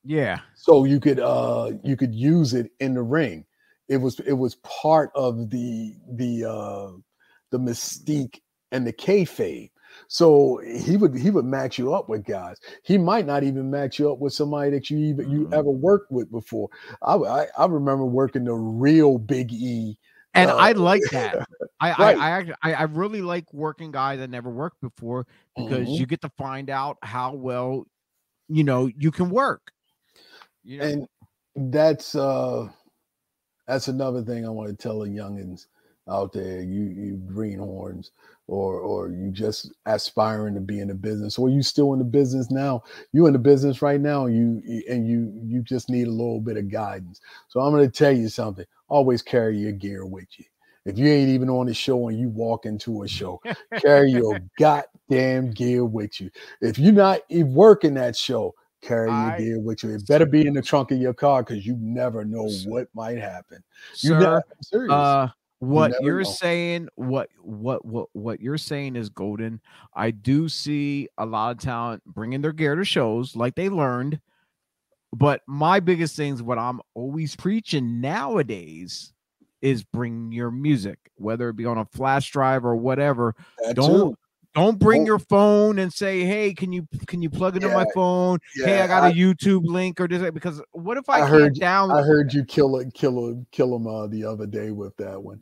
[0.04, 0.40] Yeah.
[0.54, 3.46] so you could uh you could use it in the ring.
[3.88, 6.90] It was it was part of the the uh
[7.50, 8.40] the mystique
[8.72, 9.70] and the kayfabe.
[10.08, 12.58] So he would he would match you up with guys.
[12.82, 15.52] He might not even match you up with somebody that you even you Mhm.
[15.52, 16.68] ever worked with before.
[17.02, 19.98] I I, I remember working the real Big E.
[20.34, 21.46] And Uh, I like that.
[21.80, 22.16] I, Right.
[22.16, 25.98] I, I actually, I, I really like working guys that never worked before because Mhm.
[25.98, 27.86] you get to find out how well,
[28.48, 29.72] you know, you can work.
[30.62, 30.84] You know,
[31.56, 32.68] and that's uh
[33.66, 35.66] that's another thing I want to tell the youngins
[36.10, 38.12] out there, you you greenhorns,
[38.48, 42.04] or or you just aspiring to be in the business, or you still in the
[42.04, 42.82] business now.
[43.12, 46.56] You in the business right now, you and you you just need a little bit
[46.58, 47.20] of guidance.
[47.48, 48.66] So I'm gonna tell you something.
[48.88, 50.44] Always carry your gear with you.
[50.86, 53.40] If you ain't even on the show and you walk into a show,
[53.80, 56.30] carry your goddamn gear with you.
[56.60, 59.94] If you're not working that show, carry your I- gear with you.
[59.94, 63.18] It better be in the trunk of your car because you never know what might
[63.18, 63.62] happen.
[64.02, 65.16] You sir, never, I'm serious.
[65.16, 65.28] uh,
[65.60, 66.30] what never you're know.
[66.30, 69.60] saying, what what what what you're saying is golden.
[69.94, 74.20] I do see a lot of talent bringing their gear to shows like they learned.
[75.12, 79.12] But my biggest thing is what I'm always preaching nowadays,
[79.60, 83.34] is bring your music, whether it be on a flash drive or whatever.
[83.58, 84.16] That don't too.
[84.54, 87.82] Don't bring Don't- your phone and say, "Hey, can you can you plug into my
[87.82, 88.38] Yeah, phone?
[88.56, 91.54] hey, I got I- a YouTube link or this." Because what if I, I heard-
[91.54, 92.00] download?
[92.00, 95.22] I heard you kill it, kill him, kill him uh, the other day with that
[95.22, 95.40] one.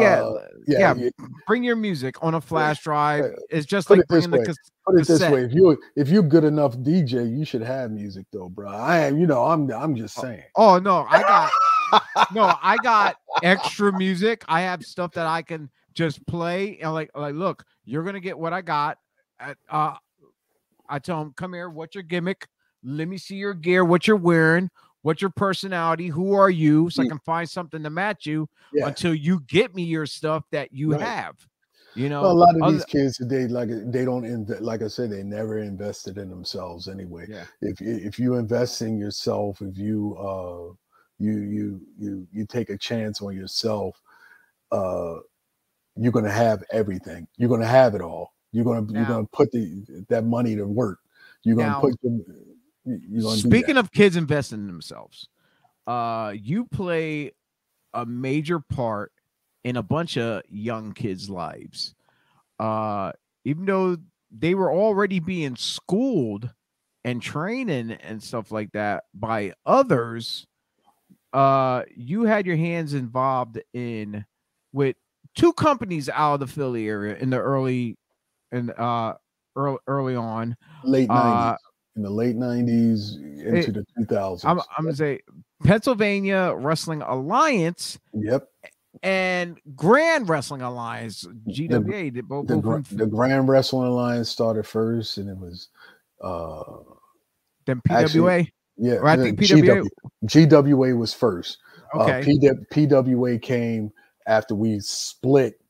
[0.00, 1.08] yeah, Uh, yeah, yeah.
[1.46, 3.26] bring your music on a flash drive.
[3.48, 4.44] It's just Put like it bringing the way.
[4.86, 8.26] Put it this way: if you if you're good enough DJ, you should have music
[8.32, 8.70] though, bro.
[8.70, 10.42] I am, you know, I'm I'm just saying.
[10.56, 11.52] Oh no, I got
[12.34, 14.44] no, I got extra music.
[14.48, 18.38] I have stuff that I can just play and like like look, you're gonna get
[18.38, 18.98] what I got.
[19.40, 19.96] At, uh,
[20.88, 21.68] I tell them, come here.
[21.68, 22.46] What's your gimmick?
[22.84, 23.84] Let me see your gear.
[23.84, 24.70] What you're wearing?
[25.02, 26.06] What's your personality?
[26.06, 26.88] Who are you?
[26.90, 27.08] So I Mm.
[27.10, 28.86] can find something to match you Yeah.
[28.86, 31.00] until you get me your stuff that you Right.
[31.00, 31.34] have.
[31.94, 34.62] You know, Well, a lot of other- these kids today, like they don't invest.
[34.62, 37.26] Like I said, they never invested in themselves anyway.
[37.28, 37.46] Yeah.
[37.60, 40.74] If you- if you invest in yourself, if you uh
[41.18, 44.00] you you you you take a chance on yourself,
[44.70, 45.16] uh,
[45.98, 47.26] you're gonna have everything.
[47.36, 48.34] You're gonna have it all.
[48.52, 51.00] You're gonna you're gonna put the that money to work.
[51.42, 52.24] You're gonna Now, put them.
[52.84, 55.28] You're gonna Speaking of kids investing in themselves,
[55.86, 57.32] uh, you play
[57.94, 59.12] a major part
[59.64, 61.94] in a bunch of young kids' lives.
[62.58, 63.12] Uh,
[63.44, 63.96] even though
[64.30, 66.50] they were already being schooled
[67.04, 70.46] and training and stuff like that by others,
[71.32, 74.24] uh, you had your hands involved in
[74.72, 74.96] with
[75.38, 77.96] two companies out of the Philly area in the early
[78.52, 79.14] and uh
[79.56, 80.54] early early on.
[80.84, 81.56] late '90s, uh,
[81.96, 83.16] in the late '90s
[83.46, 84.44] into the 2000s.
[84.44, 85.20] I'm, I'm gonna say
[85.64, 88.48] Pennsylvania Wrestling Alliance yep.
[89.02, 92.10] and Grand Wrestling Alliance GWA.
[92.10, 95.38] Did both, the, both Gra- of them- the Grand Wrestling Alliance started first, and it
[95.38, 95.68] was
[96.22, 96.62] uh
[97.66, 98.50] then actually, PWA.
[98.76, 99.86] yeah, Or I the think PWA.
[100.24, 101.58] GW GWA was first.
[101.94, 102.20] Okay.
[102.20, 103.90] Uh, PW, PWA came
[104.28, 105.60] after we split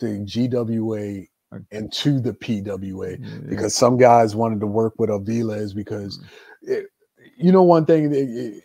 [0.00, 1.24] the GWA
[1.70, 6.24] into the PWA because some guys wanted to work with Aviles because Mm.
[6.62, 6.86] it,
[7.38, 8.62] you know one thing it- it-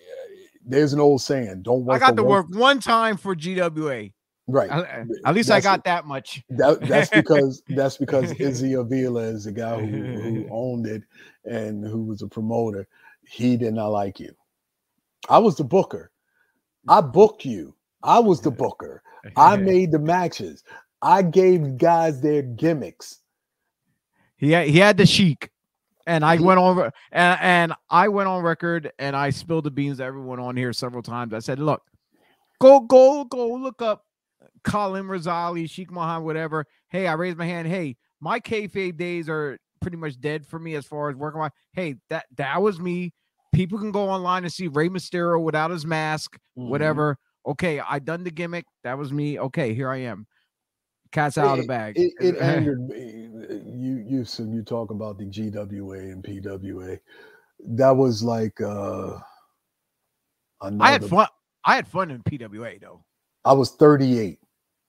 [0.66, 4.12] there's an old saying don't work I got to one- work one time for GWA.
[4.48, 6.44] right I- At least I That's- got that much.
[6.50, 11.04] That, that's because that's because Izzy Avila is the guy who, who owned it
[11.46, 12.86] and who was a promoter.
[13.26, 14.34] He did not like you.
[15.30, 16.12] I was the booker.
[16.90, 17.74] I booked you.
[18.04, 19.02] I was the booker.
[19.38, 20.64] I made the matches.
[21.02, 23.20] I gave guys their gimmicks.
[24.38, 25.50] he had, he had the chic.
[26.06, 30.00] And I went on and, and I went on record and I spilled the beans
[30.00, 31.34] to everyone on here several times.
[31.34, 31.82] I said, look,
[32.60, 34.04] go, go, go look up
[34.66, 36.66] Colin Rosali, Sheikh Mohammed, whatever.
[36.90, 37.70] Hey, I raised my hand.
[37.70, 41.40] Hey, my kayfabe days are pretty much dead for me as far as working.
[41.40, 43.14] My hey, that that was me.
[43.54, 46.70] People can go online and see Rey Mysterio without his mask, Mm-hmm.
[46.70, 47.18] whatever.
[47.46, 48.66] Okay, I done the gimmick.
[48.84, 49.40] That was me.
[49.40, 50.26] Okay, here I am.
[51.12, 51.96] Cat's out of the bag.
[51.98, 53.30] It, it angered me.
[53.76, 57.00] You you so you talk about the GWA and PWA.
[57.60, 59.20] That was like uh
[60.62, 61.28] I had fun.
[61.66, 63.04] I had fun in PWA though.
[63.46, 64.40] I was 38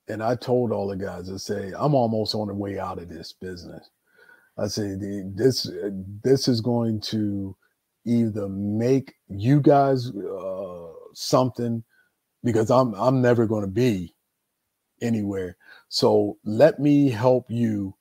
[0.07, 3.09] and I told all the guys, I say, I'm almost on the way out of
[3.09, 3.89] this business.
[4.57, 4.95] I say,
[5.35, 5.69] this,
[6.23, 7.55] this is going to
[8.05, 11.83] either make you guys uh, something
[12.45, 14.15] because I'm I'm never going to be
[15.01, 15.57] anywhere.
[15.89, 17.95] So let me help you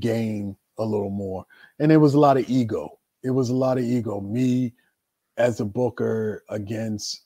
[0.00, 1.46] gain a little more.
[1.78, 2.98] And it was a lot of ego.
[3.22, 4.20] It was a lot of ego.
[4.20, 4.72] Me
[5.36, 7.22] as a booker against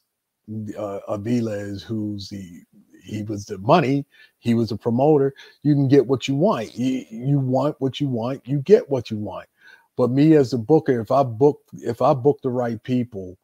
[0.79, 2.63] uh, Aviles, who's the
[3.03, 4.07] he was the money,
[4.39, 5.35] he was a promoter.
[5.63, 6.75] You can get what you want.
[6.75, 9.47] You, you want what you want, you get what you want.
[9.97, 13.39] But me as a booker, if I book if I book the right people,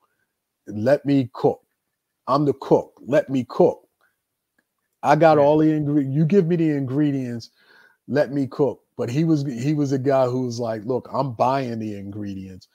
[0.67, 1.63] let me cook.
[2.31, 2.95] I'm the cook.
[3.07, 3.83] Let me cook.
[5.03, 6.17] I got all the ingredients.
[6.17, 7.51] You give me the ingredients,
[8.09, 8.83] let me cook.
[8.97, 12.69] But he was he was a guy who was like, look, I'm buying the ingredients.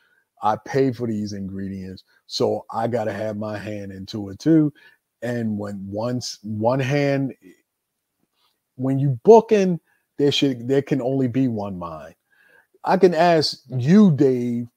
[0.43, 4.73] I pay for these ingredients, so I got to have my hand into it too.
[5.21, 7.33] And when once one hand,
[8.75, 9.79] when you booking,
[10.19, 12.15] there should there can only be one mind.
[12.85, 14.67] I can ask you, Dave,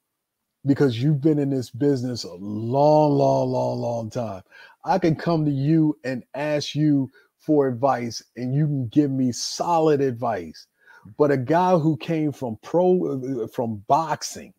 [0.67, 4.43] because you've been in this business a long, long, long, long time.
[4.85, 9.33] I can come to you and ask you for advice, and you can give me
[9.33, 10.67] solid advice.
[11.01, 11.11] Mm-hmm.
[11.19, 14.53] But a guy who came from pro from boxing,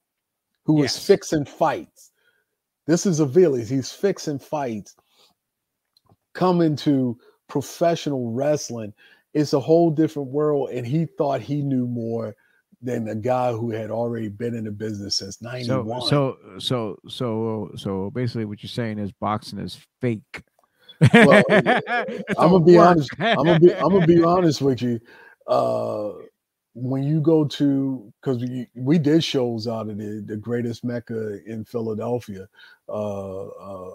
[0.64, 0.96] who yes.
[0.96, 2.12] was fixing fights.
[2.88, 3.70] This is Aviles.
[3.70, 4.96] He's fixing fights.
[6.34, 7.18] Coming to
[7.48, 8.94] professional wrestling,
[9.34, 10.70] it's a whole different world.
[10.72, 12.36] And he thought he knew more
[12.82, 16.02] than a guy who had already been in the business since 91.
[16.02, 20.44] So, so, so, so, so basically what you're saying is boxing is fake.
[21.14, 23.10] Well, I'm gonna be honest.
[23.20, 23.74] I'm gonna be.
[23.74, 25.00] I'm gonna be honest with you.
[25.48, 26.12] Uh,
[26.74, 31.40] when you go to because we, we did shows out of the, the greatest mecca
[31.46, 32.48] in Philadelphia,
[32.88, 33.94] uh, uh,